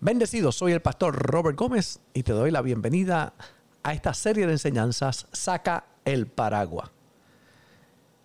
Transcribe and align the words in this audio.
Bendecido, 0.00 0.52
soy 0.52 0.70
el 0.70 0.80
pastor 0.80 1.16
Robert 1.16 1.58
Gómez 1.58 1.98
y 2.14 2.22
te 2.22 2.30
doy 2.30 2.52
la 2.52 2.62
bienvenida 2.62 3.34
a 3.82 3.92
esta 3.92 4.14
serie 4.14 4.46
de 4.46 4.52
enseñanzas 4.52 5.26
Saca 5.32 5.86
el 6.04 6.28
paraguas. 6.28 6.88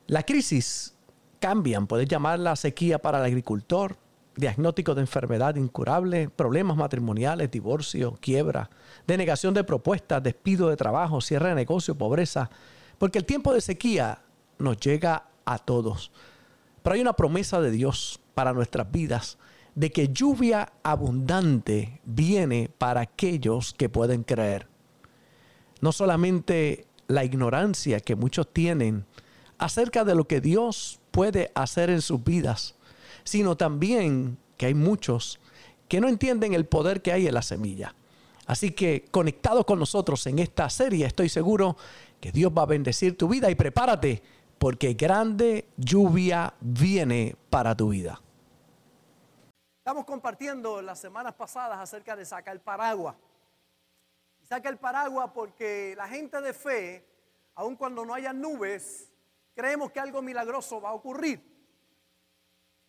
La 0.05 0.21
crisis 0.21 0.93
cambian, 1.39 1.87
puedes 1.87 2.07
llamarla 2.07 2.55
sequía 2.55 2.99
para 2.99 3.17
el 3.17 3.25
agricultor, 3.25 3.97
diagnóstico 4.35 4.93
de 4.93 5.01
enfermedad 5.01 5.55
incurable, 5.55 6.29
problemas 6.29 6.77
matrimoniales, 6.77 7.49
divorcio, 7.49 8.19
quiebra, 8.21 8.69
denegación 9.07 9.55
de 9.55 9.63
propuestas, 9.63 10.21
despido 10.21 10.69
de 10.69 10.77
trabajo, 10.77 11.21
cierre 11.21 11.49
de 11.49 11.55
negocio, 11.55 11.95
pobreza, 11.95 12.51
porque 12.99 13.17
el 13.17 13.25
tiempo 13.25 13.51
de 13.51 13.61
sequía 13.61 14.21
nos 14.59 14.77
llega 14.77 15.25
a 15.43 15.57
todos. 15.57 16.11
Pero 16.83 16.93
hay 16.93 17.01
una 17.01 17.13
promesa 17.13 17.59
de 17.61 17.71
Dios 17.71 18.19
para 18.35 18.53
nuestras 18.53 18.91
vidas 18.91 19.39
de 19.75 19.91
que 19.91 20.09
lluvia 20.09 20.73
abundante 20.83 22.01
viene 22.05 22.69
para 22.77 23.01
aquellos 23.01 23.73
que 23.73 23.89
pueden 23.89 24.23
creer. 24.23 24.67
No 25.81 25.91
solamente 25.91 26.85
la 27.07 27.23
ignorancia 27.23 27.99
que 27.99 28.15
muchos 28.15 28.51
tienen 28.51 29.05
acerca 29.57 30.03
de 30.03 30.15
lo 30.15 30.27
que 30.27 30.41
Dios 30.41 30.99
puede 31.11 31.51
hacer 31.55 31.89
en 31.89 32.01
sus 32.01 32.23
vidas, 32.23 32.75
sino 33.23 33.55
también 33.55 34.37
que 34.57 34.67
hay 34.67 34.73
muchos 34.73 35.39
que 35.87 36.01
no 36.01 36.07
entienden 36.07 36.53
el 36.53 36.65
poder 36.65 37.01
que 37.01 37.11
hay 37.11 37.27
en 37.27 37.33
la 37.33 37.41
semilla. 37.41 37.95
Así 38.45 38.71
que 38.71 39.05
conectado 39.11 39.65
con 39.65 39.79
nosotros 39.79 40.25
en 40.27 40.39
esta 40.39 40.69
serie, 40.69 41.05
estoy 41.05 41.29
seguro 41.29 41.77
que 42.19 42.31
Dios 42.31 42.51
va 42.55 42.63
a 42.63 42.67
bendecir 42.67 43.17
tu 43.17 43.27
vida 43.27 43.49
y 43.49 43.55
prepárate 43.55 44.21
porque 44.57 44.93
grande 44.93 45.67
lluvia 45.77 46.53
viene 46.61 47.35
para 47.49 47.75
tu 47.75 47.89
vida. 47.89 48.22
Estamos 49.83 50.05
compartiendo 50.05 50.81
las 50.81 50.97
semanas 50.97 51.33
pasadas 51.33 51.77
acerca 51.77 52.15
de 52.15 52.23
sacar 52.23 52.57
paraguas. 52.61 53.17
saca 54.41 54.69
el 54.69 54.77
paraguas 54.77 55.31
porque 55.33 55.93
la 55.97 56.07
gente 56.07 56.39
de 56.39 56.53
fe, 56.53 57.05
aun 57.53 57.75
cuando 57.75 58.05
no 58.05 58.13
haya 58.13 58.31
nubes, 58.31 59.11
creemos 59.53 59.91
que 59.91 59.99
algo 59.99 60.21
milagroso 60.21 60.79
va 60.79 60.91
a 60.91 60.93
ocurrir. 60.93 61.43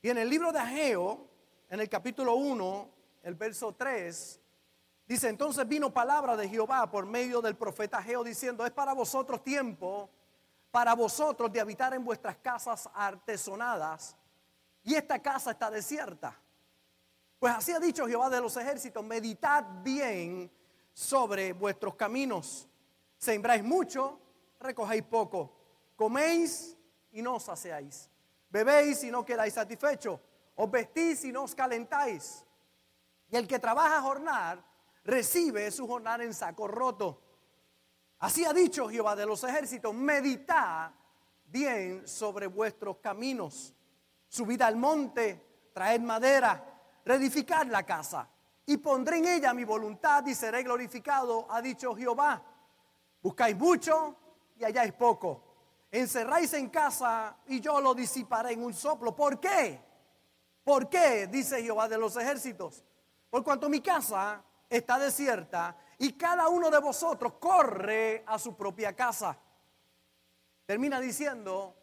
Y 0.03 0.09
en 0.09 0.19
el 0.19 0.31
libro 0.31 0.53
de 0.53 0.61
Ageo, 0.61 1.29
en 1.69 1.81
el 1.81 1.89
capítulo 1.89 2.37
1, 2.37 2.89
el 3.25 3.35
verso 3.35 3.75
3, 3.75 4.41
dice, 5.05 5.29
entonces 5.29 5.67
vino 5.67 5.93
palabra 5.93 6.37
de 6.37 6.49
Jehová 6.49 6.89
por 6.89 7.07
medio 7.07 7.41
del 7.41 7.57
profeta 7.57 7.99
Ageo 7.99 8.23
diciendo, 8.23 8.65
es 8.65 8.71
para 8.71 8.93
vosotros 8.93 9.43
tiempo, 9.43 10.09
para 10.71 10.95
vosotros 10.95 11.53
de 11.53 11.61
habitar 11.61 11.93
en 11.93 12.05
vuestras 12.05 12.37
casas 12.37 12.89
artesonadas, 12.95 14.17
y 14.85 14.95
esta 14.95 15.21
casa 15.21 15.51
está 15.51 15.73
desierta. 15.73 16.39
Pues 17.45 17.57
así 17.57 17.73
ha 17.73 17.79
dicho 17.79 18.07
Jehová 18.07 18.31
de 18.31 18.41
los 18.41 18.57
ejércitos, 18.57 19.05
meditad 19.05 19.67
bien 19.83 20.51
sobre 20.95 21.53
vuestros 21.53 21.95
caminos. 21.95 22.67
Sembráis 23.19 23.63
mucho, 23.63 24.19
recogéis 24.59 25.03
poco. 25.03 25.55
Coméis 25.95 26.75
y 27.13 27.21
no 27.21 27.35
os 27.35 27.43
saciáis. 27.43 28.09
Bebéis 28.49 29.05
y 29.05 29.11
no 29.11 29.27
quedáis 29.27 29.53
satisfechos. 29.53 30.19
Os 30.55 30.71
vestís 30.71 31.23
y 31.27 31.33
no 31.33 31.43
os 31.43 31.55
calentáis. 31.55 32.47
Y 33.29 33.37
el 33.37 33.47
que 33.47 33.59
trabaja 33.59 33.99
a 33.99 34.01
jornar, 34.01 34.65
recibe 35.05 35.71
su 35.71 35.87
jornal 35.87 36.23
en 36.23 36.33
saco 36.33 36.67
roto. 36.67 37.21
Así 38.21 38.47
ha 38.47 38.55
dicho 38.55 38.89
Jehová 38.89 39.15
de 39.17 39.27
los 39.27 39.45
ejércitos, 39.45 39.93
meditad 39.93 40.93
bien 41.45 42.09
sobre 42.09 42.47
vuestros 42.47 42.97
caminos. 43.03 43.75
Subid 44.29 44.63
al 44.63 44.77
monte, 44.77 45.69
traed 45.75 46.01
madera 46.01 46.71
reedificar 47.05 47.67
la 47.67 47.83
casa 47.85 48.29
y 48.67 48.79
pondré 48.79 49.19
en 49.19 49.27
ella 49.27 49.53
mi 49.53 49.65
voluntad 49.65 50.25
y 50.27 50.35
seré 50.35 50.63
glorificado, 50.63 51.47
ha 51.51 51.61
dicho 51.61 51.95
Jehová. 51.95 52.43
Buscáis 53.23 53.57
mucho 53.57 54.17
y 54.57 54.65
halláis 54.65 54.93
poco. 54.95 55.43
Encerráis 55.91 56.53
en 56.55 56.71
casa 56.71 57.37
y 57.47 57.61
yo 57.61 57.81
lo 57.81 57.95
disiparé 57.95 58.53
en 58.53 58.65
un 58.65 58.75
soplo. 58.75 59.15
¿Por 59.15 59.39
qué? 59.39 59.81
¿Por 60.65 60.89
qué? 60.89 61.27
Dice 61.27 61.63
Jehová 61.63 61.89
de 61.89 61.99
los 61.99 62.17
ejércitos. 62.17 62.83
Por 63.31 63.45
cuanto 63.45 63.69
mi 63.69 63.81
casa 63.81 64.43
está 64.69 64.99
desierta 64.99 65.77
y 65.99 66.15
cada 66.15 66.49
uno 66.49 66.71
de 66.71 66.81
vosotros 66.81 67.35
corre 67.35 68.25
a 68.27 68.39
su 68.39 68.57
propia 68.57 68.97
casa. 68.97 69.39
Termina 70.67 70.99
diciendo, 71.01 71.77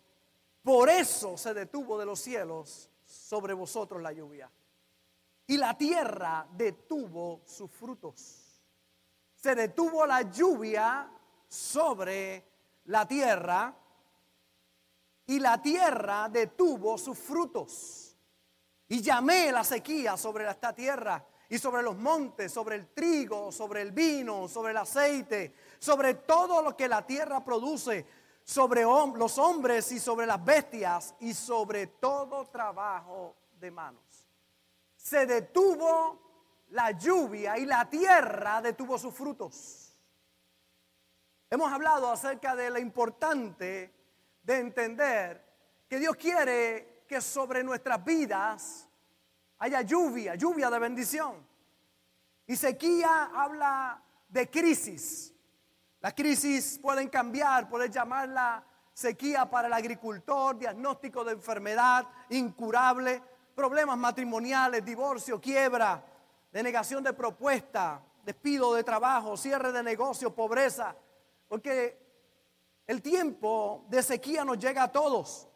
por 0.63 0.89
eso 0.89 1.37
se 1.37 1.53
detuvo 1.53 1.97
de 1.99 2.05
los 2.05 2.19
cielos 2.19 2.89
sobre 3.05 3.53
vosotros 3.53 4.01
la 4.01 4.11
lluvia 4.11 4.49
y 5.51 5.57
la 5.57 5.77
tierra 5.77 6.47
detuvo 6.49 7.41
sus 7.45 7.69
frutos. 7.69 8.63
Se 9.35 9.53
detuvo 9.53 10.05
la 10.05 10.21
lluvia 10.21 11.11
sobre 11.45 12.45
la 12.85 13.05
tierra 13.05 13.75
y 15.25 15.39
la 15.39 15.61
tierra 15.61 16.29
detuvo 16.29 16.97
sus 16.97 17.19
frutos. 17.19 18.15
Y 18.87 19.01
llamé 19.01 19.51
la 19.51 19.65
sequía 19.65 20.15
sobre 20.15 20.49
esta 20.49 20.73
tierra 20.73 21.21
y 21.49 21.57
sobre 21.57 21.83
los 21.83 21.97
montes, 21.97 22.49
sobre 22.49 22.77
el 22.77 22.87
trigo, 22.93 23.51
sobre 23.51 23.81
el 23.81 23.91
vino, 23.91 24.47
sobre 24.47 24.71
el 24.71 24.77
aceite, 24.77 25.53
sobre 25.79 26.13
todo 26.13 26.61
lo 26.61 26.77
que 26.77 26.87
la 26.87 27.05
tierra 27.05 27.43
produce, 27.43 28.05
sobre 28.45 28.83
los 28.83 29.37
hombres 29.37 29.91
y 29.91 29.99
sobre 29.99 30.25
las 30.25 30.41
bestias 30.45 31.13
y 31.19 31.33
sobre 31.33 31.87
todo 31.87 32.45
trabajo 32.45 33.35
de 33.59 33.69
manos 33.69 34.10
se 35.01 35.25
detuvo 35.25 36.65
la 36.69 36.91
lluvia 36.91 37.57
y 37.57 37.65
la 37.65 37.89
tierra 37.89 38.61
detuvo 38.61 38.97
sus 38.97 39.13
frutos. 39.13 39.97
Hemos 41.49 41.71
hablado 41.71 42.09
acerca 42.09 42.55
de 42.55 42.69
lo 42.69 42.79
importante 42.79 43.93
de 44.43 44.59
entender 44.59 45.45
que 45.89 45.99
Dios 45.99 46.15
quiere 46.15 47.03
que 47.07 47.19
sobre 47.19 47.63
nuestras 47.63 48.03
vidas 48.05 48.87
haya 49.57 49.81
lluvia, 49.81 50.35
lluvia 50.35 50.69
de 50.69 50.79
bendición. 50.79 51.45
Y 52.47 52.55
sequía 52.55 53.31
habla 53.35 54.01
de 54.29 54.49
crisis. 54.49 55.33
Las 55.99 56.13
crisis 56.13 56.79
pueden 56.79 57.09
cambiar, 57.09 57.69
pueden 57.69 57.91
llamarla 57.91 58.63
sequía 58.93 59.49
para 59.49 59.67
el 59.67 59.73
agricultor, 59.73 60.57
diagnóstico 60.57 61.23
de 61.23 61.33
enfermedad 61.33 62.07
incurable, 62.29 63.21
problemas 63.61 63.95
matrimoniales, 63.95 64.83
divorcio, 64.83 65.39
quiebra, 65.39 66.03
denegación 66.51 67.03
de 67.03 67.13
propuesta, 67.13 68.01
despido 68.23 68.73
de 68.73 68.83
trabajo, 68.83 69.37
cierre 69.37 69.71
de 69.71 69.83
negocio, 69.83 70.33
pobreza, 70.33 70.95
porque 71.47 71.95
el 72.87 73.03
tiempo 73.03 73.85
de 73.87 74.01
sequía 74.01 74.43
nos 74.43 74.57
llega 74.57 74.81
a 74.81 74.91
todos. 74.91 75.47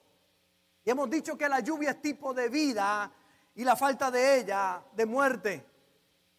Y 0.84 0.92
hemos 0.92 1.10
dicho 1.10 1.36
que 1.36 1.50
la 1.50 1.62
lluvia 1.62 1.90
es 1.90 2.02
tipo 2.04 2.32
de 2.32 2.48
vida 2.48 3.12
y 3.56 3.64
la 3.64 3.76
falta 3.76 4.12
de 4.12 4.38
ella 4.38 4.84
de 4.92 5.06
muerte. 5.08 5.66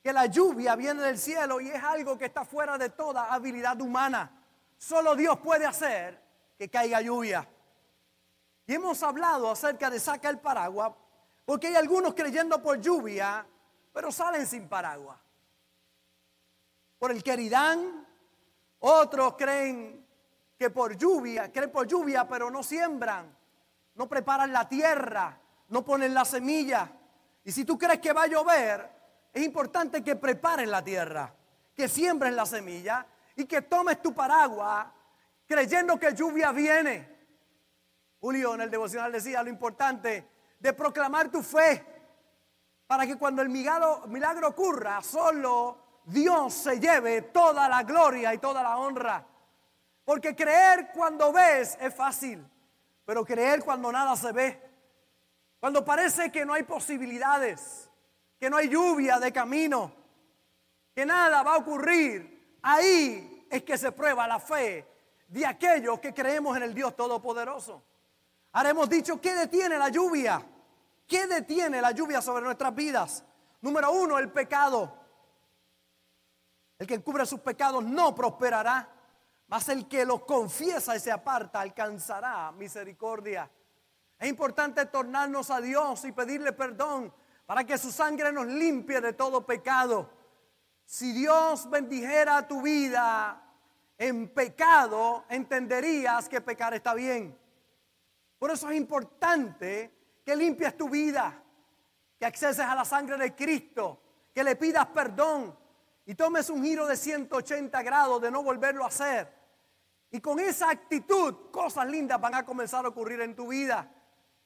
Que 0.00 0.12
la 0.12 0.26
lluvia 0.26 0.76
viene 0.76 1.02
del 1.02 1.18
cielo 1.18 1.60
y 1.60 1.68
es 1.68 1.82
algo 1.82 2.16
que 2.16 2.26
está 2.26 2.44
fuera 2.44 2.78
de 2.78 2.90
toda 2.90 3.24
habilidad 3.34 3.80
humana. 3.80 4.40
Solo 4.78 5.16
Dios 5.16 5.40
puede 5.40 5.66
hacer 5.66 6.22
que 6.56 6.68
caiga 6.70 7.00
lluvia. 7.00 7.48
Y 8.68 8.74
hemos 8.74 9.02
hablado 9.02 9.50
acerca 9.50 9.90
de 9.90 9.98
saca 9.98 10.30
el 10.30 10.38
paraguas 10.38 10.92
porque 11.46 11.68
hay 11.68 11.76
algunos 11.76 12.12
creyendo 12.12 12.60
por 12.60 12.80
lluvia, 12.80 13.46
pero 13.92 14.10
salen 14.10 14.46
sin 14.46 14.68
paraguas. 14.68 15.18
Por 16.98 17.12
el 17.12 17.22
queridán, 17.22 18.04
otros 18.80 19.36
creen 19.38 20.04
que 20.58 20.70
por 20.70 20.96
lluvia, 20.96 21.52
creen 21.52 21.70
por 21.70 21.86
lluvia, 21.86 22.26
pero 22.26 22.50
no 22.50 22.64
siembran, 22.64 23.34
no 23.94 24.08
preparan 24.08 24.52
la 24.52 24.68
tierra, 24.68 25.38
no 25.68 25.84
ponen 25.84 26.12
la 26.12 26.24
semilla. 26.24 26.90
Y 27.44 27.52
si 27.52 27.64
tú 27.64 27.78
crees 27.78 28.00
que 28.00 28.12
va 28.12 28.24
a 28.24 28.26
llover, 28.26 28.90
es 29.32 29.44
importante 29.44 30.02
que 30.02 30.16
preparen 30.16 30.68
la 30.68 30.82
tierra, 30.82 31.32
que 31.74 31.88
siembren 31.88 32.34
la 32.34 32.44
semilla 32.44 33.06
y 33.36 33.44
que 33.44 33.62
tomes 33.62 34.02
tu 34.02 34.12
paraguas 34.12 34.88
creyendo 35.46 35.96
que 35.96 36.12
lluvia 36.12 36.50
viene. 36.50 37.14
Julio 38.18 38.54
en 38.54 38.62
el 38.62 38.70
devocional 38.70 39.12
decía, 39.12 39.44
lo 39.44 39.48
importante 39.48 40.35
de 40.58 40.72
proclamar 40.72 41.30
tu 41.30 41.42
fe, 41.42 41.84
para 42.86 43.06
que 43.06 43.16
cuando 43.16 43.42
el 43.42 43.48
milagro, 43.48 44.48
ocurra, 44.48 45.02
solo 45.02 46.02
Dios 46.04 46.54
se 46.54 46.78
lleve 46.78 47.22
toda 47.22 47.68
la 47.68 47.82
gloria 47.82 48.32
y 48.32 48.38
toda 48.38 48.62
la 48.62 48.78
honra. 48.78 49.26
Porque 50.04 50.36
creer 50.36 50.92
cuando 50.94 51.32
ves 51.32 51.76
es 51.80 51.92
fácil, 51.94 52.46
pero 53.04 53.24
creer 53.24 53.64
cuando 53.64 53.90
nada 53.90 54.14
se 54.16 54.30
ve, 54.30 54.62
cuando 55.58 55.84
parece 55.84 56.30
que 56.30 56.46
no 56.46 56.54
hay 56.54 56.62
posibilidades, 56.62 57.90
que 58.38 58.48
no 58.48 58.56
hay 58.56 58.68
lluvia 58.68 59.18
de 59.18 59.32
camino, 59.32 59.92
que 60.94 61.04
nada 61.04 61.42
va 61.42 61.54
a 61.54 61.58
ocurrir, 61.58 62.58
ahí 62.62 63.46
es 63.50 63.62
que 63.64 63.76
se 63.76 63.90
prueba 63.90 64.28
la 64.28 64.38
fe 64.38 64.86
de 65.28 65.44
aquellos 65.44 65.98
que 65.98 66.14
creemos 66.14 66.56
en 66.56 66.62
el 66.62 66.74
Dios 66.74 66.94
Todopoderoso. 66.94 67.82
Ahora 68.56 68.70
hemos 68.70 68.88
dicho, 68.88 69.20
¿qué 69.20 69.34
detiene 69.34 69.76
la 69.76 69.90
lluvia? 69.90 70.42
¿Qué 71.06 71.26
detiene 71.26 71.78
la 71.78 71.90
lluvia 71.90 72.22
sobre 72.22 72.42
nuestras 72.42 72.74
vidas? 72.74 73.22
Número 73.60 73.92
uno, 73.92 74.18
el 74.18 74.32
pecado. 74.32 74.96
El 76.78 76.86
que 76.86 76.94
encubre 76.94 77.26
sus 77.26 77.40
pecados 77.40 77.84
no 77.84 78.14
prosperará, 78.14 78.88
mas 79.48 79.68
el 79.68 79.86
que 79.86 80.06
los 80.06 80.24
confiesa 80.24 80.96
y 80.96 81.00
se 81.00 81.12
aparta 81.12 81.60
alcanzará 81.60 82.50
misericordia. 82.52 83.50
Es 84.18 84.26
importante 84.26 84.86
tornarnos 84.86 85.50
a 85.50 85.60
Dios 85.60 86.06
y 86.06 86.12
pedirle 86.12 86.52
perdón 86.54 87.12
para 87.44 87.62
que 87.62 87.76
su 87.76 87.92
sangre 87.92 88.32
nos 88.32 88.46
limpie 88.46 89.02
de 89.02 89.12
todo 89.12 89.44
pecado. 89.44 90.08
Si 90.86 91.12
Dios 91.12 91.68
bendijera 91.68 92.48
tu 92.48 92.62
vida 92.62 93.38
en 93.98 94.30
pecado, 94.30 95.26
entenderías 95.28 96.26
que 96.26 96.40
pecar 96.40 96.72
está 96.72 96.94
bien. 96.94 97.38
Por 98.46 98.54
eso 98.54 98.70
es 98.70 98.76
importante 98.76 100.20
que 100.24 100.36
limpies 100.36 100.76
tu 100.76 100.88
vida, 100.88 101.42
que 102.16 102.24
acceses 102.24 102.64
a 102.64 102.76
la 102.76 102.84
sangre 102.84 103.16
de 103.16 103.34
Cristo, 103.34 104.00
que 104.32 104.44
le 104.44 104.54
pidas 104.54 104.86
perdón 104.86 105.58
y 106.04 106.14
tomes 106.14 106.48
un 106.50 106.62
giro 106.62 106.86
de 106.86 106.96
180 106.96 107.82
grados 107.82 108.22
de 108.22 108.30
no 108.30 108.44
volverlo 108.44 108.84
a 108.84 108.86
hacer. 108.86 109.34
Y 110.12 110.20
con 110.20 110.38
esa 110.38 110.70
actitud, 110.70 111.50
cosas 111.50 111.88
lindas 111.88 112.20
van 112.20 112.36
a 112.36 112.44
comenzar 112.44 112.84
a 112.84 112.90
ocurrir 112.90 113.20
en 113.20 113.34
tu 113.34 113.48
vida. 113.48 113.92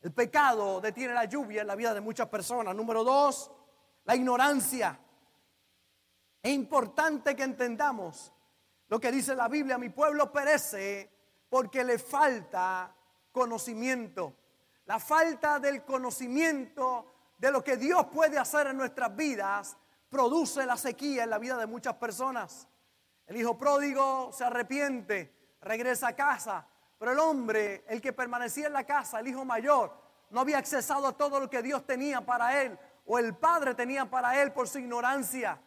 El 0.01 0.15
pecado 0.15 0.81
detiene 0.81 1.13
la 1.13 1.27
lluvia 1.27 1.61
en 1.61 1.67
la 1.67 1.77
vida 1.77 1.93
de 1.93 2.01
muchas 2.01 2.29
personas. 2.29 2.75
Número 2.75 3.05
dos, 3.05 3.51
la 4.05 4.17
ignorancia. 4.17 4.99
Es 6.43 6.53
importante 6.55 7.37
que 7.37 7.43
entendamos 7.43 8.33
lo 8.89 8.99
que 8.99 9.13
dice 9.13 9.37
la 9.37 9.49
Biblia. 9.49 9.77
Mi 9.77 9.91
pueblo 9.91 10.33
perece 10.33 11.11
porque 11.51 11.85
le 11.85 11.99
falta 11.99 12.97
conocimiento. 13.33 14.37
La 14.87 14.99
falta 14.99 15.59
del 15.59 15.85
conocimiento 15.85 17.33
de 17.39 17.51
lo 17.51 17.63
que 17.63 17.77
Dios 17.77 18.07
puede 18.07 18.39
hacer 18.39 18.67
en 18.67 18.77
nuestras 18.77 19.15
vidas 19.15 19.77
produce 20.09 20.67
la 20.67 20.77
sequía 20.77 21.25
en 21.25 21.31
la 21.31 21.39
vida 21.39 21.57
de 21.57 21.67
muchas 21.67 21.95
personas. 21.95 22.69
El 23.27 23.37
hijo 23.37 23.57
pródigo 23.57 24.31
se 24.33 24.45
arrepiente, 24.45 25.55
regresa 25.61 26.09
a 26.09 26.17
casa, 26.17 26.67
pero 26.99 27.13
el 27.13 27.19
hombre, 27.19 27.85
el 27.89 28.01
que 28.01 28.13
permanecía 28.13 28.67
en 28.67 28.73
la 28.73 28.85
casa, 28.85 29.21
el 29.21 29.29
hijo 29.29 29.45
mayor, 29.45 29.95
no 30.31 30.41
había 30.41 30.59
accesado 30.59 31.07
a 31.07 31.17
todo 31.17 31.41
lo 31.41 31.49
que 31.49 31.63
Dios 31.63 31.87
tenía 31.87 32.21
para 32.21 32.63
él 32.63 32.79
o 33.07 33.19
el 33.19 33.35
padre 33.35 33.75
tenía 33.75 34.09
para 34.09 34.41
él 34.41 34.53
por 34.53 34.69
su 34.69 34.79
ignorancia. 34.79 35.61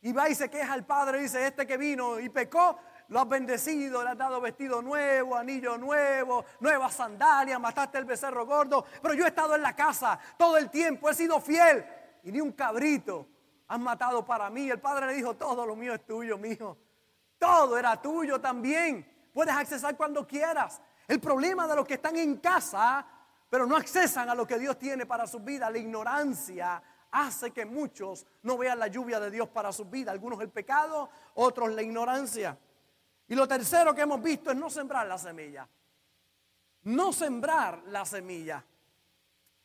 Y 0.00 0.12
va 0.12 0.28
y 0.28 0.34
se 0.34 0.50
queja 0.50 0.72
al 0.72 0.84
padre 0.84 1.20
dice, 1.20 1.46
este 1.46 1.66
que 1.66 1.76
vino 1.76 2.18
y 2.18 2.28
pecó, 2.28 2.78
lo 3.12 3.20
has 3.20 3.28
bendecido, 3.28 4.02
le 4.02 4.08
has 4.08 4.16
dado 4.16 4.40
vestido 4.40 4.80
nuevo, 4.80 5.36
anillo 5.36 5.76
nuevo, 5.76 6.46
nuevas 6.60 6.94
sandalias, 6.94 7.60
mataste 7.60 7.98
el 7.98 8.06
becerro 8.06 8.46
gordo. 8.46 8.86
Pero 9.02 9.12
yo 9.12 9.26
he 9.26 9.28
estado 9.28 9.54
en 9.54 9.60
la 9.60 9.76
casa 9.76 10.18
todo 10.38 10.56
el 10.56 10.70
tiempo, 10.70 11.10
he 11.10 11.14
sido 11.14 11.38
fiel 11.38 11.84
y 12.22 12.32
ni 12.32 12.40
un 12.40 12.52
cabrito 12.52 13.26
has 13.68 13.78
matado 13.78 14.24
para 14.24 14.48
mí. 14.48 14.70
El 14.70 14.80
padre 14.80 15.08
le 15.08 15.12
dijo, 15.12 15.34
todo 15.34 15.66
lo 15.66 15.76
mío 15.76 15.92
es 15.92 16.06
tuyo, 16.06 16.38
mijo. 16.38 16.78
Todo 17.38 17.76
era 17.76 18.00
tuyo 18.00 18.40
también. 18.40 19.06
Puedes 19.34 19.54
accesar 19.54 19.94
cuando 19.94 20.26
quieras. 20.26 20.80
El 21.06 21.20
problema 21.20 21.66
de 21.66 21.76
los 21.76 21.86
que 21.86 21.94
están 21.94 22.16
en 22.16 22.38
casa, 22.38 23.06
pero 23.50 23.66
no 23.66 23.76
accesan 23.76 24.30
a 24.30 24.34
lo 24.34 24.46
que 24.46 24.58
Dios 24.58 24.78
tiene 24.78 25.04
para 25.04 25.26
su 25.26 25.40
vida, 25.40 25.68
la 25.68 25.76
ignorancia 25.76 26.82
hace 27.10 27.50
que 27.50 27.66
muchos 27.66 28.26
no 28.42 28.56
vean 28.56 28.78
la 28.78 28.86
lluvia 28.86 29.20
de 29.20 29.30
Dios 29.30 29.48
para 29.48 29.70
su 29.70 29.84
vida. 29.84 30.12
Algunos 30.12 30.40
el 30.40 30.48
pecado, 30.48 31.10
otros 31.34 31.72
la 31.72 31.82
ignorancia. 31.82 32.56
Y 33.32 33.34
lo 33.34 33.48
tercero 33.48 33.94
que 33.94 34.02
hemos 34.02 34.22
visto 34.22 34.50
es 34.50 34.56
no 34.58 34.68
sembrar 34.68 35.06
la 35.06 35.16
semilla. 35.16 35.66
No 36.82 37.14
sembrar 37.14 37.82
la 37.86 38.04
semilla. 38.04 38.62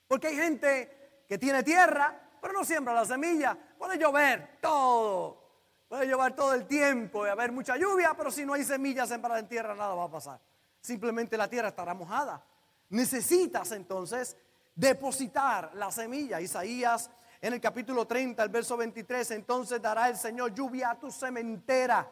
Porque 0.07 0.27
hay 0.27 0.37
gente 0.37 1.25
que 1.27 1.37
tiene 1.37 1.63
tierra, 1.63 2.17
pero 2.39 2.53
no 2.53 2.63
siembra 2.63 2.93
la 2.93 3.03
semilla. 3.03 3.57
Puede 3.77 3.97
llover 3.97 4.59
todo. 4.61 5.83
Puede 5.89 6.07
llover 6.07 6.33
todo 6.33 6.53
el 6.53 6.65
tiempo 6.65 7.27
y 7.27 7.29
haber 7.29 7.51
mucha 7.51 7.75
lluvia, 7.75 8.13
pero 8.15 8.31
si 8.31 8.45
no 8.45 8.53
hay 8.53 8.63
semillas 8.63 9.09
sembradas 9.09 9.41
en 9.41 9.49
tierra, 9.49 9.75
nada 9.75 9.95
va 9.95 10.05
a 10.05 10.11
pasar. 10.11 10.39
Simplemente 10.79 11.35
la 11.35 11.49
tierra 11.49 11.67
estará 11.67 11.93
mojada. 11.93 12.41
Necesitas 12.87 13.73
entonces 13.73 14.37
depositar 14.75 15.71
la 15.73 15.91
semilla. 15.91 16.39
Isaías 16.39 17.11
en 17.41 17.51
el 17.51 17.59
capítulo 17.59 18.07
30, 18.07 18.41
el 18.43 18.49
verso 18.49 18.77
23, 18.77 19.29
entonces 19.31 19.81
dará 19.81 20.07
el 20.07 20.15
Señor 20.15 20.53
lluvia 20.53 20.91
a 20.91 20.97
tu 20.97 21.11
sementera 21.11 22.09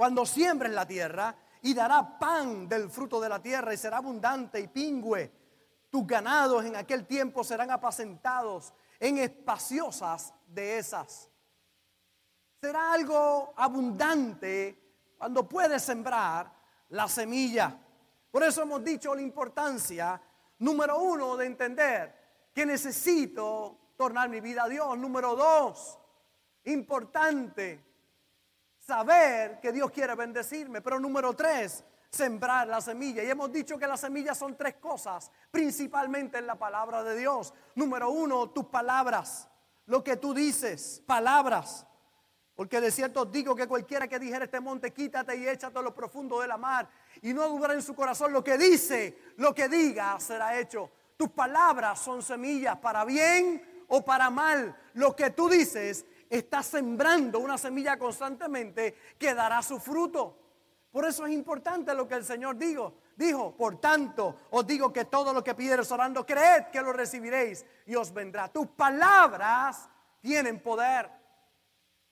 cuando 0.00 0.24
siembres 0.24 0.72
la 0.72 0.86
tierra 0.86 1.36
y 1.60 1.74
dará 1.74 2.18
pan 2.18 2.66
del 2.66 2.88
fruto 2.88 3.20
de 3.20 3.28
la 3.28 3.38
tierra 3.38 3.74
y 3.74 3.76
será 3.76 3.98
abundante 3.98 4.58
y 4.58 4.66
pingüe. 4.66 5.30
Tus 5.90 6.06
ganados 6.06 6.64
en 6.64 6.74
aquel 6.74 7.06
tiempo 7.06 7.44
serán 7.44 7.70
apacentados 7.70 8.72
en 8.98 9.18
espaciosas 9.18 10.32
dehesas. 10.46 11.28
Será 12.62 12.94
algo 12.94 13.52
abundante 13.54 15.12
cuando 15.18 15.46
puedes 15.46 15.82
sembrar 15.82 16.50
la 16.88 17.06
semilla. 17.06 17.78
Por 18.30 18.42
eso 18.42 18.62
hemos 18.62 18.82
dicho 18.82 19.14
la 19.14 19.20
importancia, 19.20 20.18
número 20.60 20.98
uno, 20.98 21.36
de 21.36 21.44
entender 21.44 22.48
que 22.54 22.64
necesito 22.64 23.92
tornar 23.98 24.30
mi 24.30 24.40
vida 24.40 24.62
a 24.62 24.68
Dios. 24.70 24.96
Número 24.96 25.36
dos, 25.36 25.98
importante, 26.64 27.89
saber 28.90 29.60
que 29.60 29.70
Dios 29.70 29.90
quiere 29.92 30.16
bendecirme. 30.16 30.80
Pero 30.80 30.98
número 30.98 31.32
tres, 31.34 31.84
sembrar 32.10 32.66
la 32.66 32.80
semilla. 32.80 33.22
Y 33.22 33.30
hemos 33.30 33.52
dicho 33.52 33.78
que 33.78 33.86
las 33.86 34.00
semillas 34.00 34.36
son 34.36 34.56
tres 34.56 34.74
cosas, 34.76 35.30
principalmente 35.50 36.38
en 36.38 36.46
la 36.46 36.56
palabra 36.56 37.04
de 37.04 37.16
Dios. 37.16 37.54
Número 37.76 38.10
uno, 38.10 38.50
tus 38.50 38.66
palabras, 38.66 39.48
lo 39.86 40.02
que 40.02 40.16
tú 40.16 40.34
dices, 40.34 41.02
palabras. 41.06 41.86
Porque 42.56 42.80
de 42.80 42.90
cierto 42.90 43.24
digo 43.24 43.54
que 43.54 43.68
cualquiera 43.68 44.08
que 44.08 44.18
dijera 44.18 44.44
este 44.44 44.58
monte, 44.58 44.92
quítate 44.92 45.36
y 45.36 45.46
échate 45.46 45.78
a 45.78 45.82
lo 45.82 45.94
profundo 45.94 46.40
de 46.40 46.48
la 46.48 46.58
mar, 46.58 46.88
y 47.22 47.32
no 47.32 47.48
dudar 47.48 47.70
en 47.70 47.82
su 47.82 47.94
corazón 47.94 48.32
lo 48.32 48.42
que 48.42 48.58
dice, 48.58 49.16
lo 49.36 49.54
que 49.54 49.68
diga 49.68 50.18
será 50.18 50.58
hecho. 50.58 50.90
Tus 51.16 51.30
palabras 51.30 52.00
son 52.00 52.22
semillas 52.22 52.76
para 52.78 53.04
bien 53.04 53.84
o 53.86 54.04
para 54.04 54.30
mal, 54.30 54.76
lo 54.94 55.14
que 55.14 55.30
tú 55.30 55.48
dices, 55.48 56.04
está 56.30 56.62
sembrando 56.62 57.40
una 57.40 57.58
semilla 57.58 57.98
constantemente 57.98 58.94
que 59.18 59.34
dará 59.34 59.60
su 59.62 59.80
fruto. 59.80 60.36
Por 60.92 61.04
eso 61.04 61.26
es 61.26 61.32
importante 61.32 61.94
lo 61.94 62.06
que 62.08 62.14
el 62.14 62.24
Señor 62.24 62.56
dijo. 62.56 62.94
Dijo, 63.16 63.54
por 63.54 63.80
tanto, 63.80 64.36
os 64.50 64.66
digo 64.66 64.92
que 64.92 65.04
todo 65.04 65.32
lo 65.32 65.44
que 65.44 65.54
pidieres 65.54 65.90
orando, 65.92 66.24
creed 66.24 66.66
que 66.72 66.80
lo 66.80 66.92
recibiréis 66.92 67.66
y 67.86 67.94
os 67.94 68.12
vendrá. 68.14 68.48
Tus 68.48 68.68
palabras 68.68 69.88
tienen 70.20 70.60
poder. 70.60 71.10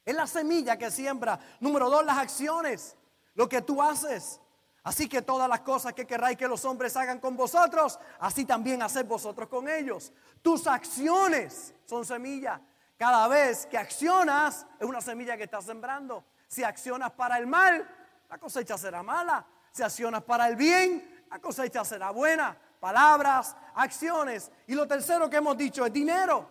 Es 0.04 0.14
la 0.14 0.26
semilla 0.26 0.76
que 0.76 0.90
siembra. 0.90 1.38
Número 1.60 1.88
dos, 1.88 2.04
las 2.04 2.18
acciones. 2.18 2.96
Lo 3.34 3.48
que 3.48 3.62
tú 3.62 3.82
haces. 3.82 4.40
Así 4.82 5.08
que 5.08 5.22
todas 5.22 5.48
las 5.48 5.60
cosas 5.60 5.92
que 5.92 6.06
queráis 6.06 6.36
que 6.36 6.48
los 6.48 6.64
hombres 6.64 6.96
hagan 6.96 7.20
con 7.20 7.36
vosotros, 7.36 7.98
así 8.20 8.44
también 8.44 8.82
haced 8.82 9.04
vosotros 9.06 9.48
con 9.48 9.68
ellos. 9.68 10.12
Tus 10.40 10.66
acciones 10.66 11.74
son 11.84 12.04
semillas. 12.04 12.60
Cada 12.98 13.28
vez 13.28 13.64
que 13.66 13.78
accionas 13.78 14.66
es 14.78 14.86
una 14.86 15.00
semilla 15.00 15.36
que 15.36 15.44
estás 15.44 15.64
sembrando. 15.64 16.24
Si 16.48 16.64
accionas 16.64 17.12
para 17.12 17.38
el 17.38 17.46
mal, 17.46 17.88
la 18.28 18.38
cosecha 18.38 18.76
será 18.76 19.04
mala. 19.04 19.46
Si 19.70 19.84
accionas 19.84 20.24
para 20.24 20.48
el 20.48 20.56
bien, 20.56 21.24
la 21.30 21.38
cosecha 21.38 21.84
será 21.84 22.10
buena. 22.10 22.58
Palabras, 22.80 23.56
acciones. 23.76 24.50
Y 24.66 24.74
lo 24.74 24.88
tercero 24.88 25.30
que 25.30 25.36
hemos 25.36 25.56
dicho 25.56 25.86
es 25.86 25.92
dinero. 25.92 26.48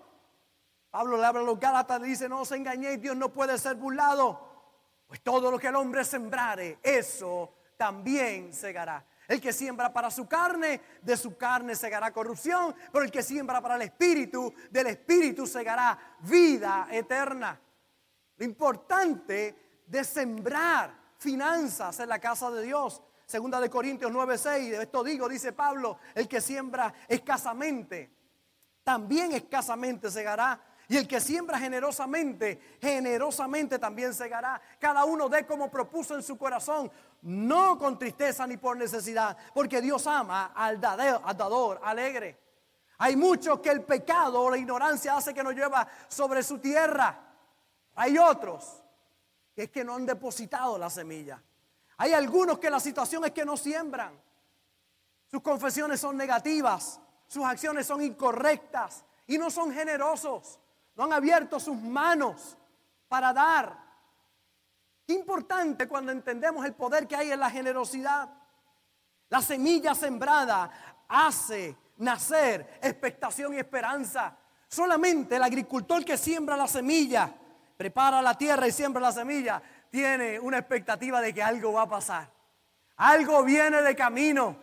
Pablo 0.90 1.18
le 1.18 1.26
habla 1.26 1.42
a 1.42 1.44
los 1.44 1.60
Gálatas 1.60 2.00
y 2.02 2.06
dice, 2.06 2.30
no 2.30 2.42
os 2.42 2.52
engañéis, 2.54 3.02
Dios 3.02 3.18
no 3.18 3.28
puede 3.28 3.58
ser 3.58 3.76
burlado. 3.76 4.48
Pues 5.06 5.22
todo 5.22 5.52
lo 5.52 5.60
que 5.60 5.68
el 5.68 5.76
hombre 5.76 6.06
sembrare, 6.06 6.80
eso 6.82 7.56
también 7.76 8.54
segará. 8.54 9.06
El 9.28 9.42
que 9.42 9.52
siembra 9.52 9.92
para 9.92 10.10
su 10.10 10.28
carne, 10.28 10.82
de 11.02 11.18
su 11.18 11.36
carne 11.36 11.76
segará 11.76 12.12
corrupción, 12.12 12.74
pero 12.92 13.04
el 13.04 13.12
que 13.12 13.22
siembra 13.22 13.62
para 13.62 13.76
el 13.76 13.82
espíritu, 13.82 14.54
del 14.72 14.88
espíritu 14.88 15.46
segará 15.46 16.16
vida 16.22 16.88
eterna. 16.90 17.60
Lo 18.38 18.46
importante 18.46 19.82
de 19.86 20.04
sembrar 20.04 20.94
finanzas 21.18 22.00
en 22.00 22.10
la 22.10 22.20
casa 22.20 22.52
de 22.52 22.64
Dios. 22.64 23.02
Segunda 23.26 23.60
de 23.60 23.70
Corintios 23.70 24.12
9:6, 24.12 24.80
esto 24.82 25.04
digo, 25.04 25.28
dice 25.28 25.52
Pablo, 25.52 26.00
el 26.16 26.28
que 26.28 26.40
siembra 26.40 26.94
escasamente, 27.08 28.10
también 28.84 29.34
escasamente 29.34 30.10
segará. 30.10 30.62
Y 30.90 30.96
el 30.96 31.08
que 31.08 31.20
siembra 31.20 31.60
generosamente, 31.60 32.78
generosamente 32.82 33.78
también 33.78 34.14
segará. 34.14 34.62
Cada 34.80 35.04
uno 35.04 35.28
dé 35.28 35.46
como 35.46 35.70
propuso 35.70 36.16
en 36.16 36.24
su 36.24 36.38
corazón, 36.38 36.90
no 37.24 37.78
con 37.78 38.00
tristeza 38.00 38.48
ni 38.48 38.56
por 38.56 38.78
necesidad, 38.78 39.38
porque 39.54 39.82
Dios 39.82 40.08
ama 40.08 40.54
al 40.56 40.80
dador, 40.80 41.82
alegre. 41.84 42.40
Hay 43.00 43.16
muchos 43.18 43.60
que 43.60 43.70
el 43.70 43.84
pecado 43.84 44.42
o 44.42 44.50
la 44.50 44.58
ignorancia 44.58 45.18
hace 45.18 45.34
que 45.34 45.44
nos 45.44 45.54
lleva 45.54 45.88
sobre 46.08 46.42
su 46.42 46.60
tierra. 46.60 47.20
Hay 47.96 48.18
otros 48.18 48.82
que 49.54 49.64
es 49.64 49.72
que 49.72 49.84
no 49.84 49.96
han 49.96 50.06
depositado 50.06 50.78
la 50.78 50.90
semilla. 50.90 51.42
Hay 51.98 52.14
algunos 52.14 52.60
que 52.60 52.70
la 52.70 52.80
situación 52.80 53.26
es 53.26 53.32
que 53.32 53.44
no 53.44 53.58
siembran. 53.58 54.14
Sus 55.30 55.42
confesiones 55.42 56.00
son 56.00 56.16
negativas, 56.16 57.00
sus 57.28 57.44
acciones 57.44 57.86
son 57.86 58.02
incorrectas 58.02 59.04
y 59.26 59.38
no 59.38 59.50
son 59.50 59.74
generosos. 59.74 60.60
No 60.98 61.04
han 61.04 61.14
abierto 61.14 61.60
sus 61.60 61.78
manos 61.78 62.58
para 63.08 63.32
dar. 63.32 63.78
Qué 65.06 65.14
importante 65.14 65.88
cuando 65.88 66.12
entendemos 66.12 66.66
el 66.66 66.74
poder 66.74 67.08
que 67.08 67.16
hay 67.16 67.32
en 67.32 67.40
la 67.40 67.52
generosidad. 67.52 68.30
La 69.30 69.42
semilla 69.42 69.94
sembrada 69.94 71.06
hace 71.08 71.78
nacer 71.98 72.80
expectación 72.82 73.54
y 73.54 73.60
esperanza. 73.60 74.36
Solamente 74.68 75.36
el 75.36 75.44
agricultor 75.44 76.04
que 76.04 76.18
siembra 76.18 76.58
la 76.58 76.68
semilla, 76.68 77.32
prepara 77.78 78.22
la 78.22 78.36
tierra 78.36 78.68
y 78.68 78.72
siembra 78.72 79.02
la 79.02 79.12
semilla, 79.12 79.62
tiene 79.92 80.40
una 80.40 80.58
expectativa 80.58 81.22
de 81.22 81.32
que 81.32 81.44
algo 81.44 81.74
va 81.74 81.84
a 81.84 81.90
pasar. 81.90 82.30
Algo 82.98 83.44
viene 83.44 83.84
de 83.84 83.96
camino. 83.96 84.58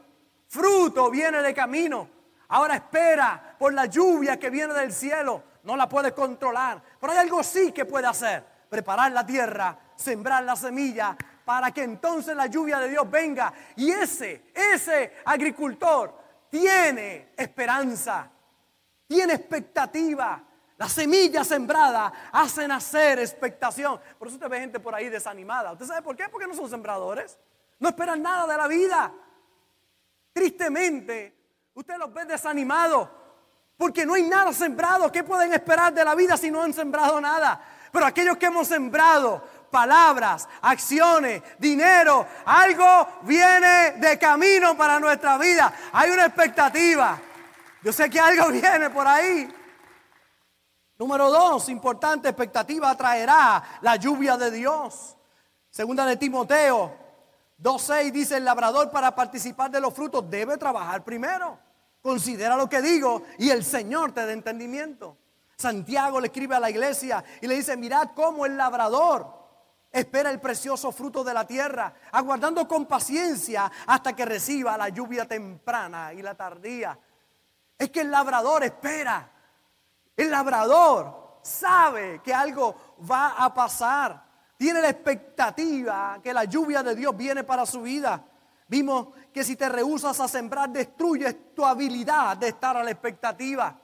Fruto 0.48 1.10
viene 1.10 1.40
de 1.42 1.54
camino. 1.54 2.08
Ahora 2.48 2.74
espera 2.74 3.56
por 3.56 3.72
la 3.72 3.86
lluvia 3.86 4.38
que 4.38 4.50
viene 4.50 4.74
del 4.74 4.92
cielo. 4.92 5.53
No 5.64 5.76
la 5.76 5.88
puede 5.88 6.12
controlar. 6.12 6.80
Pero 7.00 7.12
hay 7.12 7.18
algo 7.18 7.42
sí 7.42 7.72
que 7.72 7.84
puede 7.84 8.06
hacer. 8.06 8.44
Preparar 8.68 9.12
la 9.12 9.26
tierra, 9.26 9.78
sembrar 9.96 10.44
la 10.44 10.56
semilla 10.56 11.16
para 11.44 11.70
que 11.70 11.82
entonces 11.82 12.34
la 12.34 12.46
lluvia 12.46 12.78
de 12.78 12.88
Dios 12.88 13.10
venga. 13.10 13.52
Y 13.76 13.90
ese, 13.90 14.52
ese 14.54 15.16
agricultor 15.24 16.14
tiene 16.50 17.32
esperanza, 17.36 18.30
tiene 19.06 19.34
expectativa. 19.34 20.42
La 20.76 20.88
semilla 20.88 21.44
sembrada 21.44 22.30
hace 22.32 22.66
nacer 22.66 23.18
expectación. 23.20 24.00
Por 24.18 24.28
eso 24.28 24.36
usted 24.36 24.48
ve 24.48 24.60
gente 24.60 24.80
por 24.80 24.94
ahí 24.94 25.08
desanimada. 25.08 25.72
¿Usted 25.72 25.86
sabe 25.86 26.02
por 26.02 26.16
qué? 26.16 26.28
Porque 26.28 26.46
no 26.46 26.54
son 26.54 26.68
sembradores. 26.68 27.38
No 27.78 27.88
esperan 27.88 28.22
nada 28.22 28.46
de 28.46 28.56
la 28.56 28.66
vida. 28.66 29.12
Tristemente, 30.32 31.36
usted 31.74 31.96
los 31.96 32.12
ve 32.12 32.24
desanimados. 32.24 33.08
Porque 33.76 34.06
no 34.06 34.14
hay 34.14 34.22
nada 34.22 34.52
sembrado. 34.52 35.10
¿Qué 35.10 35.24
pueden 35.24 35.52
esperar 35.52 35.92
de 35.92 36.04
la 36.04 36.14
vida 36.14 36.36
si 36.36 36.50
no 36.50 36.62
han 36.62 36.72
sembrado 36.72 37.20
nada? 37.20 37.60
Pero 37.90 38.06
aquellos 38.06 38.36
que 38.36 38.46
hemos 38.46 38.68
sembrado 38.68 39.42
palabras, 39.70 40.48
acciones, 40.62 41.42
dinero, 41.58 42.26
algo 42.44 43.08
viene 43.22 43.92
de 43.92 44.18
camino 44.18 44.76
para 44.76 45.00
nuestra 45.00 45.36
vida. 45.38 45.72
Hay 45.92 46.10
una 46.10 46.26
expectativa. 46.26 47.20
Yo 47.82 47.92
sé 47.92 48.08
que 48.08 48.20
algo 48.20 48.48
viene 48.52 48.90
por 48.90 49.06
ahí. 49.06 49.52
Número 50.96 51.28
dos, 51.28 51.68
importante 51.68 52.28
expectativa 52.28 52.90
atraerá 52.90 53.80
la 53.80 53.96
lluvia 53.96 54.36
de 54.36 54.50
Dios. 54.52 55.16
Segunda 55.68 56.06
de 56.06 56.16
Timoteo 56.16 56.96
2.6 57.60 58.12
dice 58.12 58.36
el 58.36 58.44
labrador 58.44 58.90
para 58.90 59.12
participar 59.14 59.70
de 59.72 59.80
los 59.80 59.92
frutos 59.92 60.28
debe 60.30 60.56
trabajar 60.56 61.02
primero. 61.02 61.58
Considera 62.04 62.54
lo 62.54 62.68
que 62.68 62.82
digo 62.82 63.22
y 63.38 63.48
el 63.48 63.64
Señor 63.64 64.12
te 64.12 64.26
dé 64.26 64.34
entendimiento. 64.34 65.16
Santiago 65.56 66.20
le 66.20 66.26
escribe 66.26 66.54
a 66.54 66.60
la 66.60 66.68
iglesia 66.68 67.24
y 67.40 67.46
le 67.46 67.54
dice, 67.54 67.78
mirad 67.78 68.10
cómo 68.14 68.44
el 68.44 68.58
labrador 68.58 69.26
espera 69.90 70.30
el 70.30 70.38
precioso 70.38 70.92
fruto 70.92 71.24
de 71.24 71.32
la 71.32 71.46
tierra, 71.46 71.94
aguardando 72.12 72.68
con 72.68 72.84
paciencia 72.84 73.72
hasta 73.86 74.14
que 74.14 74.26
reciba 74.26 74.76
la 74.76 74.90
lluvia 74.90 75.26
temprana 75.26 76.12
y 76.12 76.20
la 76.20 76.34
tardía. 76.34 76.98
Es 77.78 77.88
que 77.88 78.02
el 78.02 78.10
labrador 78.10 78.64
espera. 78.64 79.32
El 80.14 80.30
labrador 80.30 81.38
sabe 81.40 82.20
que 82.22 82.34
algo 82.34 82.98
va 83.10 83.30
a 83.42 83.54
pasar. 83.54 84.22
Tiene 84.58 84.82
la 84.82 84.90
expectativa 84.90 86.20
que 86.22 86.34
la 86.34 86.44
lluvia 86.44 86.82
de 86.82 86.94
Dios 86.94 87.16
viene 87.16 87.44
para 87.44 87.64
su 87.64 87.80
vida. 87.80 88.22
Vimos 88.66 89.08
que 89.32 89.44
si 89.44 89.56
te 89.56 89.68
rehusas 89.68 90.18
a 90.20 90.28
sembrar, 90.28 90.70
destruyes 90.70 91.54
tu 91.54 91.64
habilidad 91.64 92.36
de 92.36 92.48
estar 92.48 92.76
a 92.76 92.82
la 92.84 92.90
expectativa. 92.90 93.78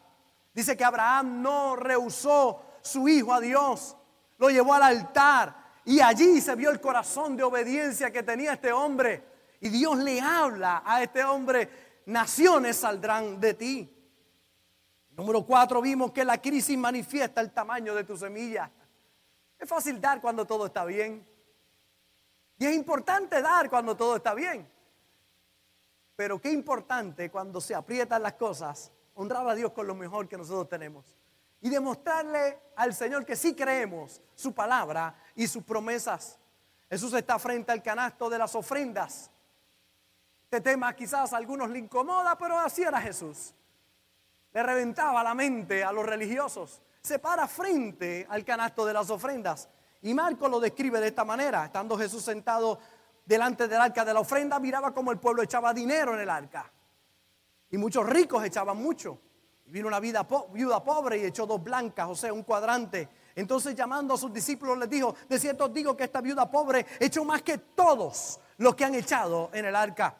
Dice 0.52 0.76
que 0.76 0.84
Abraham 0.84 1.42
no 1.42 1.76
rehusó 1.76 2.62
su 2.80 3.08
hijo 3.08 3.32
a 3.32 3.40
Dios, 3.40 3.96
lo 4.38 4.48
llevó 4.48 4.74
al 4.74 4.82
altar 4.82 5.54
y 5.84 6.00
allí 6.00 6.40
se 6.40 6.54
vio 6.54 6.70
el 6.70 6.80
corazón 6.80 7.36
de 7.36 7.42
obediencia 7.42 8.10
que 8.10 8.22
tenía 8.22 8.54
este 8.54 8.72
hombre. 8.72 9.24
Y 9.60 9.68
Dios 9.68 9.98
le 9.98 10.20
habla 10.20 10.82
a 10.84 11.02
este 11.02 11.22
hombre, 11.22 12.02
naciones 12.06 12.76
saldrán 12.76 13.38
de 13.38 13.54
ti. 13.54 13.96
Número 15.16 15.44
cuatro, 15.44 15.82
vimos 15.82 16.12
que 16.12 16.24
la 16.24 16.40
crisis 16.40 16.78
manifiesta 16.78 17.42
el 17.42 17.50
tamaño 17.52 17.94
de 17.94 18.04
tu 18.04 18.16
semilla. 18.16 18.70
Es 19.58 19.68
fácil 19.68 20.00
dar 20.00 20.20
cuando 20.20 20.46
todo 20.46 20.66
está 20.66 20.86
bien. 20.86 21.26
Y 22.60 22.66
es 22.66 22.74
importante 22.74 23.40
dar 23.40 23.70
cuando 23.70 23.96
todo 23.96 24.16
está 24.16 24.34
bien. 24.34 24.70
Pero 26.14 26.38
qué 26.38 26.52
importante 26.52 27.30
cuando 27.30 27.58
se 27.58 27.74
aprietan 27.74 28.22
las 28.22 28.34
cosas, 28.34 28.92
honrar 29.14 29.48
a 29.48 29.54
Dios 29.54 29.72
con 29.72 29.86
lo 29.86 29.94
mejor 29.94 30.28
que 30.28 30.36
nosotros 30.36 30.68
tenemos 30.68 31.16
y 31.62 31.70
demostrarle 31.70 32.58
al 32.76 32.94
Señor 32.94 33.24
que 33.24 33.34
sí 33.34 33.54
creemos 33.54 34.20
su 34.34 34.52
palabra 34.52 35.14
y 35.34 35.46
sus 35.46 35.64
promesas. 35.64 36.38
Jesús 36.90 37.14
está 37.14 37.38
frente 37.38 37.72
al 37.72 37.82
canasto 37.82 38.28
de 38.28 38.36
las 38.36 38.54
ofrendas. 38.54 39.30
Este 40.44 40.60
tema 40.60 40.94
quizás 40.94 41.32
a 41.32 41.38
algunos 41.38 41.70
le 41.70 41.78
incomoda, 41.78 42.36
pero 42.36 42.58
así 42.58 42.82
era 42.82 43.00
Jesús. 43.00 43.54
Le 44.52 44.62
reventaba 44.62 45.22
la 45.22 45.34
mente 45.34 45.82
a 45.82 45.92
los 45.92 46.04
religiosos. 46.04 46.82
Se 47.00 47.18
para 47.18 47.48
frente 47.48 48.26
al 48.28 48.44
canasto 48.44 48.84
de 48.84 48.92
las 48.92 49.08
ofrendas. 49.08 49.66
Y 50.02 50.14
Marco 50.14 50.48
lo 50.48 50.60
describe 50.60 51.00
de 51.00 51.08
esta 51.08 51.24
manera. 51.24 51.66
Estando 51.66 51.98
Jesús 51.98 52.22
sentado 52.22 52.78
delante 53.24 53.68
del 53.68 53.80
arca 53.80 54.04
de 54.04 54.14
la 54.14 54.20
ofrenda, 54.20 54.58
miraba 54.58 54.92
como 54.92 55.12
el 55.12 55.18
pueblo 55.18 55.42
echaba 55.42 55.74
dinero 55.74 56.14
en 56.14 56.20
el 56.20 56.30
arca. 56.30 56.70
Y 57.70 57.78
muchos 57.78 58.06
ricos 58.06 58.44
echaban 58.44 58.76
mucho. 58.76 59.18
Vino 59.66 59.86
una 59.86 60.00
vida 60.00 60.26
viuda 60.52 60.82
pobre 60.82 61.18
y 61.18 61.24
echó 61.24 61.46
dos 61.46 61.62
blancas, 61.62 62.08
o 62.08 62.16
sea, 62.16 62.32
un 62.32 62.42
cuadrante. 62.42 63.08
Entonces 63.36 63.76
llamando 63.76 64.14
a 64.14 64.18
sus 64.18 64.32
discípulos 64.32 64.76
les 64.78 64.90
dijo, 64.90 65.14
de 65.28 65.38
cierto 65.38 65.66
os 65.66 65.72
digo 65.72 65.96
que 65.96 66.04
esta 66.04 66.20
viuda 66.20 66.50
pobre 66.50 66.84
echó 66.98 67.24
más 67.24 67.42
que 67.42 67.58
todos 67.58 68.40
los 68.58 68.74
que 68.74 68.84
han 68.84 68.96
echado 68.96 69.50
en 69.52 69.66
el 69.66 69.76
arca, 69.76 70.16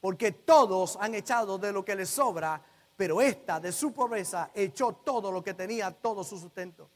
porque 0.00 0.30
todos 0.30 0.96
han 1.00 1.16
echado 1.16 1.58
de 1.58 1.72
lo 1.72 1.84
que 1.84 1.96
les 1.96 2.10
sobra, 2.10 2.62
pero 2.96 3.20
esta 3.20 3.58
de 3.58 3.72
su 3.72 3.92
pobreza 3.92 4.50
echó 4.54 4.92
todo 4.92 5.32
lo 5.32 5.42
que 5.42 5.54
tenía, 5.54 5.90
todo 5.90 6.22
su 6.22 6.38
sustento. 6.38 6.88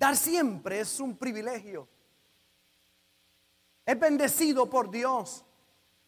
Dar 0.00 0.16
siempre 0.16 0.80
es 0.80 0.98
un 0.98 1.14
privilegio. 1.14 1.86
Es 3.84 4.00
bendecido 4.00 4.70
por 4.70 4.90
Dios, 4.90 5.44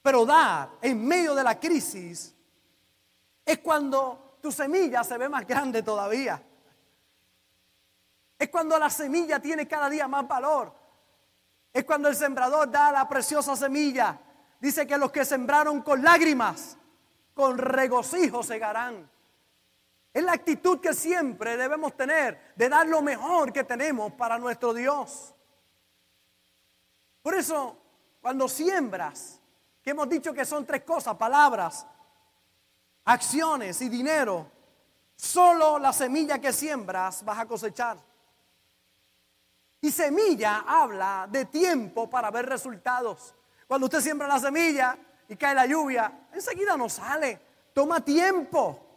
pero 0.01 0.25
dar 0.25 0.71
en 0.81 1.07
medio 1.07 1.35
de 1.35 1.45
la 1.45 1.61
crisis 1.61 2.35
es 3.45 3.59
cuando 3.59 4.39
tu 4.41 4.51
semilla 4.51 5.05
se 5.05 5.19
ve 5.19 5.29
más 5.29 5.47
grande 5.47 5.83
todavía. 5.83 6.43
Es 8.39 8.49
cuando 8.49 8.79
la 8.79 8.89
semilla 8.89 9.39
tiene 9.41 9.69
cada 9.69 9.91
día 9.91 10.09
más 10.09 10.27
valor. 10.27 10.75
Es 11.71 11.85
cuando 11.85 12.09
el 12.09 12.17
sembrador 12.17 12.71
da 12.71 12.93
la 12.93 13.07
preciosa 13.07 13.55
semilla. 13.57 14.19
Dice 14.59 14.87
que 14.87 14.97
los 14.97 15.13
que 15.13 15.27
sembraron 15.27 15.83
con 15.83 16.03
lágrimas, 16.03 16.79
con 17.35 17.59
regocijo 17.59 18.43
segarán. 18.43 19.11
Es 20.13 20.23
la 20.23 20.33
actitud 20.33 20.79
que 20.81 20.93
siempre 20.93 21.57
debemos 21.57 21.97
tener 21.97 22.53
de 22.55 22.69
dar 22.69 22.87
lo 22.87 23.01
mejor 23.01 23.53
que 23.53 23.65
tenemos 23.65 24.13
para 24.13 24.39
nuestro 24.39 24.75
Dios. 24.75 25.35
Por 27.23 27.35
eso, 27.35 27.79
cuando 28.21 28.49
siembras, 28.49 29.41
que 29.83 29.91
hemos 29.91 30.09
dicho 30.09 30.35
que 30.35 30.45
son 30.45 30.67
tres 30.67 30.83
cosas, 30.83 31.17
palabras, 31.17 31.87
acciones 33.05 33.81
y 33.81 33.89
dinero, 33.89 34.51
solo 35.17 35.79
la 35.79 35.93
semilla 35.93 36.39
que 36.39 36.53
siembras 36.53 37.25
vas 37.25 37.39
a 37.39 37.47
cosechar. 37.47 37.97
Y 39.81 39.91
semilla 39.91 40.65
habla 40.67 41.27
de 41.29 41.47
tiempo 41.47 42.09
para 42.09 42.31
ver 42.31 42.47
resultados. 42.47 43.35
Cuando 43.67 43.87
usted 43.87 44.01
siembra 44.01 44.29
la 44.29 44.39
semilla 44.39 44.97
y 45.27 45.37
cae 45.37 45.55
la 45.55 45.67
lluvia, 45.67 46.29
enseguida 46.33 46.77
no 46.77 46.89
sale. 46.89 47.41
Toma 47.73 48.05
tiempo. 48.05 48.92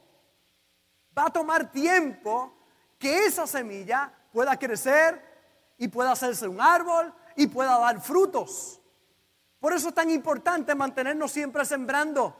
Va 1.17 1.27
a 1.27 1.29
tomar 1.29 1.71
tiempo 1.71 2.53
que 2.99 3.25
esa 3.25 3.47
semilla 3.47 4.11
pueda 4.31 4.57
crecer 4.57 5.21
y 5.77 5.87
pueda 5.87 6.11
hacerse 6.11 6.47
un 6.47 6.59
árbol 6.59 7.13
y 7.35 7.47
pueda 7.47 7.77
dar 7.79 8.01
frutos. 8.01 8.81
Por 9.59 9.73
eso 9.73 9.89
es 9.89 9.95
tan 9.95 10.09
importante 10.09 10.75
mantenernos 10.75 11.31
siempre 11.31 11.65
sembrando 11.65 12.35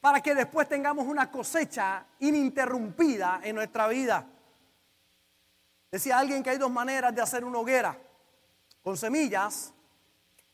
para 0.00 0.20
que 0.20 0.34
después 0.34 0.68
tengamos 0.68 1.06
una 1.06 1.30
cosecha 1.30 2.06
ininterrumpida 2.20 3.40
en 3.42 3.56
nuestra 3.56 3.88
vida. 3.88 4.26
Decía 5.90 6.18
alguien 6.18 6.42
que 6.42 6.50
hay 6.50 6.58
dos 6.58 6.70
maneras 6.70 7.14
de 7.14 7.20
hacer 7.20 7.44
una 7.44 7.58
hoguera, 7.58 7.98
con 8.82 8.96
semillas 8.96 9.72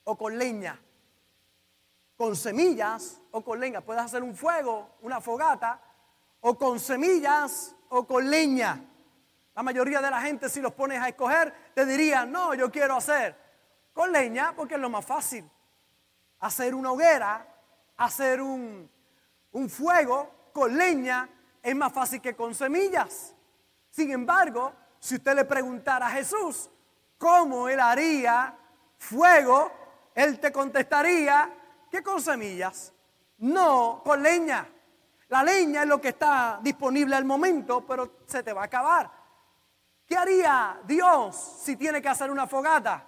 o 0.05 0.17
con 0.17 0.39
leña. 0.39 0.81
Con 2.17 2.35
semillas 2.35 3.21
o 3.31 3.45
con 3.45 3.61
leña. 3.61 3.83
Puedes 3.83 4.03
hacer 4.03 4.23
un 4.23 4.35
fuego, 4.35 4.97
una 5.03 5.21
fogata, 5.21 5.81
o 6.41 6.57
con 6.57 6.79
semillas 6.81 7.75
o 7.89 8.07
con 8.07 8.29
leña. 8.31 8.85
La 9.55 9.63
mayoría 9.63 10.01
de 10.01 10.11
la 10.11 10.21
gente 10.21 10.49
si 10.49 10.61
los 10.61 10.73
pones 10.73 11.01
a 11.01 11.09
escoger 11.09 11.53
te 11.75 11.87
diría, 11.87 12.27
no, 12.27 12.55
yo 12.55 12.71
quiero 12.71 12.97
hacer 12.97 13.37
con 13.93 14.13
leña 14.13 14.53
porque 14.55 14.75
es 14.75 14.81
lo 14.81 14.91
más 14.91 15.05
fácil. 15.05 15.51
Hacer 16.41 16.75
una 16.75 16.93
hoguera, 16.93 17.47
hacer 17.97 18.43
un, 18.43 18.91
un 19.53 19.71
fuego 19.71 20.51
con 20.53 20.77
leña 20.77 21.29
es 21.63 21.75
más 21.75 21.93
fácil 21.93 22.21
que 22.21 22.37
con 22.37 22.55
semillas. 22.55 23.35
Sin 23.91 24.11
embargo, 24.11 24.73
si 24.99 25.15
usted 25.15 25.35
le 25.35 25.47
preguntara 25.47 26.09
a 26.09 26.11
Jesús 26.11 26.71
cómo 27.17 27.69
él 27.69 27.81
haría 27.81 28.55
fuego, 28.99 29.73
él 30.15 30.39
te 30.39 30.53
contestaría 30.53 31.51
que 31.91 32.03
con 32.03 32.21
semillas, 32.21 32.93
no 33.39 34.03
con 34.05 34.23
leña. 34.23 34.69
La 35.29 35.43
leña 35.43 35.83
es 35.83 35.89
lo 35.89 36.01
que 36.01 36.09
está 36.09 36.61
disponible 36.63 37.17
al 37.17 37.25
momento, 37.25 37.85
pero 37.85 38.19
se 38.27 38.43
te 38.43 38.53
va 38.53 38.63
a 38.63 38.67
acabar. 38.67 39.11
¿Qué 40.07 40.17
haría 40.17 40.81
Dios 40.87 41.35
si 41.63 41.77
tiene 41.77 42.01
que 42.01 42.09
hacer 42.09 42.31
una 42.31 42.47
fogata? 42.47 43.05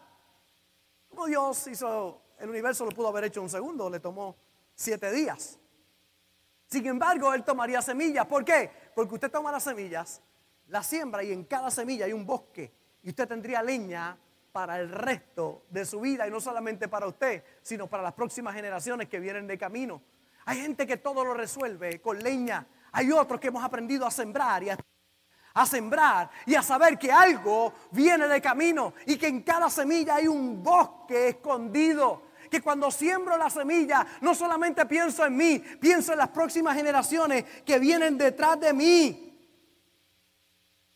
Como 1.08 1.26
Dios 1.26 1.66
hizo 1.68 2.22
el 2.38 2.50
universo, 2.50 2.84
lo 2.84 2.90
pudo 2.90 3.08
haber 3.08 3.24
hecho 3.24 3.40
en 3.40 3.44
un 3.44 3.50
segundo, 3.50 3.88
le 3.88 4.00
tomó 4.00 4.36
siete 4.74 5.12
días. 5.12 5.58
Sin 6.66 6.86
embargo, 6.86 7.32
Él 7.32 7.44
tomaría 7.44 7.80
semillas. 7.80 8.26
¿Por 8.26 8.44
qué? 8.44 8.70
Porque 8.94 9.14
usted 9.14 9.30
toma 9.30 9.52
las 9.52 9.62
semillas, 9.62 10.20
la 10.66 10.82
siembra 10.82 11.22
y 11.22 11.32
en 11.32 11.44
cada 11.44 11.70
semilla 11.70 12.04
hay 12.04 12.12
un 12.12 12.26
bosque. 12.26 12.72
Y 13.02 13.10
usted 13.10 13.28
tendría 13.28 13.62
leña 13.62 14.18
para 14.52 14.80
el 14.80 14.90
resto 14.90 15.62
de 15.70 15.84
su 15.84 16.00
vida 16.00 16.26
y 16.26 16.30
no 16.30 16.40
solamente 16.40 16.88
para 16.88 17.06
usted, 17.06 17.44
sino 17.62 17.86
para 17.86 18.02
las 18.02 18.12
próximas 18.12 18.54
generaciones 18.54 19.08
que 19.08 19.20
vienen 19.20 19.46
de 19.46 19.56
camino. 19.56 20.02
Hay 20.48 20.62
gente 20.62 20.86
que 20.86 20.96
todo 20.96 21.26
lo 21.26 21.34
resuelve 21.34 22.00
con 22.00 22.18
leña. 22.22 22.66
Hay 22.92 23.12
otros 23.12 23.38
que 23.38 23.48
hemos 23.48 23.62
aprendido 23.62 24.06
a 24.06 24.10
sembrar 24.10 24.62
y 24.62 24.70
a, 24.70 25.66
sembrar 25.66 26.30
y 26.46 26.54
a 26.54 26.62
saber 26.62 26.98
que 26.98 27.12
algo 27.12 27.74
viene 27.90 28.26
de 28.26 28.40
camino 28.40 28.94
y 29.04 29.18
que 29.18 29.26
en 29.26 29.42
cada 29.42 29.68
semilla 29.68 30.14
hay 30.14 30.26
un 30.26 30.62
bosque 30.62 31.28
escondido. 31.28 32.28
Que 32.50 32.62
cuando 32.62 32.90
siembro 32.90 33.36
la 33.36 33.50
semilla, 33.50 34.06
no 34.22 34.34
solamente 34.34 34.86
pienso 34.86 35.26
en 35.26 35.36
mí, 35.36 35.58
pienso 35.58 36.12
en 36.12 36.18
las 36.18 36.30
próximas 36.30 36.74
generaciones 36.74 37.44
que 37.62 37.78
vienen 37.78 38.16
detrás 38.16 38.58
de 38.58 38.72
mí. 38.72 39.38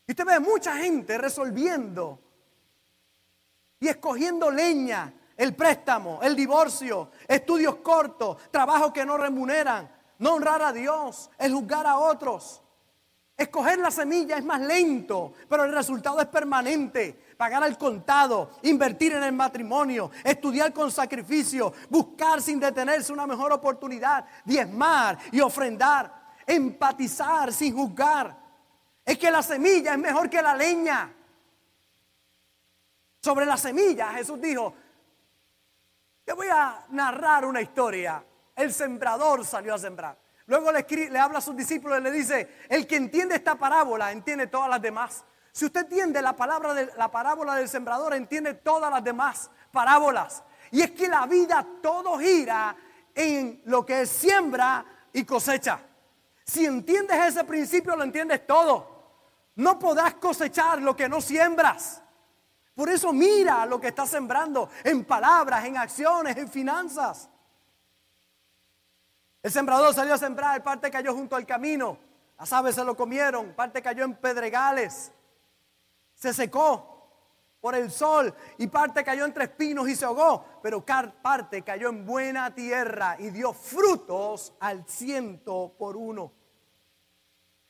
Y 0.07 0.13
usted 0.13 0.25
ve 0.25 0.41
mucha 0.41 0.79
gente 0.79 1.19
resolviendo 1.19 2.19
y 3.79 3.89
escogiendo 3.89 4.51
leña 4.51 5.13
el 5.43 5.57
préstamo, 5.57 6.21
el 6.23 6.37
divorcio, 6.37 7.11
estudios 7.27 7.77
cortos, 7.77 8.37
trabajo 8.53 8.93
que 8.93 9.05
no 9.05 9.19
remuneran, 9.19 9.91
no 10.19 10.35
honrar 10.35 10.63
a 10.63 10.73
Dios, 10.73 11.33
el 11.37 11.53
juzgar 11.53 11.85
a 11.85 11.99
otros. 11.99 12.63
Escoger 13.37 13.81
la 13.81 13.91
semilla 13.91 14.37
es 14.37 14.45
más 14.45 14.61
lento, 14.61 15.33
pero 15.49 15.65
el 15.65 15.73
resultado 15.73 16.21
es 16.21 16.29
permanente. 16.29 17.33
Pagar 17.37 17.65
al 17.65 17.77
contado, 17.77 18.53
invertir 18.63 19.15
en 19.15 19.25
el 19.25 19.33
matrimonio, 19.33 20.13
estudiar 20.23 20.73
con 20.73 20.93
sacrificio, 20.93 21.73
buscar 21.91 22.41
sin 22.41 22.61
detenerse 22.61 23.13
una 23.13 23.27
mejor 23.27 23.53
oportunidad, 23.53 24.25
diezmar 24.45 25.19
y 25.33 25.41
ofrendar, 25.41 26.37
empatizar 26.47 27.53
sin 27.53 27.75
juzgar. 27.75 28.39
Es 29.05 29.19
que 29.19 29.29
la 29.29 29.43
semilla 29.43 29.95
es 29.95 29.99
mejor 29.99 30.31
que 30.31 30.41
la 30.41 30.55
leña. 30.55 31.13
Sobre 33.21 33.45
la 33.45 33.57
semilla 33.57 34.13
Jesús 34.13 34.41
dijo, 34.41 34.73
te 36.25 36.33
voy 36.33 36.49
a 36.49 36.87
narrar 36.91 37.45
una 37.45 37.61
historia. 37.61 38.25
El 38.55 38.73
sembrador 38.73 39.45
salió 39.45 39.75
a 39.75 39.79
sembrar. 39.79 40.17
Luego 40.47 40.71
le, 40.73 41.19
habla 41.19 41.39
a 41.39 41.43
sus 41.43 41.57
discípulos 41.57 41.99
y 41.99 42.03
le 42.03 42.11
dice, 42.11 42.57
el 42.69 42.87
que 42.87 42.97
entiende 42.97 43.37
esta 43.37 43.55
parábola 43.55 44.13
entiende 44.13 44.47
todas 44.49 44.69
las 44.69 44.83
demás. 44.83 45.25
Si 45.53 45.67
usted 45.67 45.83
entiende 45.83 46.21
la, 46.23 46.35
palabra 46.35 46.75
de, 46.75 46.91
la 46.97 47.11
parábola 47.11 47.55
del 47.57 47.69
sembrador, 47.69 48.15
entiende 48.15 48.55
todas 48.55 48.91
las 48.91 49.05
demás 49.05 49.51
parábolas. 49.71 50.43
Y 50.71 50.83
es 50.83 50.91
que 50.93 51.09
la 51.09 51.27
vida 51.27 51.67
todo 51.83 52.19
gira 52.19 52.77
en 53.15 53.63
lo 53.67 53.85
que 53.85 54.03
es 54.03 54.11
siembra 54.11 54.85
y 55.13 55.25
cosecha. 55.25 55.81
Si 56.45 56.65
entiendes 56.65 57.19
ese 57.29 57.45
principio, 57.45 57.95
lo 57.95 58.03
entiendes 58.03 58.47
todo. 58.47 58.91
No 59.57 59.79
podrás 59.79 60.15
cosechar 60.15 60.81
lo 60.81 60.97
que 60.97 61.09
no 61.09 61.21
siembras. 61.21 62.02
Por 62.75 62.89
eso 62.89 63.13
mira 63.13 63.67
lo 63.67 63.81
que 63.81 63.89
estás 63.89 64.09
sembrando 64.09 64.71
en 64.83 65.05
palabras, 65.05 65.65
en 65.65 65.77
acciones, 65.77 66.37
en 66.37 66.49
finanzas. 66.49 67.29
El 69.43 69.51
sembrador 69.51 69.93
salió 69.93 70.15
a 70.15 70.19
sembrar, 70.19 70.63
parte 70.63 70.91
cayó 70.91 71.15
junto 71.15 71.35
al 71.35 71.45
camino, 71.45 71.99
las 72.39 72.53
aves 72.53 72.77
se 72.77 72.85
lo 72.85 72.97
comieron, 72.97 73.53
parte 73.55 73.83
cayó 73.83 74.05
en 74.05 74.15
pedregales, 74.15 75.11
se 76.15 76.33
secó 76.33 76.93
por 77.61 77.75
el 77.75 77.91
sol 77.91 78.33
y 78.59 78.69
parte 78.69 79.03
cayó 79.05 79.25
entre 79.25 79.45
espinos 79.45 79.89
y 79.89 79.97
se 79.97 80.05
ahogó, 80.05 80.45
pero 80.63 80.85
parte 80.85 81.63
cayó 81.63 81.89
en 81.89 82.07
buena 82.07 82.55
tierra 82.55 83.17
y 83.19 83.31
dio 83.31 83.53
frutos 83.53 84.55
al 84.61 84.87
ciento 84.87 85.75
por 85.77 85.97
uno. 85.97 86.33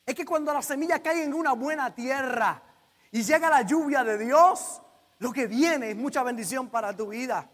Es 0.04 0.14
que 0.14 0.26
cuando 0.26 0.52
la 0.52 0.62
semilla 0.62 1.02
cae 1.02 1.24
en 1.24 1.32
una 1.32 1.52
buena 1.52 1.94
tierra 1.94 2.62
y 3.10 3.22
llega 3.22 3.48
la 3.48 3.62
lluvia 3.62 4.04
de 4.04 4.18
Dios, 4.18 4.81
lo 5.22 5.32
que 5.32 5.46
viene 5.46 5.90
es 5.92 5.96
mucha 5.96 6.24
bendición 6.24 6.68
para 6.68 6.96
tu 6.96 7.06
vida. 7.06 7.48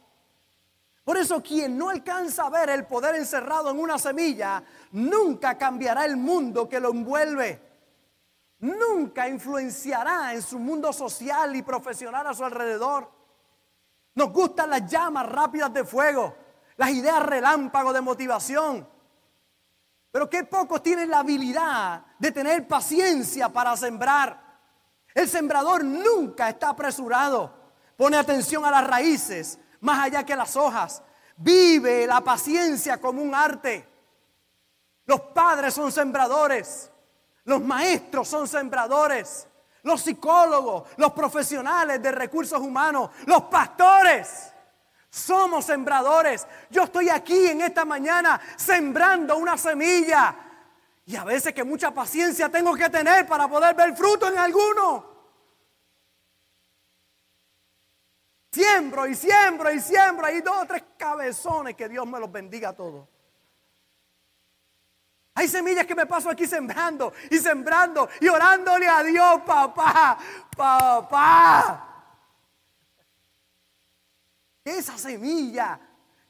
Por 1.04 1.18
eso 1.18 1.42
quien 1.42 1.76
no 1.76 1.90
alcanza 1.90 2.46
a 2.46 2.50
ver 2.50 2.70
el 2.70 2.86
poder 2.86 3.14
encerrado 3.14 3.70
en 3.70 3.78
una 3.78 3.98
semilla, 3.98 4.64
nunca 4.92 5.58
cambiará 5.58 6.06
el 6.06 6.16
mundo 6.16 6.66
que 6.66 6.80
lo 6.80 6.90
envuelve. 6.92 7.60
Nunca 8.60 9.28
influenciará 9.28 10.32
en 10.32 10.40
su 10.40 10.58
mundo 10.58 10.94
social 10.94 11.54
y 11.56 11.62
profesional 11.62 12.26
a 12.26 12.32
su 12.32 12.42
alrededor. 12.42 13.12
Nos 14.14 14.32
gustan 14.32 14.70
las 14.70 14.90
llamas 14.90 15.26
rápidas 15.26 15.70
de 15.74 15.84
fuego, 15.84 16.34
las 16.78 16.88
ideas 16.88 17.22
relámpago 17.22 17.92
de 17.92 18.00
motivación. 18.00 18.88
Pero 20.10 20.30
qué 20.30 20.44
pocos 20.44 20.82
tienen 20.82 21.10
la 21.10 21.18
habilidad 21.18 22.06
de 22.18 22.32
tener 22.32 22.66
paciencia 22.66 23.50
para 23.50 23.76
sembrar. 23.76 24.42
El 25.14 25.28
sembrador 25.28 25.84
nunca 25.84 26.48
está 26.48 26.70
apresurado. 26.70 27.57
Pone 27.98 28.16
atención 28.16 28.64
a 28.64 28.70
las 28.70 28.86
raíces, 28.86 29.58
más 29.80 30.04
allá 30.04 30.24
que 30.24 30.36
las 30.36 30.54
hojas. 30.54 31.02
Vive 31.36 32.06
la 32.06 32.20
paciencia 32.20 33.00
como 33.00 33.20
un 33.20 33.34
arte. 33.34 33.88
Los 35.04 35.20
padres 35.20 35.74
son 35.74 35.90
sembradores. 35.90 36.92
Los 37.42 37.60
maestros 37.60 38.28
son 38.28 38.46
sembradores. 38.46 39.48
Los 39.82 40.02
psicólogos, 40.02 40.88
los 40.96 41.12
profesionales 41.12 42.00
de 42.00 42.12
recursos 42.12 42.60
humanos, 42.60 43.10
los 43.26 43.42
pastores. 43.42 44.52
Somos 45.10 45.64
sembradores. 45.64 46.46
Yo 46.70 46.84
estoy 46.84 47.08
aquí 47.08 47.48
en 47.48 47.62
esta 47.62 47.84
mañana 47.84 48.40
sembrando 48.56 49.36
una 49.38 49.58
semilla. 49.58 50.36
Y 51.04 51.16
a 51.16 51.24
veces 51.24 51.52
que 51.52 51.64
mucha 51.64 51.90
paciencia 51.90 52.48
tengo 52.48 52.76
que 52.76 52.88
tener 52.90 53.26
para 53.26 53.48
poder 53.48 53.74
ver 53.74 53.96
fruto 53.96 54.28
en 54.28 54.38
alguno. 54.38 55.17
Siembro 58.50 59.06
y 59.06 59.14
siembro 59.14 59.70
y 59.72 59.80
siembro. 59.80 60.26
Hay 60.26 60.40
dos 60.40 60.62
o 60.62 60.66
tres 60.66 60.82
cabezones 60.96 61.74
que 61.74 61.88
Dios 61.88 62.06
me 62.06 62.18
los 62.18 62.30
bendiga 62.30 62.70
a 62.70 62.76
todos. 62.76 63.06
Hay 65.34 65.46
semillas 65.46 65.86
que 65.86 65.94
me 65.94 66.06
paso 66.06 66.28
aquí 66.28 66.46
sembrando 66.46 67.12
y 67.30 67.38
sembrando 67.38 68.08
y 68.20 68.26
orándole 68.26 68.88
a 68.88 69.04
Dios, 69.04 69.42
papá, 69.46 70.18
papá. 70.56 71.84
Esa 74.64 74.98
semilla 74.98 75.78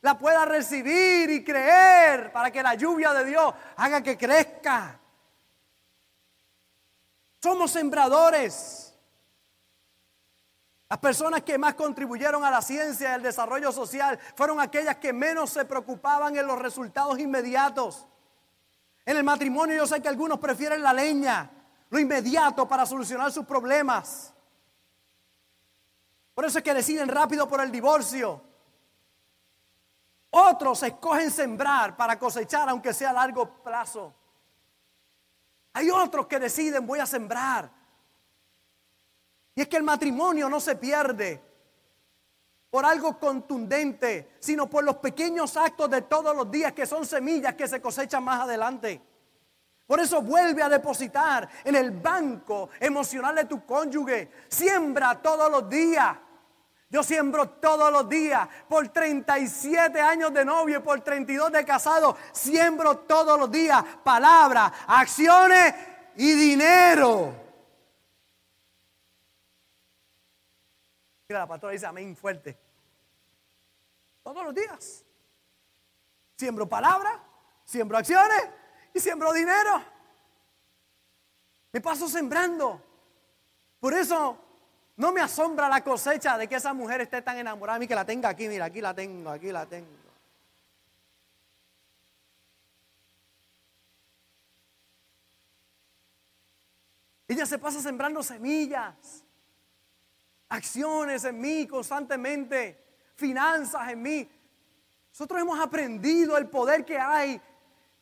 la 0.03 0.19
pueda 0.19 0.45
recibir 0.45 1.31
y 1.31 1.43
creer 1.43 2.31
para 2.33 2.51
que 2.51 2.63
la 2.63 2.75
lluvia 2.75 3.15
de 3.15 3.25
Dios 3.25 3.55
haga 3.77 4.03
que 4.03 4.19
crezca. 4.19 5.01
Somos 7.43 7.71
sembradores. 7.71 8.88
Las 10.89 10.99
personas 11.01 11.43
que 11.43 11.59
más 11.59 11.75
contribuyeron 11.75 12.45
a 12.45 12.51
la 12.51 12.63
ciencia 12.63 13.11
y 13.11 13.13
al 13.13 13.23
desarrollo 13.23 13.71
social 13.73 14.19
fueron 14.35 14.59
aquellas 14.59 14.97
que 14.97 15.13
menos 15.13 15.51
se 15.51 15.67
preocupaban 15.67 16.37
en 16.37 16.47
los 16.47 16.59
resultados 16.59 17.19
inmediatos. 17.19 18.07
En 19.05 19.17
el 19.17 19.25
matrimonio 19.25 19.77
yo 19.77 19.87
sé 19.87 20.01
que 20.01 20.09
algunos 20.09 20.39
prefieren 20.39 20.83
la 20.83 20.95
leña, 20.95 21.51
lo 21.91 21.99
inmediato 21.99 22.67
para 22.67 22.87
solucionar 22.87 23.31
sus 23.31 23.45
problemas. 23.45 24.33
Por 26.35 26.47
eso 26.47 26.59
es 26.59 26.65
que 26.65 26.73
deciden 26.73 27.09
rápido 27.09 27.47
por 27.47 27.61
el 27.61 27.71
divorcio. 27.71 28.43
Otros 30.31 30.83
escogen 30.83 31.31
sembrar 31.31 31.97
para 31.97 32.19
cosechar 32.19 32.69
aunque 32.69 32.95
sea 32.95 33.11
a 33.11 33.15
largo 33.15 33.63
plazo. 33.63 34.15
Hay 35.75 35.91
otros 35.91 36.27
que 36.27 36.39
deciden 36.39 36.87
voy 36.87 36.99
a 36.99 37.07
sembrar 37.07 37.78
y 39.59 39.63
es 39.63 39.67
que 39.67 39.77
el 39.77 39.83
matrimonio 39.83 40.49
no 40.49 40.61
se 40.61 40.77
pierde 40.77 41.43
por 42.71 42.87
algo 42.87 43.19
contundente, 43.19 44.37
sino 44.39 44.71
por 44.71 44.85
los 44.85 44.99
pequeños 44.99 45.57
actos 45.57 45.91
de 45.91 46.03
todos 46.03 46.37
los 46.37 46.49
días 46.49 46.73
que 46.75 46.87
son 46.87 47.05
semillas 47.05 47.57
que 47.57 47.67
se 47.67 47.83
cosechan 47.83 48.23
más 48.23 48.43
adelante. 48.43 49.03
Por 49.85 49.99
eso 49.99 50.23
vuelve 50.23 50.63
a 50.63 50.69
depositar 50.69 51.49
en 51.65 51.75
el 51.75 51.91
banco 51.91 52.69
emocional 52.79 53.35
de 53.35 53.47
tu 53.47 53.67
cónyuge. 53.67 54.31
Siembra 54.47 55.21
todos 55.21 55.51
los 55.51 55.69
días. 55.69 56.17
Yo 56.89 57.03
siembro 57.03 57.49
todos 57.49 57.91
los 57.91 58.09
días 58.09 58.49
por 58.69 58.87
37 58.87 60.01
años 60.01 60.33
de 60.33 60.45
novio 60.45 60.79
y 60.79 60.83
por 60.83 61.01
32 61.01 61.51
de 61.51 61.65
casado. 61.65 62.17
Siembro 62.31 62.99
todos 62.99 63.37
los 63.37 63.51
días 63.51 63.83
palabras, 64.05 64.71
acciones 64.87 65.75
y 66.15 66.31
dinero. 66.35 67.48
La 71.35 71.47
pastora 71.47 71.75
dice 71.75 71.85
amén 71.85 72.17
fuerte. 72.17 72.57
Todos 74.23 74.45
los 74.45 74.55
días. 74.55 75.05
Siembro 76.37 76.67
palabra, 76.67 77.23
siembro 77.65 77.99
acciones 77.99 78.49
y 78.95 79.01
siembro 79.01 79.33
dinero. 79.35 79.83
Me 81.73 81.83
paso 81.83 82.09
sembrando. 82.09 82.83
Por 83.79 83.93
eso 83.93 84.39
no 84.97 85.13
me 85.13 85.21
asombra 85.21 85.69
la 85.69 85.85
cosecha 85.85 86.39
de 86.39 86.49
que 86.49 86.55
esa 86.55 86.73
mujer 86.73 87.03
esté 87.03 87.21
tan 87.21 87.37
enamorada 87.37 87.79
de 87.79 87.81
mí 87.81 87.89
que 87.89 87.95
la 87.95 88.07
tenga 88.07 88.31
aquí. 88.31 88.49
Mira, 88.49 88.65
aquí 88.65 88.81
la 88.81 88.95
tengo, 88.95 89.29
aquí 89.29 89.53
la 89.53 89.67
tengo. 89.67 89.99
Ella 97.29 97.45
se 97.45 97.59
pasa 97.59 97.83
sembrando 97.83 98.23
semillas, 98.23 99.23
acciones 100.49 101.25
en 101.25 101.41
mí 101.41 101.67
constantemente, 101.67 102.85
finanzas 103.15 103.91
en 103.91 104.03
mí. 104.03 104.31
Nosotros 105.11 105.41
hemos 105.41 105.59
aprendido 105.59 106.37
el 106.37 106.49
poder 106.49 106.85
que 106.85 106.99
hay 106.99 107.41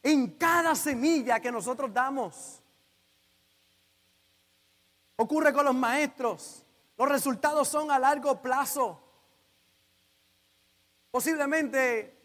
en 0.03 0.33
cada 0.33 0.75
semilla 0.75 1.41
que 1.41 1.51
nosotros 1.51 1.93
damos. 1.93 2.63
Ocurre 5.17 5.53
con 5.53 5.65
los 5.65 5.75
maestros. 5.75 6.65
Los 6.97 7.09
resultados 7.09 7.69
son 7.69 7.91
a 7.91 7.99
largo 7.99 8.41
plazo. 8.41 9.03
Posiblemente 11.11 12.17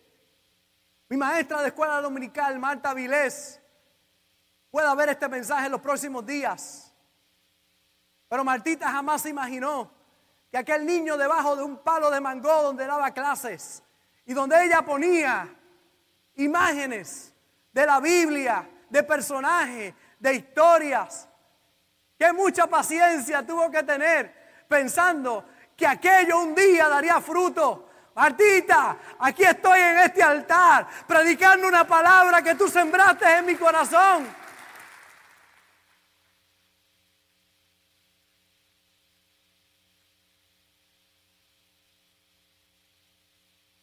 mi 1.10 1.18
maestra 1.18 1.62
de 1.62 1.70
escuela 1.70 2.00
dominical, 2.02 2.58
Marta 2.60 2.94
Vilés, 2.94 3.60
pueda 4.70 4.94
ver 4.96 5.10
este 5.10 5.28
mensaje 5.28 5.66
en 5.66 5.72
los 5.74 5.82
próximos 5.82 6.26
días. 6.26 6.94
Pero 8.30 8.46
Martita 8.46 8.90
jamás 8.90 9.22
se 9.22 9.30
imaginó 9.30 9.92
que 10.52 10.58
aquel 10.58 10.86
niño 10.86 11.16
debajo 11.16 11.56
de 11.56 11.64
un 11.64 11.78
palo 11.78 12.12
de 12.12 12.20
mango 12.20 12.62
donde 12.62 12.86
daba 12.86 13.12
clases 13.12 13.82
y 14.26 14.34
donde 14.34 14.66
ella 14.66 14.82
ponía 14.82 15.48
imágenes 16.36 17.34
de 17.72 17.86
la 17.86 18.02
Biblia, 18.02 18.70
de 18.90 19.02
personajes, 19.04 19.94
de 20.20 20.34
historias, 20.34 21.30
que 22.20 22.34
mucha 22.34 22.68
paciencia 22.68 23.46
tuvo 23.46 23.72
que 23.72 23.82
tener 23.84 24.66
pensando 24.68 25.46
que 25.76 25.88
aquello 25.88 26.40
un 26.40 26.54
día 26.54 26.90
daría 26.90 27.22
fruto. 27.22 27.88
Martita, 28.14 28.98
aquí 29.20 29.44
estoy 29.44 29.80
en 29.80 30.00
este 30.00 30.22
altar 30.22 30.86
predicando 31.08 31.66
una 31.66 31.88
palabra 31.88 32.42
que 32.42 32.56
tú 32.56 32.68
sembraste 32.68 33.38
en 33.38 33.46
mi 33.46 33.56
corazón. 33.56 34.28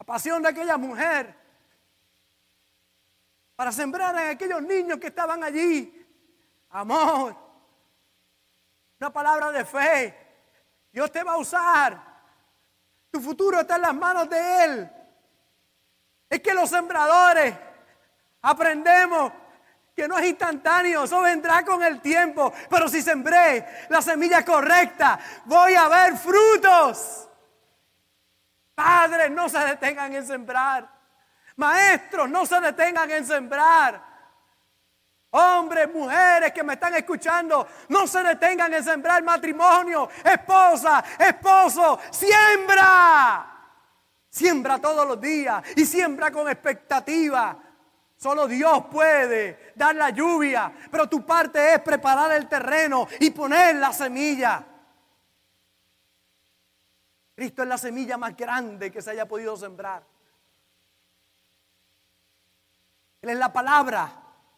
Pasión 0.09 0.43
de 0.43 0.49
aquella 0.49 0.79
mujer 0.79 1.35
para 3.55 3.71
sembrar 3.71 4.17
en 4.17 4.31
aquellos 4.31 4.63
niños 4.63 4.99
que 4.99 5.09
estaban 5.09 5.45
allí 5.45 5.95
amor, 6.71 7.37
una 8.99 9.13
palabra 9.13 9.53
de 9.53 9.67
fe. 9.67 10.17
Dios 10.91 11.13
te 11.13 11.23
va 11.23 11.33
a 11.33 11.37
usar. 11.37 12.03
Tu 13.11 13.21
futuro 13.21 13.61
está 13.61 13.77
en 13.77 13.83
las 13.83 13.95
manos 13.95 14.31
de 14.31 14.65
Él. 14.65 14.91
Es 16.31 16.41
que 16.41 16.55
los 16.55 16.71
sembradores 16.71 17.55
aprendemos 18.41 19.31
que 19.95 20.09
no 20.09 20.19
es 20.19 20.27
instantáneo, 20.27 21.05
eso 21.05 21.21
vendrá 21.21 21.67
con 21.67 21.83
el 21.83 22.01
tiempo. 22.01 22.51
Pero 22.71 22.89
si 22.89 23.03
sembré 23.03 23.87
la 23.91 24.01
semilla 24.01 24.43
correcta, 24.43 25.21
voy 25.45 25.75
a 25.75 25.87
ver 25.87 26.17
frutos. 26.17 27.29
Padres, 28.79 29.29
no 29.33 29.49
se 29.49 29.59
detengan 29.59 30.15
en 30.15 30.25
sembrar. 30.25 30.89
Maestros, 31.57 32.31
no 32.31 32.47
se 32.47 32.61
detengan 32.61 33.11
en 33.11 33.27
sembrar. 33.27 34.01
Hombres, 35.31 35.93
mujeres 35.93 36.53
que 36.53 36.63
me 36.63 36.75
están 36.75 36.95
escuchando, 36.95 37.67
no 37.89 38.07
se 38.07 38.23
detengan 38.23 38.73
en 38.73 38.85
sembrar 38.85 39.21
matrimonio, 39.25 40.09
esposa, 40.23 41.03
esposo, 41.19 41.99
siembra. 42.13 43.53
Siembra 44.31 44.79
todos 44.79 45.09
los 45.09 45.21
días 45.21 45.61
y 45.75 45.85
siembra 45.85 46.31
con 46.31 46.49
expectativa. 46.49 47.57
Solo 48.17 48.47
Dios 48.47 48.85
puede 48.93 49.73
dar 49.75 49.97
la 49.97 50.11
lluvia, 50.11 50.73
pero 50.89 51.09
tu 51.09 51.27
parte 51.27 51.75
es 51.75 51.81
preparar 51.81 52.31
el 52.31 52.47
terreno 52.47 53.09
y 53.19 53.33
poner 53.33 53.75
la 53.75 53.93
semilla. 53.93 54.65
Cristo 57.39 57.63
es 57.63 57.69
la 57.69 57.79
semilla 57.79 58.19
más 58.19 58.37
grande 58.37 58.91
que 58.91 59.01
se 59.01 59.13
haya 59.13 59.29
podido 59.29 59.57
sembrar. 59.57 60.05
Él 63.23 63.29
es 63.29 63.39
la 63.39 63.53
palabra 63.53 64.13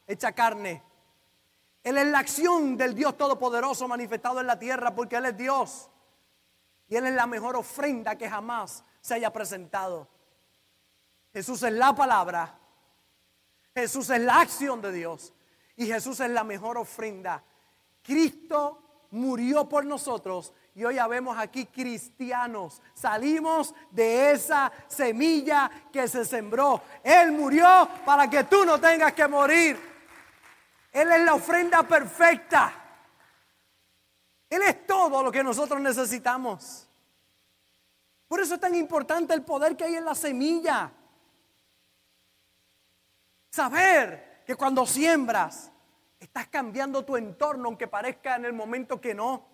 hecha 0.06 0.32
carne. 0.32 0.82
Él 1.84 1.98
es 1.98 2.06
la 2.06 2.20
acción 2.20 2.78
del 2.78 2.94
Dios 2.94 3.18
Todopoderoso 3.18 3.86
manifestado 3.86 4.40
en 4.40 4.46
la 4.46 4.58
tierra 4.58 4.94
porque 4.94 5.16
Él 5.16 5.26
es 5.26 5.36
Dios. 5.36 5.90
Y 6.88 6.96
Él 6.96 7.04
es 7.04 7.14
la 7.14 7.26
mejor 7.26 7.54
ofrenda 7.54 8.16
que 8.16 8.30
jamás 8.30 8.82
se 9.02 9.12
haya 9.12 9.30
presentado. 9.30 10.08
Jesús 11.34 11.62
es 11.62 11.74
la 11.74 11.94
palabra. 11.94 12.58
Jesús 13.74 14.08
es 14.08 14.22
la 14.22 14.40
acción 14.40 14.80
de 14.80 14.90
Dios. 14.90 15.34
Y 15.76 15.84
Jesús 15.84 16.18
es 16.20 16.30
la 16.30 16.44
mejor 16.44 16.78
ofrenda. 16.78 17.44
Cristo 18.02 19.06
murió 19.10 19.68
por 19.68 19.84
nosotros 19.84 20.54
y 20.74 20.84
hoy 20.84 20.94
ya 20.94 21.06
vemos 21.06 21.36
aquí 21.36 21.66
cristianos. 21.66 22.80
Salimos 22.94 23.74
de 23.90 24.32
esa 24.32 24.70
semilla 24.88 25.70
que 25.92 26.06
se 26.06 26.24
sembró. 26.24 26.82
Él 27.02 27.32
murió 27.32 27.88
para 28.04 28.30
que 28.30 28.44
tú 28.44 28.64
no 28.64 28.78
tengas 28.80 29.12
que 29.12 29.26
morir. 29.26 29.78
Él 30.92 31.10
es 31.10 31.24
la 31.24 31.34
ofrenda 31.34 31.82
perfecta. 31.82 32.72
Él 34.48 34.62
es 34.62 34.86
todo 34.86 35.22
lo 35.22 35.30
que 35.30 35.44
nosotros 35.44 35.80
necesitamos. 35.80 36.88
Por 38.26 38.40
eso 38.40 38.54
es 38.54 38.60
tan 38.60 38.74
importante 38.74 39.34
el 39.34 39.42
poder 39.42 39.76
que 39.76 39.84
hay 39.84 39.96
en 39.96 40.04
la 40.04 40.14
semilla. 40.14 40.92
Saber 43.50 44.42
que 44.46 44.54
cuando 44.54 44.86
siembras, 44.86 45.70
estás 46.18 46.46
cambiando 46.46 47.04
tu 47.04 47.16
entorno, 47.16 47.66
aunque 47.66 47.88
parezca 47.88 48.36
en 48.36 48.44
el 48.44 48.52
momento 48.52 49.00
que 49.00 49.14
no. 49.14 49.50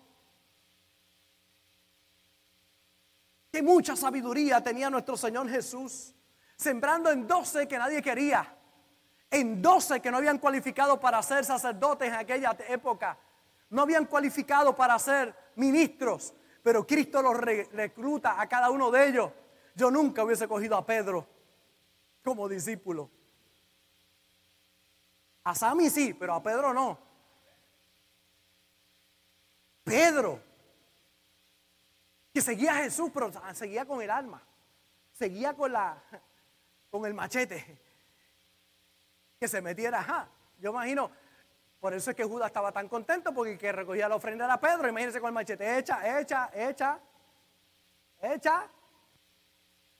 Mucha 3.61 3.95
sabiduría 3.95 4.61
tenía 4.61 4.89
nuestro 4.89 5.17
Señor 5.17 5.49
Jesús, 5.49 6.13
sembrando 6.55 7.09
en 7.11 7.27
doce 7.27 7.67
que 7.67 7.77
nadie 7.77 8.01
quería, 8.01 8.55
en 9.29 9.61
doce 9.61 9.99
que 9.99 10.11
no 10.11 10.17
habían 10.17 10.37
cualificado 10.37 10.99
para 10.99 11.21
ser 11.21 11.43
sacerdotes 11.43 12.07
en 12.09 12.15
aquella 12.15 12.55
época, 12.69 13.17
no 13.69 13.81
habían 13.81 14.05
cualificado 14.05 14.75
para 14.75 14.97
ser 14.99 15.35
ministros, 15.55 16.33
pero 16.63 16.85
Cristo 16.85 17.21
los 17.21 17.37
recluta 17.37 18.39
a 18.39 18.47
cada 18.47 18.69
uno 18.69 18.91
de 18.91 19.07
ellos. 19.07 19.31
Yo 19.75 19.91
nunca 19.91 20.23
hubiese 20.23 20.47
cogido 20.47 20.75
a 20.75 20.85
Pedro 20.85 21.27
como 22.23 22.47
discípulo. 22.47 23.09
A 25.43 25.55
Sami 25.55 25.89
sí, 25.89 26.13
pero 26.13 26.33
a 26.33 26.43
Pedro 26.43 26.73
no. 26.73 26.97
Pedro 29.83 30.46
que 32.37 32.41
seguía 32.43 32.73
a 32.73 32.83
Jesús, 32.83 33.09
pero 33.11 33.31
seguía 33.55 33.83
con 33.83 33.99
el 33.99 34.11
alma, 34.11 34.39
seguía 35.11 35.55
con 35.55 35.71
la 35.71 35.99
con 36.91 37.03
el 37.07 37.15
machete, 37.15 37.81
que 39.39 39.47
se 39.47 39.59
metiera, 39.59 40.01
ajá. 40.01 40.29
Yo 40.59 40.69
imagino, 40.69 41.09
por 41.79 41.95
eso 41.95 42.11
es 42.11 42.15
que 42.15 42.23
Judas 42.23 42.45
estaba 42.45 42.71
tan 42.71 42.87
contento, 42.89 43.33
porque 43.33 43.57
que 43.57 43.71
recogía 43.71 44.07
la 44.07 44.17
ofrenda 44.17 44.45
era 44.45 44.59
Pedro, 44.59 44.87
imagínense 44.87 45.19
con 45.19 45.29
el 45.29 45.33
machete, 45.33 45.79
echa, 45.79 46.19
echa, 46.19 46.51
echa, 46.53 46.99
echa. 48.21 48.69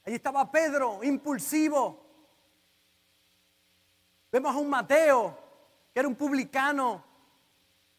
Allí 0.06 0.16
estaba 0.16 0.52
Pedro, 0.52 1.04
impulsivo. 1.04 2.06
Vemos 4.32 4.56
a 4.56 4.60
un 4.60 4.70
Mateo, 4.70 5.36
que 5.92 6.02
era 6.02 6.08
un 6.08 6.16
publicano, 6.16 7.04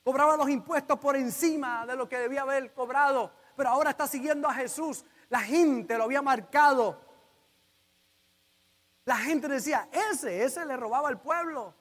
cobraba 0.04 0.36
los 0.36 0.48
impuestos 0.48 0.96
por 1.00 1.16
encima 1.16 1.84
de 1.86 1.96
lo 1.96 2.08
que 2.08 2.20
debía 2.20 2.42
haber 2.42 2.72
cobrado 2.72 3.36
pero 3.58 3.70
ahora 3.70 3.90
está 3.90 4.06
siguiendo 4.06 4.46
a 4.46 4.54
Jesús. 4.54 5.04
La 5.28 5.40
gente 5.40 5.98
lo 5.98 6.04
había 6.04 6.22
marcado. 6.22 6.96
La 9.04 9.16
gente 9.16 9.48
decía, 9.48 9.88
ese, 9.90 10.44
ese 10.44 10.64
le 10.64 10.76
robaba 10.76 11.08
al 11.08 11.20
pueblo. 11.20 11.74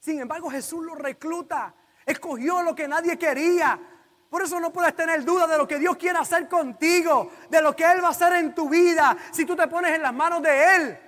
Sin 0.00 0.20
embargo, 0.20 0.50
Jesús 0.50 0.84
lo 0.84 0.94
recluta. 0.94 1.74
Escogió 2.04 2.60
lo 2.60 2.74
que 2.74 2.86
nadie 2.86 3.18
quería. 3.18 3.80
Por 4.28 4.42
eso 4.42 4.60
no 4.60 4.70
puedes 4.70 4.94
tener 4.94 5.24
duda 5.24 5.46
de 5.46 5.56
lo 5.56 5.66
que 5.66 5.78
Dios 5.78 5.96
quiere 5.96 6.18
hacer 6.18 6.46
contigo, 6.46 7.30
de 7.48 7.62
lo 7.62 7.74
que 7.74 7.90
Él 7.90 8.04
va 8.04 8.08
a 8.08 8.10
hacer 8.10 8.34
en 8.34 8.54
tu 8.54 8.68
vida 8.68 9.16
si 9.32 9.46
tú 9.46 9.56
te 9.56 9.66
pones 9.66 9.92
en 9.92 10.02
las 10.02 10.12
manos 10.12 10.42
de 10.42 10.76
Él. 10.76 10.98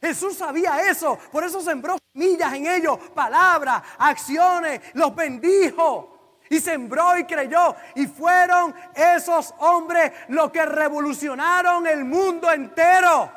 Jesús 0.00 0.36
sabía 0.36 0.90
eso, 0.90 1.16
por 1.30 1.44
eso 1.44 1.60
sembró 1.60 1.96
semillas 2.12 2.52
en 2.54 2.66
ellos, 2.66 2.98
palabras, 3.14 3.84
acciones, 3.98 4.80
los 4.94 5.14
bendijo. 5.14 6.19
Y 6.50 6.60
sembró 6.60 7.16
y 7.16 7.24
creyó. 7.24 7.74
Y 7.94 8.06
fueron 8.06 8.74
esos 8.94 9.54
hombres 9.60 10.12
los 10.28 10.50
que 10.50 10.66
revolucionaron 10.66 11.86
el 11.86 12.04
mundo 12.04 12.50
entero. 12.50 13.32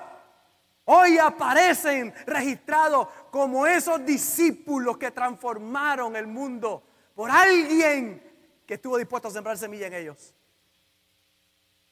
Hoy 0.85 1.17
aparecen 1.17 2.13
registrados 2.25 3.07
como 3.31 3.65
esos 3.65 4.03
discípulos 4.05 4.97
que 4.97 5.11
transformaron 5.11 6.15
el 6.15 6.27
mundo 6.27 6.83
por 7.15 7.31
alguien 7.31 8.21
que 8.65 8.73
estuvo 8.73 8.97
dispuesto 8.97 9.27
a 9.27 9.31
sembrar 9.31 9.57
semilla 9.57 9.87
en 9.87 9.93
ellos. 9.93 10.33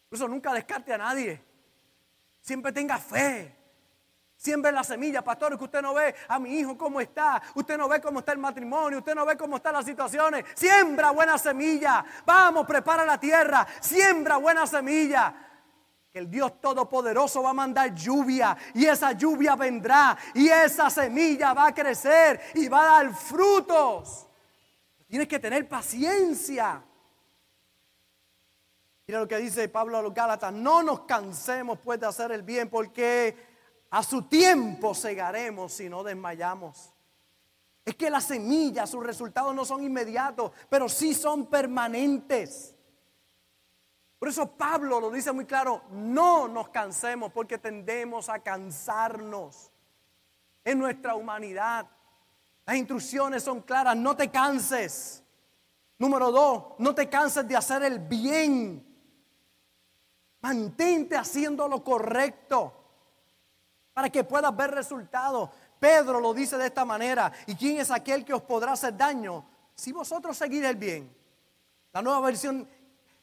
Por 0.10 0.18
eso 0.18 0.28
nunca 0.28 0.54
descarte 0.54 0.92
a 0.92 0.98
nadie. 0.98 1.40
Siempre 2.42 2.72
tenga 2.72 2.98
fe. 2.98 3.56
Siempre 4.41 4.71
la 4.71 4.84
semilla, 4.84 5.23
pastor, 5.23 5.56
que 5.56 5.65
usted 5.65 5.84
no 5.84 5.93
ve 5.93 6.15
a 6.27 6.39
mi 6.39 6.58
hijo 6.58 6.75
cómo 6.75 6.99
está, 6.99 7.39
usted 7.54 7.77
no 7.77 7.88
ve 7.88 8.01
cómo 8.01 8.21
está 8.21 8.32
el 8.32 8.39
matrimonio, 8.39 8.97
usted 8.97 9.13
no 9.13 9.23
ve 9.23 9.38
cómo 9.38 9.58
están 9.58 9.73
las 9.73 9.86
situaciones. 9.86 10.43
Siembra 10.56 11.12
buena 11.12 11.38
semilla. 11.38 12.04
Vamos, 12.25 12.65
prepara 12.65 13.06
la 13.06 13.19
tierra. 13.19 13.67
Siembra 13.80 14.38
buena 14.38 14.65
semilla 14.65 15.32
que 16.12 16.17
el 16.17 16.32
Dios 16.32 16.60
Todopoderoso 16.60 17.43
va 17.43 17.51
a 17.51 17.54
mandar 17.54 17.93
lluvia 17.93 18.58
y 18.73 18.88
esa 18.88 19.12
lluvia 19.12 19.56
vendrá 19.56 20.17
y 20.34 20.49
esa 20.49 20.89
semilla 20.89 21.54
va 21.54 21.67
a 21.67 21.73
crecer 21.75 22.41
y 22.56 22.67
va 22.67 22.82
a 22.82 23.04
dar 23.04 23.13
frutos. 23.13 24.27
Tienes 25.06 25.27
que 25.27 25.38
tener 25.38 25.69
paciencia. 25.69 26.82
Mira 29.06 29.19
lo 29.19 29.27
que 29.27 29.38
dice 29.38 29.69
Pablo 29.69 29.99
a 29.99 30.01
los 30.01 30.15
Gálatas, 30.15 30.51
no 30.51 30.82
nos 30.82 31.01
cansemos 31.01 31.77
pues 31.77 31.99
de 31.99 32.08
hacer 32.08 32.32
el 32.32 32.41
bien 32.41 32.71
porque 32.71 33.51
a 33.91 34.04
su 34.04 34.23
tiempo 34.23 34.95
segaremos 34.95 35.73
si 35.73 35.89
no 35.89 36.01
desmayamos. 36.01 36.93
Es 37.84 37.95
que 37.95 38.10
las 38.10 38.23
semillas, 38.23 38.89
sus 38.89 39.06
resultados 39.06 39.54
no 39.54 39.65
son 39.65 39.84
inmediatos, 39.84 40.51
pero 40.69 40.88
sí 40.88 41.13
son 41.13 41.47
permanentes. 41.47 42.73
Por 44.17 44.30
eso 44.30 44.49
Pablo 44.56 45.01
lo 45.01 45.12
dice 45.12 45.32
muy 45.34 45.45
claro, 45.45 45.84
no 45.91 46.47
nos 46.47 46.69
cansemos 46.69 47.34
porque 47.34 47.58
tendemos 47.58 48.30
a 48.30 48.39
cansarnos 48.39 49.71
en 50.63 50.80
nuestra 50.80 51.15
humanidad. 51.15 51.89
Las 52.65 52.77
instrucciones 52.77 53.43
son 53.43 53.62
claras, 53.62 53.97
no 53.97 54.15
te 54.15 54.30
canses. 54.30 55.21
Número 55.97 56.32
dos, 56.32 56.75
no 56.77 56.95
te 56.95 57.10
canses 57.10 57.45
de 57.45 57.58
hacer 57.58 57.84
el 57.84 57.99
bien. 57.99 58.88
Mantente 60.39 61.17
haciendo 61.17 61.67
lo 61.67 61.84
correcto 61.84 62.81
para 63.93 64.10
que 64.10 64.23
puedas 64.23 64.56
ver 64.56 64.71
resultados. 64.71 65.49
Pedro 65.80 66.19
lo 66.19 66.34
dice 66.34 66.58
de 66.58 66.67
esta 66.67 66.86
manera. 66.86 67.32
¿Y 67.47 67.56
quién 67.56 67.80
es 67.80 67.91
aquel 67.91 68.23
que 68.23 68.34
os 68.34 68.41
podrá 68.41 68.73
hacer 68.73 68.95
daño 68.95 69.45
si 69.75 69.91
vosotros 69.91 70.38
seguís 70.38 70.63
el 70.63 70.75
bien? 70.75 71.13
La 71.91 72.01
nueva 72.01 72.21
versión 72.21 72.67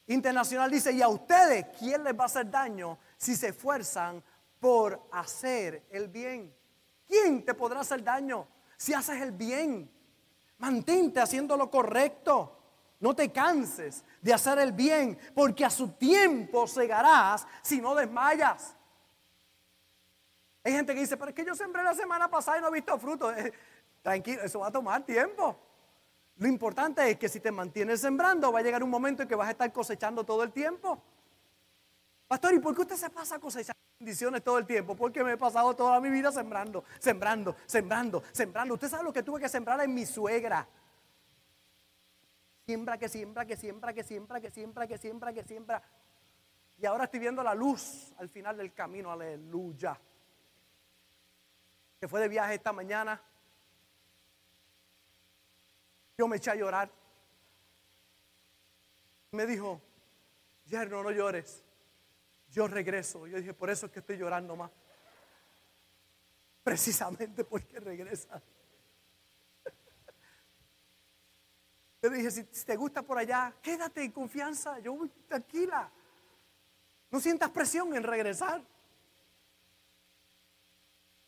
internacional 0.07 0.69
dice, 0.69 0.91
y 0.91 1.01
a 1.01 1.07
ustedes, 1.07 1.67
¿quién 1.77 2.03
les 2.03 2.17
va 2.17 2.23
a 2.23 2.25
hacer 2.25 2.49
daño 2.49 2.97
si 3.17 3.35
se 3.35 3.49
esfuerzan 3.49 4.23
por 4.59 5.07
hacer 5.11 5.87
el 5.91 6.07
bien? 6.07 6.53
¿Quién 7.07 7.43
te 7.43 7.53
podrá 7.53 7.79
hacer 7.79 8.03
daño 8.03 8.47
si 8.77 8.93
haces 8.93 9.21
el 9.21 9.31
bien? 9.31 9.89
Mantente 10.57 11.19
haciendo 11.19 11.55
lo 11.55 11.71
correcto. 11.71 12.57
No 12.99 13.15
te 13.15 13.31
canses 13.31 14.03
de 14.21 14.33
hacer 14.33 14.59
el 14.59 14.73
bien, 14.73 15.17
porque 15.33 15.63
a 15.63 15.69
su 15.69 15.93
tiempo 15.93 16.67
segarás 16.67 17.47
si 17.61 17.79
no 17.79 17.95
desmayas. 17.95 18.75
Hay 20.63 20.73
gente 20.73 20.93
que 20.93 21.01
dice, 21.01 21.17
pero 21.17 21.29
es 21.29 21.35
que 21.35 21.45
yo 21.45 21.55
sembré 21.55 21.83
la 21.83 21.93
semana 21.93 22.29
pasada 22.29 22.57
y 22.57 22.61
no 22.61 22.67
he 22.67 22.71
visto 22.71 22.97
fruto. 22.99 23.31
tranquilo, 24.01 24.41
eso 24.43 24.59
va 24.59 24.67
a 24.67 24.71
tomar 24.71 25.05
tiempo. 25.05 25.57
Lo 26.37 26.47
importante 26.47 27.09
es 27.09 27.17
que 27.17 27.27
si 27.27 27.39
te 27.39 27.51
mantienes 27.51 28.01
sembrando, 28.01 28.51
va 28.51 28.59
a 28.59 28.61
llegar 28.61 28.81
un 28.83 28.89
momento 28.89 29.23
en 29.23 29.27
que 29.27 29.35
vas 29.35 29.49
a 29.49 29.51
estar 29.51 29.71
cosechando 29.73 30.23
todo 30.23 30.43
el 30.43 30.51
tiempo. 30.51 31.01
Pastor, 32.27 32.53
¿y 32.53 32.59
por 32.59 32.75
qué 32.75 32.81
usted 32.81 32.95
se 32.95 33.09
pasa 33.09 33.39
cosechando 33.39 33.79
bendiciones 33.99 34.43
todo 34.43 34.57
el 34.57 34.65
tiempo? 34.65 34.95
Porque 34.95 35.23
me 35.23 35.33
he 35.33 35.37
pasado 35.37 35.75
toda 35.75 35.99
mi 35.99 36.09
vida 36.09 36.31
sembrando, 36.31 36.83
sembrando, 36.99 37.55
sembrando, 37.65 38.23
sembrando. 38.31 38.75
Usted 38.75 38.87
sabe 38.87 39.03
lo 39.03 39.11
que 39.11 39.23
tuve 39.23 39.41
que 39.41 39.49
sembrar 39.49 39.81
en 39.81 39.93
mi 39.93 40.05
suegra. 40.05 40.67
Siembra, 42.65 42.97
que 42.97 43.09
siembra, 43.09 43.45
que 43.45 43.57
siembra, 43.57 43.93
que 43.93 44.03
siembra, 44.03 44.39
que 44.39 44.51
siembra, 44.51 44.87
que 44.87 44.97
siembra, 44.97 45.33
que 45.33 45.43
siembra. 45.43 45.83
Y 46.77 46.85
ahora 46.85 47.05
estoy 47.05 47.19
viendo 47.19 47.43
la 47.43 47.53
luz 47.53 48.13
al 48.17 48.29
final 48.29 48.55
del 48.55 48.73
camino, 48.73 49.11
aleluya. 49.11 49.99
Que 51.99 52.07
fue 52.07 52.21
de 52.21 52.27
viaje 52.27 52.55
esta 52.55 52.71
mañana 52.71 53.21
yo 56.19 56.27
me 56.27 56.35
eché 56.35 56.51
a 56.51 56.55
llorar. 56.55 56.91
Me 59.31 59.45
dijo, 59.45 59.81
yerno, 60.65 61.01
no 61.01 61.11
llores. 61.11 61.63
Yo 62.51 62.67
regreso. 62.67 63.25
Yo 63.25 63.37
dije, 63.37 63.53
por 63.53 63.69
eso 63.69 63.85
es 63.85 63.91
que 63.93 63.99
estoy 63.99 64.17
llorando 64.17 64.53
más. 64.57 64.69
Precisamente 66.61 67.45
porque 67.45 67.79
regresa. 67.79 68.41
Yo 72.01 72.09
dije, 72.09 72.31
si, 72.31 72.43
te 72.43 72.75
gusta 72.75 73.01
por 73.01 73.17
allá, 73.17 73.53
quédate 73.61 74.03
en 74.03 74.11
confianza. 74.11 74.77
Yo 74.79 74.91
voy 74.91 75.07
tranquila. 75.25 75.89
No 77.11 77.21
sientas 77.21 77.49
presión 77.51 77.95
en 77.95 78.03
regresar. 78.03 78.61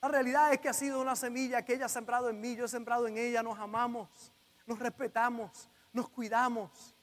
La 0.01 0.07
realidad 0.07 0.51
es 0.53 0.59
que 0.59 0.69
ha 0.69 0.73
sido 0.73 0.99
una 0.99 1.15
semilla 1.15 1.63
que 1.63 1.75
ella 1.75 1.85
ha 1.85 1.89
sembrado 1.89 2.29
en 2.29 2.41
mí, 2.41 2.55
yo 2.55 2.65
he 2.65 2.67
sembrado 2.67 3.07
en 3.07 3.17
ella, 3.17 3.43
nos 3.43 3.59
amamos 3.59 4.31
nos 4.65 4.79
respetamos, 4.79 5.69
nos 5.91 6.09
cuidamos. 6.09 6.95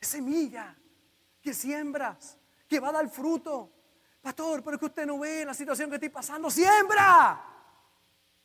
Es 0.00 0.08
semilla 0.08 0.76
que 1.42 1.52
siembras, 1.52 2.38
que 2.68 2.80
va 2.80 2.88
a 2.88 2.92
dar 2.92 3.08
fruto. 3.08 3.72
Pastor, 4.20 4.62
pero 4.62 4.76
es 4.76 4.80
que 4.80 4.86
usted 4.86 5.06
no 5.06 5.18
ve 5.18 5.44
la 5.44 5.54
situación 5.54 5.88
que 5.88 5.96
estoy 5.96 6.08
pasando. 6.08 6.50
Siembra, 6.50 7.44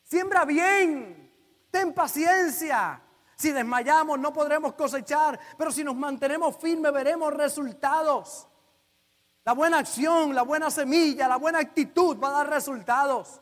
siembra 0.02 0.44
bien, 0.44 1.32
ten 1.70 1.92
paciencia. 1.92 3.00
Si 3.36 3.50
desmayamos 3.50 4.18
no 4.18 4.32
podremos 4.32 4.74
cosechar, 4.74 5.38
pero 5.58 5.72
si 5.72 5.82
nos 5.82 5.96
mantenemos 5.96 6.56
firmes 6.56 6.92
veremos 6.92 7.32
resultados. 7.32 8.48
La 9.44 9.54
buena 9.54 9.78
acción, 9.78 10.34
la 10.34 10.42
buena 10.42 10.70
semilla, 10.70 11.26
la 11.26 11.36
buena 11.36 11.58
actitud 11.58 12.16
va 12.18 12.28
a 12.28 12.32
dar 12.32 12.50
resultados. 12.50 13.40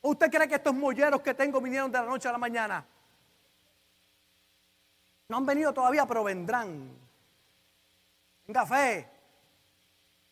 ¿O 0.00 0.10
usted 0.10 0.30
cree 0.30 0.48
que 0.48 0.54
estos 0.54 0.74
molleros 0.74 1.20
que 1.20 1.34
tengo 1.34 1.60
vinieron 1.60 1.90
de 1.92 1.98
la 1.98 2.06
noche 2.06 2.28
a 2.28 2.32
la 2.32 2.38
mañana? 2.38 2.86
No 5.28 5.36
han 5.36 5.46
venido 5.46 5.74
todavía, 5.74 6.06
pero 6.06 6.24
vendrán. 6.24 6.90
Tenga 8.46 8.64
fe. 8.64 9.10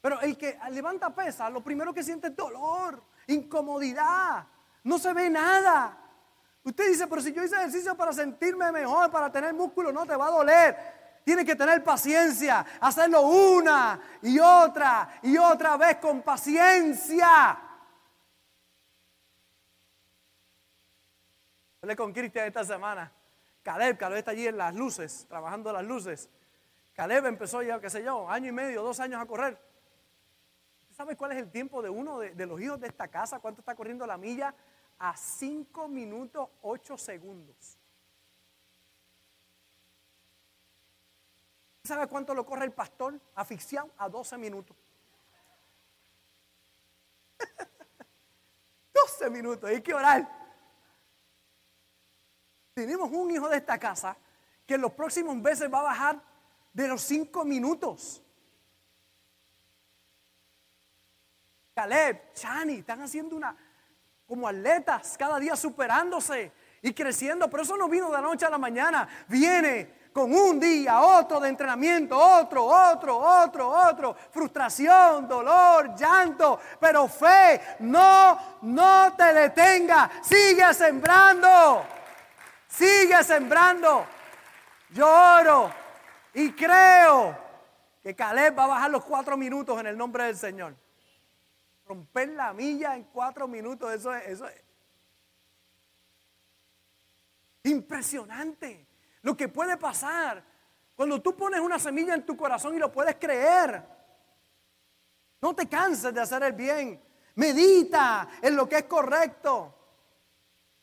Pero 0.01 0.21
el 0.21 0.38
que 0.38 0.59
levanta 0.71 1.14
pesa, 1.14 1.51
lo 1.51 1.62
primero 1.62 1.92
que 1.92 2.03
siente 2.03 2.29
es 2.29 2.37
dolor, 2.37 3.03
incomodidad. 3.27 4.47
No 4.85 4.99
se 4.99 5.12
ve 5.12 5.29
nada. 5.29 5.99
Usted 6.64 6.88
dice, 6.88 7.07
pero 7.07 7.21
si 7.21 7.33
yo 7.33 7.45
hice 7.45 7.57
ejercicio 7.57 7.95
para 7.95 8.12
sentirme 8.12 8.73
mejor, 8.73 9.11
para 9.11 9.31
tener 9.31 9.53
músculo, 9.53 9.92
no 9.92 10.07
te 10.07 10.16
va 10.16 10.29
a 10.29 10.31
doler. 10.31 10.77
Tiene 11.27 11.45
que 11.45 11.57
tener 11.57 11.83
paciencia, 11.83 12.65
hacerlo 12.81 13.23
una 13.23 14.01
y 14.23 14.39
otra 14.39 15.19
y 15.25 15.37
otra 15.37 15.77
vez 15.77 15.97
con 15.97 16.23
paciencia. 16.23 17.59
Hablé 21.83 21.97
con 21.97 22.12
Cristian 22.12 22.47
esta 22.47 22.62
semana. 22.62 23.12
Caleb, 23.65 23.99
Caleb 23.99 24.19
está 24.19 24.31
allí 24.31 24.47
en 24.47 24.57
las 24.57 24.73
luces, 24.73 25.27
trabajando 25.29 25.73
las 25.73 25.85
luces. 25.85 26.31
Caleb 26.95 27.27
empezó 27.27 27.61
ya, 27.61 27.81
qué 27.81 27.91
sé 27.91 28.05
yo, 28.05 28.31
año 28.31 28.51
y 28.51 28.53
medio, 28.53 28.85
dos 28.85 29.01
años 29.01 29.21
a 29.21 29.27
correr. 29.27 29.61
¿Sabe 30.93 31.17
cuál 31.17 31.33
es 31.33 31.39
el 31.39 31.51
tiempo 31.51 31.83
de 31.83 31.91
uno 31.91 32.21
de, 32.21 32.37
de 32.37 32.47
los 32.47 32.61
hijos 32.61 32.79
de 32.79 32.87
esta 32.87 33.09
casa? 33.09 33.41
¿Cuánto 33.41 33.62
está 33.62 33.75
corriendo 33.75 34.07
la 34.07 34.17
milla? 34.17 34.55
A 35.01 35.17
5 35.17 35.89
minutos 35.89 36.51
8 36.62 36.97
segundos. 36.97 37.76
¿Sabe 41.87 42.09
cuánto 42.09 42.35
lo 42.35 42.44
corre 42.44 42.64
el 42.64 42.72
pastor 42.72 43.20
asfixiado? 43.35 43.90
A 43.99 44.09
12 44.09 44.37
minutos. 44.38 44.77
12 48.92 49.31
minutos, 49.31 49.70
hay 49.70 49.81
que 49.81 49.94
orar. 49.94 50.29
Tenemos 52.75 53.11
un 53.11 53.31
hijo 53.31 53.49
de 53.49 53.57
esta 53.59 53.79
casa 53.79 54.16
que 54.66 54.75
en 54.75 54.81
los 54.81 54.92
próximos 54.92 55.37
meses 55.37 55.72
va 55.72 55.81
a 55.81 55.85
bajar 55.85 56.20
de 56.72 56.88
los 56.88 57.01
cinco 57.03 57.44
minutos. 57.44 58.22
Caleb, 61.75 62.33
Chani, 62.35 62.79
están 62.79 63.01
haciendo 63.03 63.37
una 63.37 63.57
como 64.27 64.49
atletas, 64.49 65.16
cada 65.16 65.38
día 65.38 65.55
superándose 65.55 66.53
y 66.83 66.92
creciendo, 66.92 67.49
pero 67.49 67.62
eso 67.62 67.77
no 67.77 67.88
vino 67.88 68.07
de 68.07 68.12
la 68.12 68.20
noche 68.20 68.44
a 68.44 68.51
la 68.51 68.59
mañana, 68.59 69.09
viene 69.29 70.06
con 70.16 70.33
un 70.33 70.59
día, 70.59 70.98
otro 71.02 71.38
de 71.40 71.50
entrenamiento, 71.50 72.18
otro, 72.18 72.64
otro, 72.64 73.18
otro, 73.18 73.68
otro, 73.68 74.16
frustración, 74.31 75.29
dolor, 75.29 75.94
llanto, 75.94 76.59
pero 76.81 77.07
fe, 77.07 77.76
no, 77.81 78.57
no 78.62 79.14
te 79.14 79.35
detenga, 79.35 80.11
sigue 80.22 80.72
sembrando. 80.72 81.85
Sigue 82.66 83.22
sembrando. 83.24 84.07
Yo 84.88 85.07
oro 85.07 85.70
y 86.33 86.50
creo 86.52 87.37
que 88.02 88.16
Caleb 88.16 88.59
va 88.59 88.64
a 88.64 88.68
bajar 88.68 88.90
los 88.90 89.05
cuatro 89.05 89.37
minutos 89.37 89.79
en 89.79 89.87
el 89.87 89.98
nombre 89.98 90.24
del 90.24 90.37
Señor. 90.38 90.74
Romper 91.87 92.31
la 92.31 92.55
milla 92.55 92.96
en 92.96 93.05
cuatro 93.05 93.46
minutos, 93.46 93.92
eso 93.92 94.14
es, 94.14 94.29
eso 94.29 94.48
es 94.48 94.64
impresionante. 97.64 98.95
Lo 99.27 99.37
que 99.37 99.49
puede 99.49 99.77
pasar 99.77 100.41
cuando 100.95 101.21
tú 101.21 101.35
pones 101.35 101.59
una 101.59 101.81
semilla 101.81 102.15
en 102.15 102.25
tu 102.25 102.37
corazón 102.37 102.77
y 102.77 102.79
lo 102.79 102.93
puedes 102.93 103.17
creer. 103.17 103.85
No 105.41 105.53
te 105.53 105.69
canses 105.69 106.15
de 106.15 106.21
hacer 106.21 106.45
el 106.45 106.53
bien. 106.53 107.03
Medita 107.35 108.29
en 108.41 108.55
lo 108.55 108.69
que 108.69 108.77
es 108.77 108.85
correcto. 108.85 109.75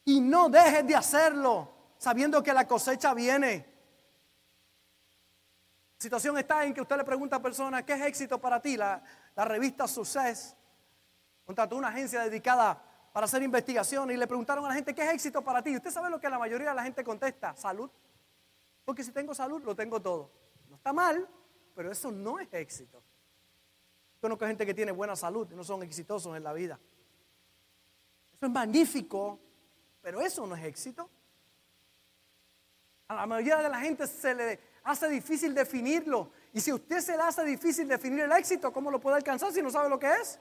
Y 0.04 0.20
no 0.20 0.50
dejes 0.50 0.86
de 0.86 0.94
hacerlo 0.94 1.70
sabiendo 1.98 2.44
que 2.44 2.52
la 2.52 2.68
cosecha 2.68 3.14
viene. 3.14 3.66
La 5.96 6.02
situación 6.02 6.38
está 6.38 6.66
en 6.66 6.74
que 6.74 6.82
usted 6.82 6.98
le 6.98 7.06
pregunta 7.06 7.38
a 7.38 7.42
personas, 7.42 7.84
¿qué 7.84 7.94
es 7.94 8.02
éxito 8.02 8.42
para 8.42 8.62
ti? 8.62 8.76
La, 8.76 9.02
la 9.38 9.46
revista 9.46 9.88
Success 9.88 10.54
contrató 11.46 11.78
una 11.78 11.88
agencia 11.88 12.20
dedicada 12.24 12.78
para 13.14 13.24
hacer 13.24 13.42
investigación 13.42 14.12
y 14.12 14.18
le 14.18 14.28
preguntaron 14.28 14.66
a 14.66 14.68
la 14.68 14.74
gente, 14.74 14.94
¿qué 14.94 15.04
es 15.04 15.14
éxito 15.14 15.42
para 15.42 15.64
ti? 15.64 15.74
Usted 15.78 15.92
sabe 15.92 16.10
lo 16.10 16.20
que 16.20 16.30
la 16.30 16.38
mayoría 16.38 16.72
de 16.72 16.76
la 16.76 16.84
gente 16.84 17.06
contesta, 17.06 17.56
salud. 17.56 17.90
Porque 18.86 19.04
si 19.04 19.12
tengo 19.12 19.34
salud, 19.34 19.64
lo 19.64 19.76
tengo 19.76 20.02
todo. 20.02 20.30
No 20.70 20.76
está 20.76 20.92
mal, 20.92 21.28
pero 21.76 21.92
eso 21.92 22.12
no 22.12 22.40
es 22.40 22.48
éxito. 22.54 23.02
Conozco 24.20 24.46
gente 24.46 24.66
que 24.66 24.74
tiene 24.74 24.92
buena 24.92 25.16
salud 25.16 25.48
y 25.52 25.56
no 25.56 25.64
son 25.64 25.84
exitosos 25.84 26.36
en 26.36 26.44
la 26.44 26.54
vida. 26.54 26.80
Eso 28.36 28.46
es 28.46 28.52
magnífico, 28.52 29.40
pero 30.02 30.22
eso 30.22 30.46
no 30.48 30.56
es 30.56 30.64
éxito. 30.64 31.10
A 33.08 33.16
la 33.16 33.26
mayoría 33.26 33.58
de 33.58 33.70
la 33.70 33.80
gente 33.80 34.08
se 34.08 34.34
le 34.34 34.60
hace 34.84 35.10
difícil 35.10 35.54
definirlo. 35.54 36.32
Y 36.54 36.62
si 36.62 36.72
usted 36.72 37.00
se 37.00 37.18
le 37.18 37.24
hace 37.24 37.44
difícil 37.44 37.88
definir 37.88 38.22
el 38.22 38.32
éxito, 38.32 38.72
¿cómo 38.72 38.92
lo 38.92 39.00
puede 39.00 39.18
alcanzar 39.18 39.52
si 39.52 39.62
no 39.62 39.70
sabe 39.70 39.90
lo 39.90 40.00
que 40.00 40.12
es? 40.12 40.40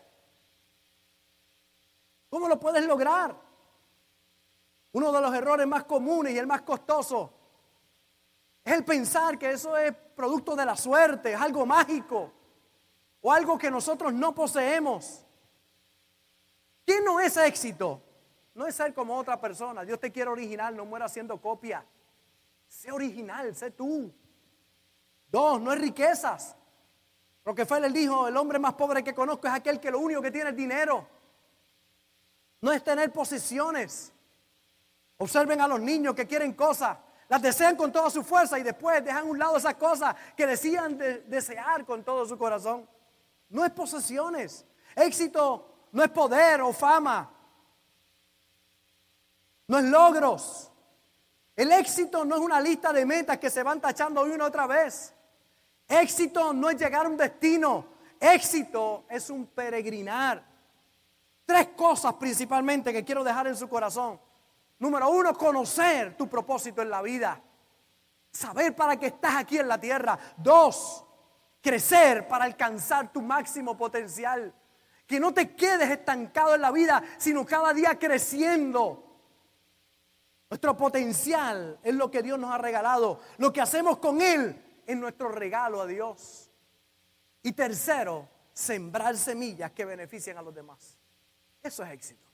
¿Cómo 2.28 2.48
lo 2.48 2.58
puedes 2.58 2.86
lograr? 2.86 3.36
Uno 4.92 5.12
de 5.12 5.20
los 5.20 5.34
errores 5.34 5.66
más 5.66 5.84
comunes 5.84 6.34
y 6.34 6.38
el 6.38 6.46
más 6.46 6.62
costoso 6.62 7.41
es 8.64 8.72
el 8.72 8.84
pensar 8.84 9.38
que 9.38 9.50
eso 9.50 9.76
es 9.76 9.92
producto 10.14 10.54
de 10.54 10.64
la 10.64 10.76
suerte, 10.76 11.32
es 11.32 11.40
algo 11.40 11.66
mágico 11.66 12.32
o 13.20 13.32
algo 13.32 13.58
que 13.58 13.70
nosotros 13.70 14.12
no 14.12 14.34
poseemos. 14.34 15.24
¿Qué 16.84 17.00
no 17.00 17.20
es 17.20 17.36
éxito? 17.36 18.02
No 18.54 18.66
es 18.66 18.74
ser 18.74 18.92
como 18.92 19.16
otra 19.16 19.40
persona. 19.40 19.84
Dios 19.84 19.98
te 19.98 20.12
quiere 20.12 20.30
original, 20.30 20.76
no 20.76 20.84
muera 20.84 21.06
haciendo 21.06 21.40
copia. 21.40 21.84
Sé 22.68 22.92
original, 22.92 23.54
sé 23.54 23.70
tú. 23.70 24.12
Dos, 25.28 25.60
no 25.60 25.72
es 25.72 25.80
riquezas. 25.80 26.56
Rockefeller 27.44 27.92
dijo, 27.92 28.28
el 28.28 28.36
hombre 28.36 28.58
más 28.58 28.74
pobre 28.74 29.02
que 29.02 29.14
conozco 29.14 29.46
es 29.46 29.54
aquel 29.54 29.80
que 29.80 29.90
lo 29.90 29.98
único 29.98 30.22
que 30.22 30.30
tiene 30.30 30.50
es 30.50 30.56
dinero. 30.56 31.06
No 32.60 32.72
es 32.72 32.84
tener 32.84 33.12
posesiones. 33.12 34.12
Observen 35.18 35.60
a 35.60 35.68
los 35.68 35.80
niños 35.80 36.14
que 36.14 36.26
quieren 36.26 36.52
cosas, 36.52 36.98
las 37.32 37.40
desean 37.40 37.76
con 37.76 37.90
toda 37.90 38.10
su 38.10 38.22
fuerza 38.22 38.58
y 38.58 38.62
después 38.62 39.02
dejan 39.02 39.22
a 39.22 39.24
un 39.24 39.38
lado 39.38 39.56
esas 39.56 39.76
cosas 39.76 40.14
que 40.36 40.46
decían 40.46 40.98
desear 41.26 41.86
con 41.86 42.04
todo 42.04 42.26
su 42.26 42.36
corazón. 42.36 42.86
No 43.48 43.64
es 43.64 43.70
posesiones. 43.70 44.66
Éxito 44.94 45.86
no 45.92 46.04
es 46.04 46.10
poder 46.10 46.60
o 46.60 46.74
fama. 46.74 47.30
No 49.66 49.78
es 49.78 49.84
logros. 49.86 50.70
El 51.56 51.72
éxito 51.72 52.22
no 52.26 52.34
es 52.34 52.40
una 52.42 52.60
lista 52.60 52.92
de 52.92 53.06
metas 53.06 53.38
que 53.38 53.48
se 53.48 53.62
van 53.62 53.80
tachando 53.80 54.24
una 54.24 54.44
otra 54.44 54.66
vez. 54.66 55.14
Éxito 55.88 56.52
no 56.52 56.68
es 56.68 56.76
llegar 56.76 57.06
a 57.06 57.08
un 57.08 57.16
destino. 57.16 57.86
Éxito 58.20 59.06
es 59.08 59.30
un 59.30 59.46
peregrinar. 59.46 60.44
Tres 61.46 61.68
cosas 61.68 62.12
principalmente 62.12 62.92
que 62.92 63.02
quiero 63.02 63.24
dejar 63.24 63.46
en 63.46 63.56
su 63.56 63.70
corazón. 63.70 64.20
Número 64.82 65.08
uno, 65.10 65.32
conocer 65.32 66.16
tu 66.16 66.28
propósito 66.28 66.82
en 66.82 66.90
la 66.90 67.00
vida. 67.02 67.40
Saber 68.32 68.74
para 68.74 68.98
qué 68.98 69.06
estás 69.06 69.36
aquí 69.36 69.56
en 69.56 69.68
la 69.68 69.78
tierra. 69.78 70.18
Dos, 70.36 71.04
crecer 71.60 72.26
para 72.26 72.46
alcanzar 72.46 73.12
tu 73.12 73.22
máximo 73.22 73.76
potencial. 73.76 74.52
Que 75.06 75.20
no 75.20 75.32
te 75.32 75.54
quedes 75.54 75.88
estancado 75.88 76.56
en 76.56 76.62
la 76.62 76.72
vida, 76.72 77.00
sino 77.16 77.46
cada 77.46 77.72
día 77.72 77.96
creciendo. 77.96 79.20
Nuestro 80.50 80.76
potencial 80.76 81.78
es 81.80 81.94
lo 81.94 82.10
que 82.10 82.20
Dios 82.20 82.36
nos 82.36 82.50
ha 82.50 82.58
regalado. 82.58 83.20
Lo 83.38 83.52
que 83.52 83.60
hacemos 83.60 83.98
con 83.98 84.20
Él 84.20 84.82
es 84.84 84.96
nuestro 84.96 85.28
regalo 85.28 85.80
a 85.80 85.86
Dios. 85.86 86.50
Y 87.40 87.52
tercero, 87.52 88.28
sembrar 88.52 89.16
semillas 89.16 89.70
que 89.70 89.84
beneficien 89.84 90.38
a 90.38 90.42
los 90.42 90.52
demás. 90.52 90.98
Eso 91.62 91.84
es 91.84 91.92
éxito. 91.92 92.31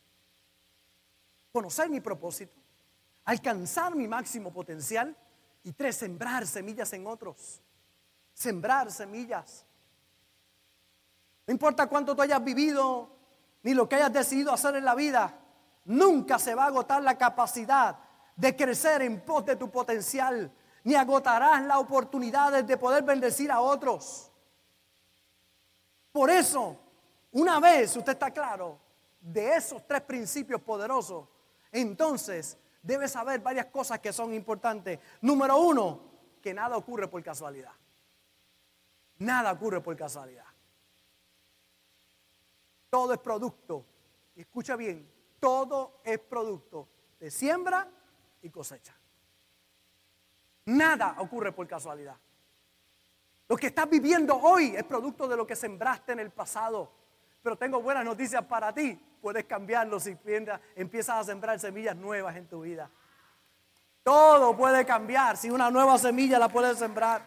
Conocer 1.52 1.88
mi 1.88 2.00
propósito, 2.00 2.60
alcanzar 3.24 3.94
mi 3.94 4.06
máximo 4.06 4.52
potencial 4.52 5.16
y 5.64 5.72
tres, 5.72 5.96
sembrar 5.96 6.46
semillas 6.46 6.92
en 6.92 7.06
otros 7.06 7.62
sembrar 8.38 8.92
semillas. 8.92 9.66
No 11.44 11.52
importa 11.52 11.88
cuánto 11.88 12.14
tú 12.14 12.22
hayas 12.22 12.42
vivido, 12.44 13.10
ni 13.64 13.74
lo 13.74 13.88
que 13.88 13.96
hayas 13.96 14.12
decidido 14.12 14.52
hacer 14.52 14.76
en 14.76 14.84
la 14.84 14.94
vida, 14.94 15.36
nunca 15.86 16.38
se 16.38 16.54
va 16.54 16.64
a 16.64 16.66
agotar 16.68 17.02
la 17.02 17.18
capacidad 17.18 17.98
de 18.36 18.54
crecer 18.54 19.02
en 19.02 19.22
pos 19.22 19.44
de 19.44 19.56
tu 19.56 19.68
potencial, 19.70 20.52
ni 20.84 20.94
agotarás 20.94 21.62
las 21.64 21.78
oportunidades 21.78 22.64
de 22.64 22.76
poder 22.76 23.02
bendecir 23.02 23.50
a 23.50 23.60
otros. 23.60 24.30
Por 26.12 26.30
eso, 26.30 26.78
una 27.32 27.58
vez 27.58 27.96
usted 27.96 28.12
está 28.12 28.30
claro 28.30 28.78
de 29.20 29.56
esos 29.56 29.84
tres 29.84 30.02
principios 30.02 30.60
poderosos, 30.60 31.26
entonces 31.80 32.58
debe 32.82 33.08
saber 33.08 33.40
varias 33.40 33.66
cosas 33.66 34.00
que 34.00 34.12
son 34.12 34.32
importantes. 34.34 34.98
Número 35.20 35.58
uno, 35.58 36.00
que 36.42 36.54
nada 36.54 36.76
ocurre 36.76 37.08
por 37.08 37.22
casualidad. 37.22 37.72
Nada 39.18 39.52
ocurre 39.52 39.80
por 39.80 39.96
casualidad. 39.96 40.44
Todo 42.90 43.12
es 43.12 43.18
producto, 43.18 43.84
escucha 44.34 44.76
bien, 44.76 45.10
todo 45.38 46.00
es 46.04 46.18
producto 46.18 46.88
de 47.20 47.30
siembra 47.30 47.86
y 48.40 48.48
cosecha. 48.48 48.94
Nada 50.66 51.16
ocurre 51.18 51.52
por 51.52 51.66
casualidad. 51.66 52.16
Lo 53.48 53.56
que 53.56 53.68
estás 53.68 53.88
viviendo 53.88 54.36
hoy 54.36 54.74
es 54.76 54.84
producto 54.84 55.26
de 55.26 55.36
lo 55.36 55.46
que 55.46 55.56
sembraste 55.56 56.12
en 56.12 56.20
el 56.20 56.30
pasado. 56.30 56.92
Pero 57.42 57.56
tengo 57.56 57.80
buenas 57.80 58.04
noticias 58.04 58.44
para 58.44 58.72
ti. 58.74 59.00
Puedes 59.20 59.44
cambiarlo 59.44 60.00
si 60.00 60.16
empiezas 60.76 61.16
a 61.16 61.24
sembrar 61.24 61.58
semillas 61.58 61.96
nuevas 61.96 62.36
en 62.36 62.46
tu 62.46 62.62
vida. 62.62 62.90
Todo 64.02 64.56
puede 64.56 64.86
cambiar 64.86 65.36
si 65.36 65.50
una 65.50 65.70
nueva 65.70 65.98
semilla 65.98 66.38
la 66.38 66.48
puedes 66.48 66.78
sembrar. 66.78 67.22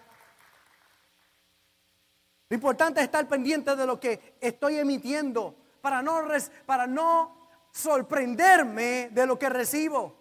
Lo 2.50 2.56
importante 2.56 3.00
es 3.00 3.06
estar 3.06 3.28
pendiente 3.28 3.76
de 3.76 3.86
lo 3.86 4.00
que 4.00 4.36
estoy 4.42 4.78
emitiendo 4.78 5.56
para 5.82 6.02
no, 6.02 6.28
para 6.66 6.88
no 6.88 7.38
sorprenderme 7.72 9.10
de 9.12 9.26
lo 9.26 9.38
que 9.38 9.50
recibo. 9.50 10.18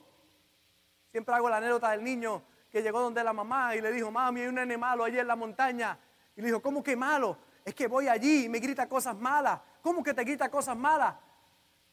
Siempre 1.11 1.35
hago 1.35 1.49
la 1.49 1.57
anécdota 1.57 1.91
del 1.91 2.05
niño 2.05 2.43
que 2.71 2.83
llegó 2.83 3.01
donde 3.01 3.25
la 3.25 3.33
mamá 3.33 3.75
y 3.75 3.81
le 3.81 3.91
dijo, 3.91 4.11
mami, 4.11 4.43
hay 4.43 4.47
un 4.47 4.55
nene 4.55 4.79
malo 4.79 5.05
allí 5.05 5.19
en 5.19 5.27
la 5.27 5.37
montaña. 5.37 5.99
Y 6.37 6.41
le 6.41 6.47
dijo, 6.49 6.63
¿cómo 6.63 6.83
que 6.83 6.95
malo? 6.95 7.37
Es 7.65 7.75
que 7.75 7.89
voy 7.89 8.07
allí 8.07 8.45
y 8.45 8.49
me 8.49 8.59
grita 8.61 8.89
cosas 8.89 9.17
malas. 9.17 9.61
¿Cómo 9.83 10.03
que 10.03 10.15
te 10.15 10.23
grita 10.25 10.49
cosas 10.51 10.77
malas? 10.77 11.15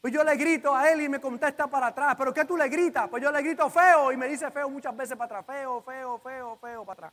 Pues 0.00 0.12
yo 0.12 0.22
le 0.22 0.36
grito 0.36 0.74
a 0.74 0.90
él 0.90 1.00
y 1.00 1.08
me 1.08 1.20
contesta 1.20 1.66
para 1.66 1.88
atrás. 1.88 2.14
¿Pero 2.16 2.32
qué 2.32 2.44
tú 2.44 2.56
le 2.56 2.68
gritas? 2.68 3.08
Pues 3.08 3.22
yo 3.22 3.32
le 3.32 3.42
grito 3.42 3.68
feo 3.68 4.12
y 4.12 4.16
me 4.16 4.28
dice 4.28 4.50
feo 4.50 4.70
muchas 4.70 4.96
veces 4.96 5.16
para 5.16 5.40
atrás. 5.40 5.46
Feo, 5.46 5.82
feo, 5.82 6.18
feo, 6.18 6.56
feo 6.56 6.84
para 6.84 7.08
atrás. 7.08 7.12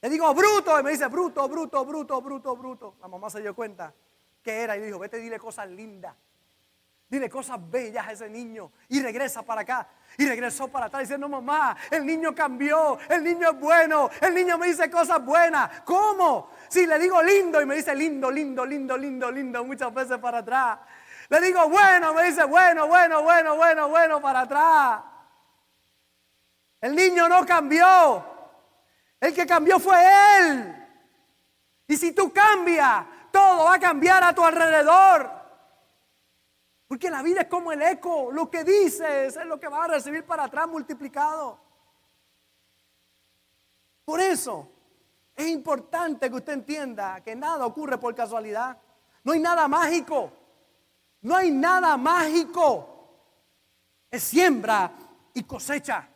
Le 0.00 0.08
digo, 0.08 0.32
bruto, 0.32 0.78
y 0.78 0.82
me 0.84 0.92
dice, 0.92 1.08
bruto, 1.08 1.48
bruto, 1.48 1.84
bruto, 1.84 2.22
bruto, 2.22 2.56
bruto. 2.56 2.94
La 3.00 3.08
mamá 3.08 3.28
se 3.28 3.40
dio 3.40 3.54
cuenta 3.54 3.92
que 4.42 4.62
era 4.62 4.76
y 4.76 4.80
dijo, 4.80 4.98
vete, 5.00 5.18
dile 5.18 5.40
cosas 5.40 5.68
lindas. 5.68 6.14
Dile 7.08 7.30
cosas 7.30 7.58
bellas 7.70 8.06
a 8.06 8.12
ese 8.12 8.28
niño 8.28 8.70
y 8.88 9.02
regresa 9.02 9.42
para 9.42 9.62
acá. 9.62 9.88
Y 10.18 10.26
regresó 10.26 10.68
para 10.68 10.86
atrás 10.86 11.02
diciendo, 11.02 11.26
mamá, 11.26 11.74
el 11.90 12.04
niño 12.04 12.34
cambió, 12.34 12.98
el 13.08 13.24
niño 13.24 13.50
es 13.50 13.58
bueno, 13.58 14.10
el 14.20 14.34
niño 14.34 14.58
me 14.58 14.66
dice 14.66 14.90
cosas 14.90 15.24
buenas. 15.24 15.80
¿Cómo? 15.84 16.50
Si 16.68 16.86
le 16.86 16.98
digo 16.98 17.22
lindo 17.22 17.62
y 17.62 17.66
me 17.66 17.76
dice 17.76 17.94
lindo, 17.94 18.30
lindo, 18.30 18.66
lindo, 18.66 18.96
lindo, 18.98 19.30
lindo 19.30 19.64
muchas 19.64 19.92
veces 19.94 20.18
para 20.18 20.38
atrás. 20.38 20.80
Le 21.30 21.40
digo 21.40 21.66
bueno, 21.68 22.12
me 22.12 22.24
dice 22.24 22.44
bueno, 22.44 22.86
bueno, 22.86 23.22
bueno, 23.22 23.56
bueno, 23.56 23.88
bueno 23.88 24.20
para 24.20 24.40
atrás. 24.40 25.00
El 26.80 26.94
niño 26.94 27.26
no 27.26 27.46
cambió. 27.46 28.24
El 29.18 29.34
que 29.34 29.46
cambió 29.46 29.78
fue 29.78 29.98
Él. 30.40 30.74
Y 31.86 31.96
si 31.96 32.12
tú 32.12 32.30
cambias, 32.34 33.06
todo 33.32 33.64
va 33.64 33.74
a 33.74 33.80
cambiar 33.80 34.22
a 34.22 34.34
tu 34.34 34.44
alrededor. 34.44 35.37
Porque 36.88 37.10
la 37.10 37.22
vida 37.22 37.42
es 37.42 37.48
como 37.48 37.70
el 37.70 37.82
eco. 37.82 38.32
Lo 38.32 38.50
que 38.50 38.64
dices 38.64 39.36
es 39.36 39.46
lo 39.46 39.60
que 39.60 39.68
va 39.68 39.84
a 39.84 39.88
recibir 39.88 40.24
para 40.24 40.44
atrás 40.44 40.66
multiplicado. 40.66 41.60
Por 44.06 44.20
eso 44.20 44.66
es 45.36 45.46
importante 45.48 46.30
que 46.30 46.36
usted 46.36 46.54
entienda 46.54 47.22
que 47.22 47.36
nada 47.36 47.66
ocurre 47.66 47.98
por 47.98 48.14
casualidad. 48.14 48.78
No 49.22 49.32
hay 49.32 49.40
nada 49.40 49.68
mágico. 49.68 50.32
No 51.20 51.36
hay 51.36 51.50
nada 51.50 51.94
mágico. 51.98 52.88
Es 54.10 54.22
siembra 54.22 54.90
y 55.34 55.42
cosecha. 55.42 56.08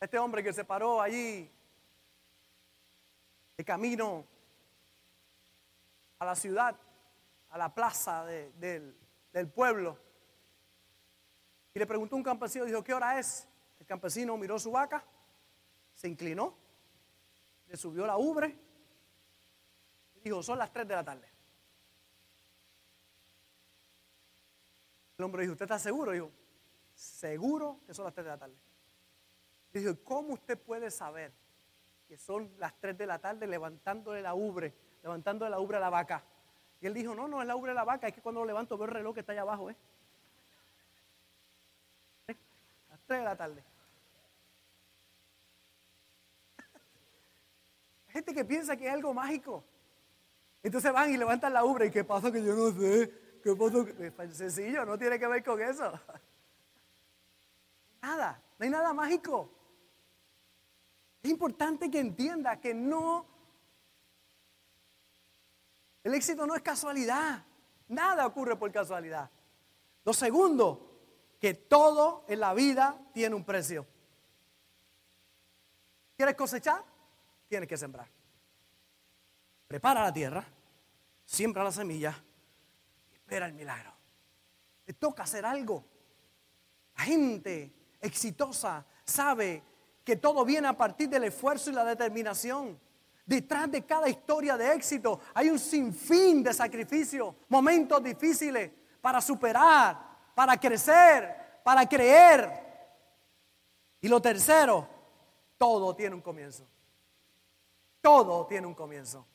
Este 0.00 0.18
hombre 0.18 0.42
que 0.42 0.52
se 0.52 0.64
paró 0.64 1.00
allí 1.00 1.48
de 3.56 3.64
camino 3.64 4.24
a 6.24 6.26
la 6.26 6.34
ciudad, 6.34 6.76
a 7.50 7.58
la 7.58 7.74
plaza 7.74 8.24
del, 8.24 8.96
pueblo, 9.54 9.98
y 11.72 11.78
le 11.78 11.86
preguntó 11.86 12.16
un 12.16 12.22
campesino, 12.22 12.64
dijo, 12.64 12.82
¿qué 12.82 12.94
hora 12.94 13.18
es? 13.18 13.46
El 13.78 13.86
campesino 13.86 14.36
miró 14.36 14.58
su 14.58 14.72
vaca, 14.72 15.04
se 15.94 16.08
inclinó, 16.08 16.56
le 17.68 17.76
subió 17.76 18.06
la 18.06 18.16
ubre 18.16 18.56
y 20.16 20.20
dijo, 20.20 20.42
son 20.42 20.58
las 20.58 20.72
3 20.72 20.88
de 20.88 20.94
la 20.94 21.04
tarde. 21.04 21.28
El 25.18 25.24
hombre 25.24 25.42
dijo, 25.42 25.52
¿usted 25.52 25.64
está 25.64 25.78
seguro? 25.78 26.12
Dijo, 26.12 26.30
seguro 26.94 27.80
que 27.86 27.94
son 27.94 28.04
las 28.04 28.14
3 28.14 28.24
de 28.24 28.30
la 28.30 28.38
tarde. 28.38 28.56
Dijo, 29.72 29.92
¿cómo 30.04 30.34
usted 30.34 30.58
puede 30.58 30.90
saber 30.90 31.32
que 32.06 32.16
son 32.16 32.52
las 32.58 32.78
3 32.80 32.96
de 32.96 33.06
la 33.06 33.18
tarde 33.18 33.46
levantándole 33.46 34.22
la 34.22 34.34
ubre, 34.34 34.74
levantándole 35.04 35.52
la 35.52 35.60
ubre 35.60 35.76
a 35.76 35.80
la 35.80 35.90
vaca? 35.90 36.24
Y 36.80 36.86
él 36.86 36.94
dijo, 36.94 37.14
no, 37.14 37.28
no 37.28 37.40
es 37.40 37.46
la 37.46 37.54
ubre 37.54 37.70
de 37.70 37.76
la 37.76 37.84
vaca, 37.84 38.08
es 38.08 38.12
que 38.12 38.20
cuando 38.20 38.40
lo 38.40 38.46
levanto 38.46 38.76
veo 38.76 38.86
el 38.86 38.94
reloj 38.94 39.14
que 39.14 39.20
está 39.20 39.30
allá 39.30 39.42
abajo, 39.42 39.70
¿eh? 39.70 39.76
Las 42.26 43.00
3 43.06 43.20
de 43.20 43.24
la 43.24 43.36
tarde. 43.36 43.64
gente 48.14 48.32
que 48.32 48.44
piensa 48.44 48.76
que 48.76 48.86
es 48.86 48.92
algo 48.92 49.12
mágico. 49.12 49.64
Entonces 50.62 50.92
van 50.92 51.12
y 51.12 51.16
levantan 51.16 51.52
la 51.52 51.64
ubre. 51.64 51.86
¿Y 51.86 51.90
qué 51.90 52.04
pasa 52.04 52.30
que 52.30 52.42
yo 52.42 52.54
no 52.54 52.70
sé? 52.70 53.12
¿Qué 53.42 53.56
pasa? 53.56 54.32
Sencillo, 54.32 54.86
no 54.86 54.96
tiene 54.96 55.18
que 55.18 55.26
ver 55.26 55.42
con 55.42 55.60
eso. 55.60 55.92
Nada, 58.02 58.40
no 58.58 58.64
hay 58.64 58.70
nada 58.70 58.92
mágico. 58.92 59.50
Es 61.22 61.30
importante 61.30 61.90
que 61.90 61.98
entienda 61.98 62.60
que 62.60 62.72
no, 62.72 63.26
el 66.04 66.14
éxito 66.14 66.46
no 66.46 66.54
es 66.54 66.62
casualidad. 66.62 67.44
Nada 67.88 68.26
ocurre 68.26 68.56
por 68.56 68.70
casualidad. 68.70 69.28
Lo 70.04 70.12
segundo, 70.12 70.90
que 71.40 71.54
todo 71.54 72.24
en 72.28 72.40
la 72.40 72.54
vida 72.54 72.98
tiene 73.12 73.34
un 73.34 73.44
precio. 73.44 73.86
¿Quieres 76.16 76.36
cosechar? 76.36 76.84
tienes 77.48 77.68
que 77.68 77.76
sembrar. 77.76 78.08
Prepara 79.68 80.02
la 80.02 80.12
tierra, 80.12 80.44
siembra 81.24 81.62
la 81.62 81.70
semilla 81.70 82.20
y 83.12 83.14
espera 83.14 83.46
el 83.46 83.52
milagro. 83.52 83.92
Te 84.84 84.94
toca 84.94 85.22
hacer 85.22 85.46
algo. 85.46 85.84
La 86.96 87.04
gente 87.04 87.72
exitosa 88.00 88.84
sabe 89.04 89.62
que 90.02 90.16
todo 90.16 90.44
viene 90.44 90.66
a 90.68 90.76
partir 90.76 91.08
del 91.08 91.24
esfuerzo 91.24 91.70
y 91.70 91.74
la 91.74 91.84
determinación. 91.84 92.80
Detrás 93.26 93.70
de 93.70 93.84
cada 93.86 94.08
historia 94.08 94.56
de 94.56 94.74
éxito 94.74 95.20
hay 95.32 95.48
un 95.48 95.58
sinfín 95.58 96.42
de 96.42 96.52
sacrificio, 96.52 97.36
momentos 97.48 98.02
difíciles 98.02 98.70
para 99.00 99.20
superar, 99.20 100.32
para 100.34 100.58
crecer, 100.58 101.60
para 101.64 101.88
creer. 101.88 102.64
Y 104.00 104.08
lo 104.08 104.20
tercero, 104.20 104.86
todo 105.56 105.96
tiene 105.96 106.14
un 106.14 106.20
comienzo. 106.20 106.66
Todo 108.02 108.46
tiene 108.46 108.66
un 108.66 108.74
comienzo. 108.74 109.26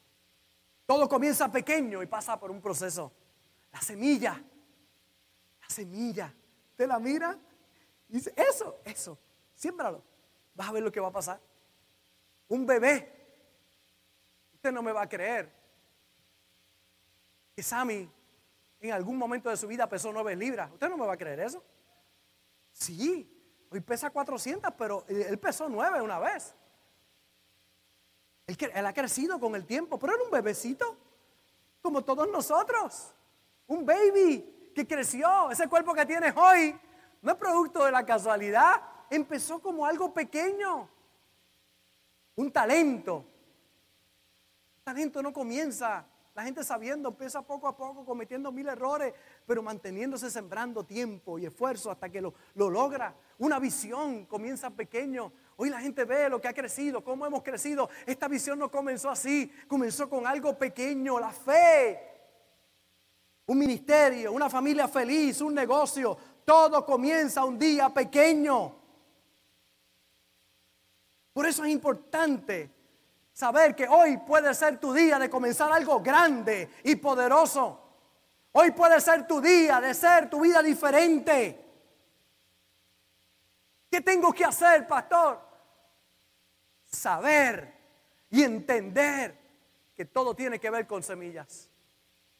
Todo 0.86 1.10
comienza 1.10 1.52
pequeño 1.52 2.04
y 2.04 2.06
pasa 2.06 2.40
por 2.40 2.52
un 2.52 2.62
proceso. 2.62 3.12
La 3.72 3.82
semilla, 3.82 4.40
la 5.62 5.70
semilla. 5.70 6.34
Usted 6.72 6.88
la 6.88 7.00
mira 7.00 7.38
y 8.08 8.14
dice, 8.14 8.32
eso, 8.36 8.80
eso, 8.86 9.18
siémbralo. 9.56 10.04
Vas 10.54 10.70
a 10.70 10.72
ver 10.72 10.84
lo 10.84 10.92
que 10.92 11.00
va 11.00 11.08
a 11.08 11.12
pasar. 11.12 11.40
Un 12.48 12.66
bebé. 12.68 13.19
Usted 14.60 14.74
no 14.74 14.82
me 14.82 14.92
va 14.92 15.04
a 15.04 15.08
creer 15.08 15.50
que 17.56 17.64
Sammy 17.64 18.12
en 18.82 18.92
algún 18.92 19.18
momento 19.18 19.50
de 19.50 19.56
su 19.56 19.68
vida 19.68 19.88
pesó 19.88 20.12
nueve 20.12 20.36
libras. 20.36 20.70
¿Usted 20.74 20.90
no 20.90 20.98
me 20.98 21.06
va 21.06 21.14
a 21.14 21.18
creer 21.18 21.40
eso? 21.40 21.64
Sí, 22.74 23.66
hoy 23.72 23.80
pesa 23.80 24.10
400, 24.10 24.74
pero 24.78 25.06
él 25.08 25.40
pesó 25.40 25.70
nueve 25.70 26.02
una 26.02 26.20
vez. 26.20 26.54
Él, 28.48 28.86
ha 28.86 28.92
crecido 28.92 29.40
con 29.40 29.56
el 29.56 29.66
tiempo, 29.66 29.98
pero 29.98 30.16
era 30.16 30.24
un 30.26 30.32
bebecito, 30.32 30.98
como 31.82 32.04
todos 32.04 32.30
nosotros. 32.30 33.14
Un 33.66 33.86
baby 33.86 34.74
que 34.76 34.86
creció. 34.86 35.50
Ese 35.52 35.70
cuerpo 35.70 35.94
que 35.94 36.06
tienes 36.06 36.36
hoy 36.36 36.78
no 37.22 37.32
es 37.32 37.38
producto 37.38 37.86
de 37.86 37.94
la 37.94 38.06
casualidad. 38.06 38.82
Empezó 39.10 39.62
como 39.62 39.86
algo 39.86 40.14
pequeño. 40.14 40.90
Un 42.36 42.52
talento. 42.52 43.26
Talento 44.90 45.22
no 45.22 45.32
comienza. 45.32 46.04
La 46.34 46.42
gente 46.42 46.64
sabiendo, 46.64 47.10
empieza 47.10 47.44
poco 47.44 47.68
a 47.68 47.78
poco, 47.78 48.04
cometiendo 48.04 48.52
mil 48.52 48.68
errores, 48.68 49.14
pero 49.46 49.62
manteniéndose 49.62 50.32
sembrando 50.32 50.84
tiempo 50.84 51.38
y 51.38 51.46
esfuerzo 51.46 51.92
hasta 51.92 52.10
que 52.10 52.20
lo, 52.20 52.34
lo 52.56 52.72
logra. 52.72 53.14
Una 53.38 53.60
visión 53.60 54.26
comienza 54.26 54.72
pequeño, 54.72 55.32
Hoy 55.58 55.70
la 55.70 55.80
gente 55.80 56.06
ve 56.06 56.28
lo 56.28 56.42
que 56.42 56.48
ha 56.48 56.54
crecido, 56.54 57.04
cómo 57.04 57.24
hemos 57.24 57.44
crecido. 57.44 57.88
Esta 58.08 58.28
visión 58.28 58.58
no 58.58 58.72
comenzó 58.72 59.12
así, 59.12 59.52
comenzó 59.68 60.10
con 60.10 60.26
algo 60.26 60.58
pequeño, 60.58 61.20
la 61.20 61.32
fe. 61.32 62.00
Un 63.46 63.60
ministerio, 63.60 64.32
una 64.32 64.50
familia 64.50 64.88
feliz, 64.88 65.40
un 65.42 65.54
negocio. 65.54 66.18
Todo 66.46 66.84
comienza 66.84 67.46
un 67.46 67.60
día 67.60 67.90
pequeño. 67.90 68.74
Por 71.32 71.46
eso 71.46 71.64
es 71.64 71.70
importante 71.70 72.79
saber 73.40 73.74
que 73.74 73.88
hoy 73.88 74.18
puede 74.18 74.54
ser 74.54 74.82
tu 74.82 74.92
día 74.92 75.18
de 75.18 75.30
comenzar 75.30 75.72
algo 75.72 76.02
grande 76.02 76.70
y 76.84 76.98
poderoso. 76.98 77.80
Hoy 78.52 78.72
puede 78.72 79.00
ser 79.00 79.26
tu 79.26 79.40
día 79.40 79.80
de 79.80 79.94
ser 79.94 80.30
tu 80.30 80.42
vida 80.42 80.62
diferente. 80.62 81.66
¿Qué 83.90 84.02
tengo 84.02 84.34
que 84.34 84.44
hacer, 84.44 84.86
pastor? 84.86 85.48
saber 86.92 87.72
y 88.32 88.42
entender 88.42 89.38
que 89.96 90.06
todo 90.06 90.34
tiene 90.34 90.60
que 90.60 90.72
ver 90.72 90.88
con 90.88 91.04
semillas, 91.04 91.70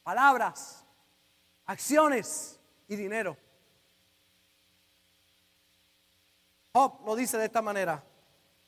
palabras, 0.02 0.84
acciones 1.66 2.58
y 2.88 2.96
dinero. 2.96 3.36
Job 6.72 7.00
lo 7.06 7.14
dice 7.14 7.38
de 7.38 7.44
esta 7.44 7.62
manera, 7.62 8.02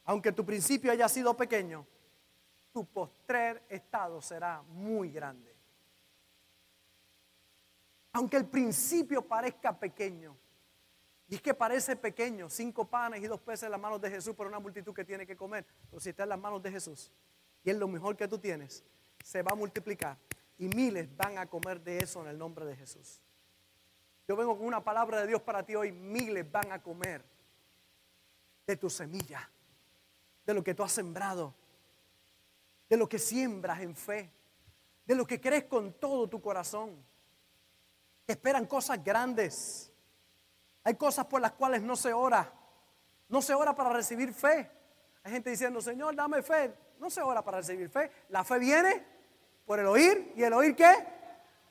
aunque 0.05 0.31
tu 0.31 0.47
principio 0.47 0.93
haya 0.93 1.09
sido 1.09 1.37
pequeño, 1.37 1.85
tu 2.73 2.85
postrer 2.87 3.63
estado 3.69 4.21
será 4.21 4.63
muy 4.63 5.11
grande. 5.11 5.55
Aunque 8.13 8.37
el 8.37 8.47
principio 8.47 9.23
parezca 9.23 9.79
pequeño, 9.79 10.37
y 11.29 11.37
es 11.37 11.41
que 11.41 11.55
parece 11.55 11.97
pequeño, 11.97 12.51
cinco 12.51 12.85
panes 12.85 13.23
y 13.23 13.27
dos 13.27 13.41
peces 13.41 13.63
en 13.63 13.71
las 13.71 13.81
manos 13.81 14.01
de 14.03 14.11
Jesús 14.11 14.35
por 14.35 14.47
una 14.47 14.59
multitud 14.59 14.93
que 14.93 15.03
tiene 15.03 15.27
que 15.27 15.35
comer. 15.35 15.65
Pero 15.89 15.99
si 15.99 16.11
está 16.11 16.25
en 16.25 16.29
las 16.29 16.39
manos 16.39 16.63
de 16.63 16.71
Jesús 16.71 17.11
y 17.65 17.71
es 17.71 17.77
lo 17.77 17.89
mejor 17.89 18.17
que 18.17 18.29
tú 18.29 18.39
tienes, 18.39 18.85
se 19.25 19.41
va 19.43 19.53
a 19.53 19.55
multiplicar 19.55 20.19
y 20.59 20.69
miles 20.69 21.09
van 21.17 21.39
a 21.39 21.47
comer 21.47 21.81
de 21.81 21.99
eso 21.99 22.21
en 22.21 22.29
el 22.29 22.39
nombre 22.39 22.67
de 22.67 22.77
Jesús. 22.77 23.23
Yo 24.29 24.37
vengo 24.37 24.59
con 24.59 24.67
una 24.67 24.85
palabra 24.85 25.23
de 25.23 25.27
Dios 25.27 25.41
para 25.41 25.63
ti 25.63 25.75
hoy. 25.75 25.91
Miles 25.91 26.51
van 26.53 26.71
a 26.71 26.83
comer 26.83 27.25
de 28.67 28.77
tu 28.77 28.91
semilla, 28.91 29.51
de 30.45 30.53
lo 30.53 30.63
que 30.63 30.75
tú 30.75 30.83
has 30.83 30.93
sembrado, 30.93 31.55
de 32.93 32.99
lo 32.99 33.09
que 33.09 33.19
siembras 33.19 33.81
en 33.81 33.97
fe, 33.97 34.31
de 35.07 35.15
lo 35.15 35.27
que 35.27 35.41
crees 35.41 35.65
con 35.65 35.95
todo 35.95 36.29
tu 36.29 36.43
corazón. 36.43 37.03
Esperan 38.27 38.67
cosas 38.67 39.03
grandes 39.03 39.93
hay 40.85 40.95
cosas 40.95 41.27
por 41.27 41.41
las 41.41 41.53
cuales 41.53 41.83
no 41.83 41.97
se 41.97 42.13
ora. 42.13 42.53
No 43.29 43.41
se 43.41 43.55
ora 43.55 43.75
para 43.75 43.91
recibir 43.91 44.33
fe. 44.33 44.71
Hay 45.23 45.33
gente 45.33 45.51
diciendo, 45.51 45.81
Señor, 45.81 46.15
dame 46.17 46.43
fe. 46.43 46.75
No 46.99 47.09
se 47.09 47.23
ora 47.23 47.43
para 47.43 47.59
recibir 47.59 47.89
fe. 47.89 48.11
La 48.29 48.45
fe 48.45 48.59
viene 48.59 49.05
por 49.65 49.79
el 49.79 49.87
oír. 49.87 50.33
¿Y 50.37 50.43
el 50.43 50.53
oír 50.53 50.75
qué? 50.75 50.93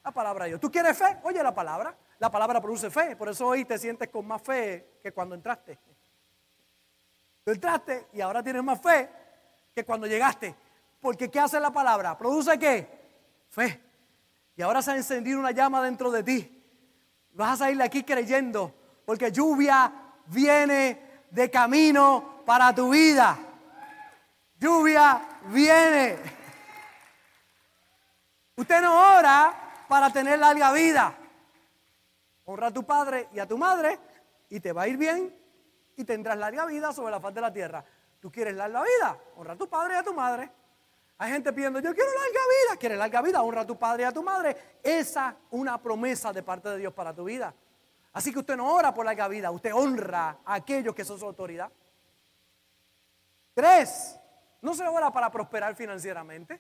La 0.03 0.11
palabra 0.11 0.45
de 0.45 0.51
Dios. 0.51 0.61
¿Tú 0.61 0.71
quieres 0.71 0.97
fe? 0.97 1.19
Oye 1.23 1.43
la 1.43 1.53
palabra. 1.53 1.95
La 2.19 2.31
palabra 2.31 2.61
produce 2.61 2.89
fe. 2.89 3.15
Por 3.15 3.29
eso 3.29 3.47
hoy 3.47 3.65
te 3.65 3.77
sientes 3.77 4.07
con 4.09 4.25
más 4.25 4.41
fe 4.41 4.99
que 5.03 5.11
cuando 5.11 5.35
entraste. 5.35 5.77
Tú 7.43 7.51
entraste 7.51 8.07
y 8.13 8.21
ahora 8.21 8.41
tienes 8.41 8.63
más 8.63 8.79
fe 8.81 9.09
que 9.75 9.83
cuando 9.83 10.07
llegaste. 10.07 10.55
Porque 11.01 11.29
¿qué 11.31 11.39
hace 11.39 11.59
la 11.59 11.71
palabra? 11.71 12.17
¿Produce 12.17 12.57
qué? 12.57 12.87
Fe. 13.49 13.81
Y 14.55 14.61
ahora 14.61 14.81
se 14.81 14.91
ha 14.91 14.95
encendido 14.95 15.39
una 15.39 15.51
llama 15.51 15.81
dentro 15.83 16.11
de 16.11 16.23
ti. 16.23 16.63
Vas 17.31 17.53
a 17.53 17.57
salir 17.57 17.77
de 17.77 17.83
aquí 17.83 18.03
creyendo 18.03 18.73
porque 19.05 19.31
lluvia 19.31 19.91
viene 20.27 21.23
de 21.31 21.49
camino 21.49 22.43
para 22.45 22.73
tu 22.73 22.91
vida. 22.91 23.37
Lluvia 24.59 25.21
viene. 25.45 26.17
Usted 28.55 28.81
no 28.81 29.17
ora 29.17 29.53
para 29.87 30.11
tener 30.11 30.37
larga 30.37 30.71
vida. 30.71 31.15
Honra 32.45 32.67
a 32.67 32.71
tu 32.71 32.83
padre 32.83 33.29
y 33.33 33.39
a 33.39 33.47
tu 33.47 33.57
madre 33.57 33.97
y 34.49 34.59
te 34.59 34.71
va 34.71 34.83
a 34.83 34.87
ir 34.87 34.97
bien 34.97 35.35
y 35.95 36.03
tendrás 36.03 36.37
larga 36.37 36.65
vida 36.65 36.93
sobre 36.93 37.11
la 37.11 37.19
faz 37.19 37.33
de 37.33 37.41
la 37.41 37.51
tierra. 37.51 37.83
¿Tú 38.19 38.31
quieres 38.31 38.55
larga 38.55 38.83
vida? 38.83 39.17
Honra 39.37 39.53
a 39.53 39.57
tu 39.57 39.67
padre 39.67 39.95
y 39.95 39.97
a 39.97 40.03
tu 40.03 40.13
madre. 40.13 40.51
Hay 41.21 41.29
gente 41.33 41.53
pidiendo, 41.53 41.79
yo 41.79 41.93
quiero 41.93 42.09
larga 42.09 42.39
vida. 42.49 42.79
¿Quieres 42.79 42.97
larga 42.97 43.21
vida? 43.21 43.43
Honra 43.43 43.61
a 43.61 43.67
tu 43.67 43.77
padre 43.77 44.01
y 44.01 44.05
a 44.07 44.11
tu 44.11 44.23
madre. 44.23 44.79
Esa 44.81 45.29
es 45.29 45.35
una 45.51 45.79
promesa 45.79 46.33
de 46.33 46.41
parte 46.41 46.69
de 46.69 46.79
Dios 46.79 46.91
para 46.95 47.13
tu 47.13 47.25
vida. 47.25 47.53
Así 48.11 48.33
que 48.33 48.39
usted 48.39 48.57
no 48.57 48.73
ora 48.73 48.91
por 48.91 49.05
larga 49.05 49.27
vida, 49.27 49.51
usted 49.51 49.71
honra 49.71 50.39
a 50.43 50.55
aquellos 50.55 50.95
que 50.95 51.05
son 51.05 51.19
su 51.19 51.25
autoridad. 51.27 51.71
Tres, 53.53 54.19
no 54.63 54.73
se 54.73 54.87
ora 54.87 55.11
para 55.11 55.29
prosperar 55.29 55.75
financieramente. 55.75 56.59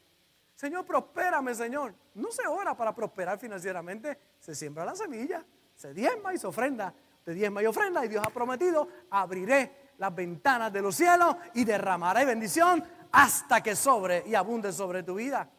Señor, 0.53 0.85
prospérame, 0.85 1.55
Señor. 1.55 1.95
No 2.13 2.31
se 2.31 2.45
ora 2.45 2.77
para 2.77 2.93
prosperar 2.93 3.39
financieramente. 3.39 4.15
Se 4.39 4.53
siembra 4.53 4.85
la 4.85 4.95
semilla, 4.95 5.43
se 5.73 5.91
diezma 5.91 6.35
y 6.35 6.37
se 6.37 6.45
ofrenda. 6.45 6.93
Usted 7.17 7.33
diezma 7.33 7.63
y 7.63 7.65
ofrenda 7.65 8.05
y 8.05 8.09
Dios 8.09 8.23
ha 8.23 8.29
prometido, 8.29 8.87
abriré 9.09 9.89
las 9.97 10.13
ventanas 10.13 10.71
de 10.71 10.83
los 10.83 10.95
cielos 10.95 11.35
y 11.55 11.63
derramaré 11.63 12.25
bendición 12.25 12.83
hasta 13.11 13.61
que 13.61 13.75
sobre 13.75 14.23
y 14.27 14.35
abunde 14.35 14.71
sobre 14.71 15.03
tu 15.03 15.15
vida. 15.15 15.49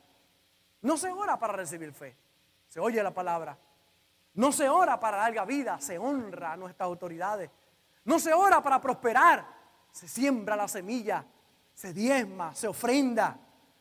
No 0.82 0.96
se 0.96 1.10
ora 1.10 1.38
para 1.38 1.52
recibir 1.52 1.92
fe. 1.92 2.16
Se 2.68 2.80
oye 2.80 3.02
la 3.02 3.12
palabra. 3.12 3.56
No 4.34 4.50
se 4.50 4.68
ora 4.68 4.98
para 4.98 5.18
larga 5.18 5.44
vida, 5.44 5.78
se 5.80 5.98
honra 5.98 6.52
a 6.52 6.56
nuestras 6.56 6.86
autoridades. 6.86 7.50
No 8.04 8.18
se 8.18 8.32
ora 8.32 8.62
para 8.62 8.80
prosperar, 8.80 9.46
se 9.90 10.08
siembra 10.08 10.56
la 10.56 10.66
semilla, 10.66 11.24
se 11.74 11.92
diezma, 11.92 12.54
se 12.54 12.66
ofrenda. 12.66 13.38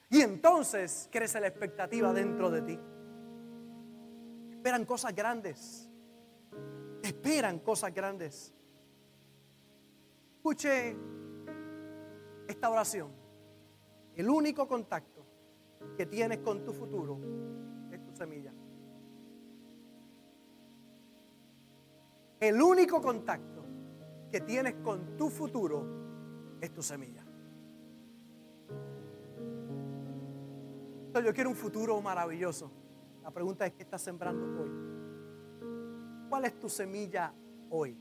Y 0.09 0.21
entonces 0.21 1.07
crece 1.11 1.39
la 1.39 1.47
expectativa 1.47 2.11
dentro 2.11 2.51
de 2.51 2.61
ti. 2.63 2.79
Esperan 4.51 4.85
cosas 4.85 5.15
grandes. 5.15 5.89
Esperan 7.01 7.59
cosas 7.59 7.93
grandes. 7.93 8.53
Escuche 10.35 10.95
esta 12.47 12.69
oración. 12.69 13.20
El 14.15 14.29
único 14.29 14.67
contacto 14.67 15.25
que 15.95 16.05
tienes 16.05 16.39
con 16.39 16.63
tu 16.63 16.73
futuro 16.73 17.19
es 17.91 18.03
tu 18.03 18.13
semilla. 18.13 18.53
El 22.39 22.61
único 22.61 23.01
contacto 23.01 23.63
que 24.29 24.41
tienes 24.41 24.75
con 24.83 25.15
tu 25.15 25.29
futuro 25.29 25.85
es 26.59 26.73
tu 26.73 26.81
semilla. 26.81 27.23
Entonces, 31.07 31.27
yo 31.27 31.33
quiero 31.33 31.49
un 31.49 31.55
futuro 31.55 32.01
maravilloso. 32.01 32.71
La 33.21 33.31
pregunta 33.31 33.65
es, 33.65 33.73
¿qué 33.73 33.83
estás 33.83 34.01
sembrando 34.01 34.61
hoy? 34.61 34.71
¿Cuál 36.29 36.45
es 36.45 36.59
tu 36.59 36.69
semilla 36.69 37.33
hoy? 37.69 37.97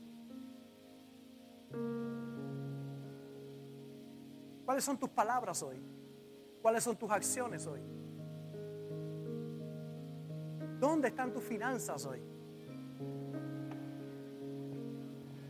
¿Cuáles 4.65 4.83
son 4.83 4.97
tus 4.97 5.09
palabras 5.09 5.61
hoy? 5.61 5.81
¿Cuáles 6.61 6.83
son 6.83 6.95
tus 6.95 7.09
acciones 7.09 7.65
hoy? 7.65 7.81
¿Dónde 10.79 11.09
están 11.09 11.31
tus 11.31 11.43
finanzas 11.43 12.05
hoy? 12.05 12.21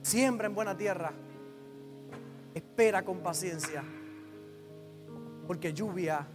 Siembra 0.02 0.48
en 0.48 0.56
buena 0.56 0.76
tierra. 0.76 1.14
Espera 2.54 3.04
con 3.04 3.20
paciencia. 3.20 3.84
Porque 5.48 5.74
lluvia 5.74 6.28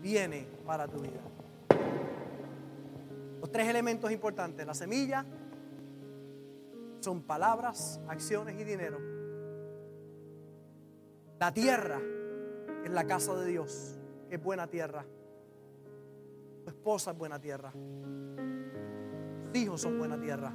viene 0.00 0.46
para 0.64 0.88
tu 0.88 1.00
vida. 1.00 1.20
Los 3.40 3.50
tres 3.50 3.68
elementos 3.68 4.10
importantes. 4.10 4.66
La 4.66 4.74
semilla 4.74 5.24
son 7.00 7.22
palabras, 7.22 8.00
acciones 8.08 8.58
y 8.58 8.64
dinero. 8.64 8.98
La 11.38 11.52
tierra 11.52 12.00
es 12.84 12.90
la 12.90 13.06
casa 13.06 13.34
de 13.34 13.46
Dios, 13.46 13.98
es 14.34 14.42
buena 14.42 14.66
tierra. 14.66 15.04
Tu 16.64 16.70
esposa 16.70 17.12
es 17.12 17.18
buena 17.18 17.38
tierra. 17.38 17.72
Tus 19.52 19.56
hijos 19.56 19.80
son 19.80 19.98
buena 19.98 20.20
tierra. 20.20 20.52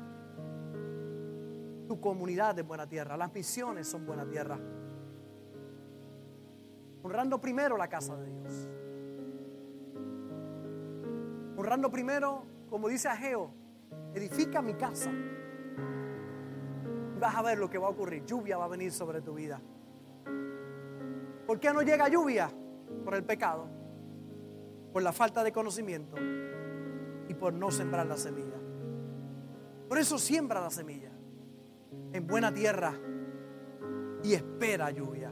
Tu 1.87 1.99
comunidad 1.99 2.57
es 2.59 2.65
buena 2.65 2.87
tierra. 2.87 3.17
Las 3.17 3.33
misiones 3.33 3.87
son 3.87 4.05
buena 4.05 4.27
tierra. 4.27 4.59
Honrando 7.01 7.39
primero 7.39 7.77
la 7.77 7.87
casa 7.87 8.15
de 8.17 8.29
Dios. 8.29 8.69
Honrando 11.57 11.89
primero, 11.89 12.43
como 12.69 12.87
dice 12.87 13.07
Ageo, 13.07 13.51
edifica 14.13 14.61
mi 14.61 14.73
casa. 14.73 15.11
Vas 17.19 17.35
a 17.35 17.41
ver 17.41 17.57
lo 17.57 17.69
que 17.69 17.77
va 17.77 17.87
a 17.87 17.89
ocurrir. 17.89 18.25
Lluvia 18.25 18.57
va 18.57 18.65
a 18.65 18.69
venir 18.69 18.91
sobre 18.91 19.21
tu 19.21 19.33
vida. 19.33 19.61
¿Por 21.45 21.59
qué 21.59 21.73
no 21.73 21.81
llega 21.81 22.07
lluvia? 22.07 22.51
Por 23.03 23.15
el 23.15 23.23
pecado, 23.23 23.67
por 24.91 25.01
la 25.01 25.13
falta 25.13 25.43
de 25.43 25.51
conocimiento 25.51 26.15
y 27.27 27.33
por 27.33 27.53
no 27.53 27.71
sembrar 27.71 28.05
la 28.05 28.17
semilla. 28.17 28.59
Por 29.87 29.97
eso 29.97 30.17
siembra 30.17 30.61
la 30.61 30.69
semilla 30.69 31.11
en 32.13 32.27
buena 32.27 32.53
tierra 32.53 32.93
y 34.23 34.33
espera 34.33 34.91
lluvia. 34.91 35.31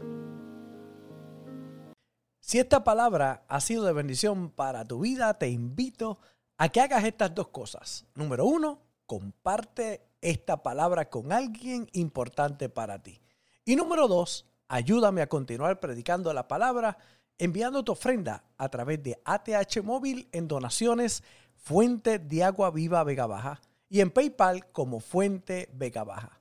Si 2.39 2.59
esta 2.59 2.83
palabra 2.83 3.43
ha 3.47 3.59
sido 3.59 3.83
de 3.83 3.93
bendición 3.93 4.49
para 4.49 4.85
tu 4.85 5.01
vida, 5.01 5.37
te 5.37 5.49
invito 5.49 6.19
a 6.57 6.69
que 6.69 6.81
hagas 6.81 7.03
estas 7.03 7.35
dos 7.35 7.49
cosas. 7.49 8.05
Número 8.15 8.45
uno, 8.45 8.79
comparte 9.05 10.07
esta 10.21 10.63
palabra 10.63 11.09
con 11.09 11.31
alguien 11.31 11.89
importante 11.93 12.69
para 12.69 13.03
ti. 13.03 13.21
Y 13.65 13.75
número 13.75 14.07
dos, 14.07 14.45
ayúdame 14.69 15.21
a 15.21 15.27
continuar 15.27 15.79
predicando 15.79 16.33
la 16.33 16.47
palabra 16.47 16.97
enviando 17.37 17.83
tu 17.83 17.91
ofrenda 17.91 18.43
a 18.57 18.69
través 18.69 19.01
de 19.03 19.19
ATH 19.25 19.81
Móvil 19.83 20.27
en 20.31 20.47
donaciones 20.47 21.23
Fuente 21.55 22.19
de 22.19 22.43
Agua 22.43 22.71
Viva 22.71 23.03
Vega 23.03 23.27
Baja 23.27 23.61
y 23.89 24.01
en 24.01 24.11
PayPal 24.11 24.71
como 24.71 24.99
Fuente 24.99 25.69
Vega 25.73 26.03
Baja. 26.03 26.39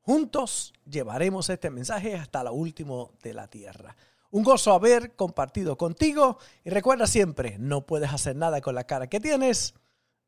Juntos 0.00 0.72
llevaremos 0.88 1.50
este 1.50 1.70
mensaje 1.70 2.14
hasta 2.14 2.42
lo 2.42 2.52
último 2.52 3.12
de 3.22 3.34
la 3.34 3.48
tierra. 3.48 3.94
Un 4.30 4.42
gozo 4.42 4.72
haber 4.72 5.14
compartido 5.16 5.76
contigo 5.76 6.38
y 6.64 6.70
recuerda 6.70 7.06
siempre, 7.06 7.56
no 7.58 7.86
puedes 7.86 8.12
hacer 8.12 8.36
nada 8.36 8.60
con 8.60 8.74
la 8.74 8.84
cara 8.84 9.08
que 9.08 9.20
tienes, 9.20 9.74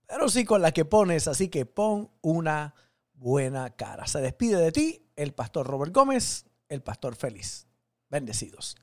pero 0.07 0.29
sí 0.29 0.45
con 0.45 0.63
la 0.63 0.73
que 0.73 0.85
pones, 0.85 1.29
así 1.29 1.49
que 1.49 1.67
pon 1.67 2.11
una 2.21 2.75
buena 3.15 3.71
cara. 3.71 4.07
Se 4.07 4.21
despide 4.21 4.57
de 4.57 4.73
ti 4.73 5.07
el 5.17 5.33
pastor 5.33 5.67
Robert 5.67 5.95
Gómez, 5.95 6.47
el 6.69 6.83
pastor 6.83 7.15
feliz. 7.15 7.67
Bendecidos. 8.09 8.77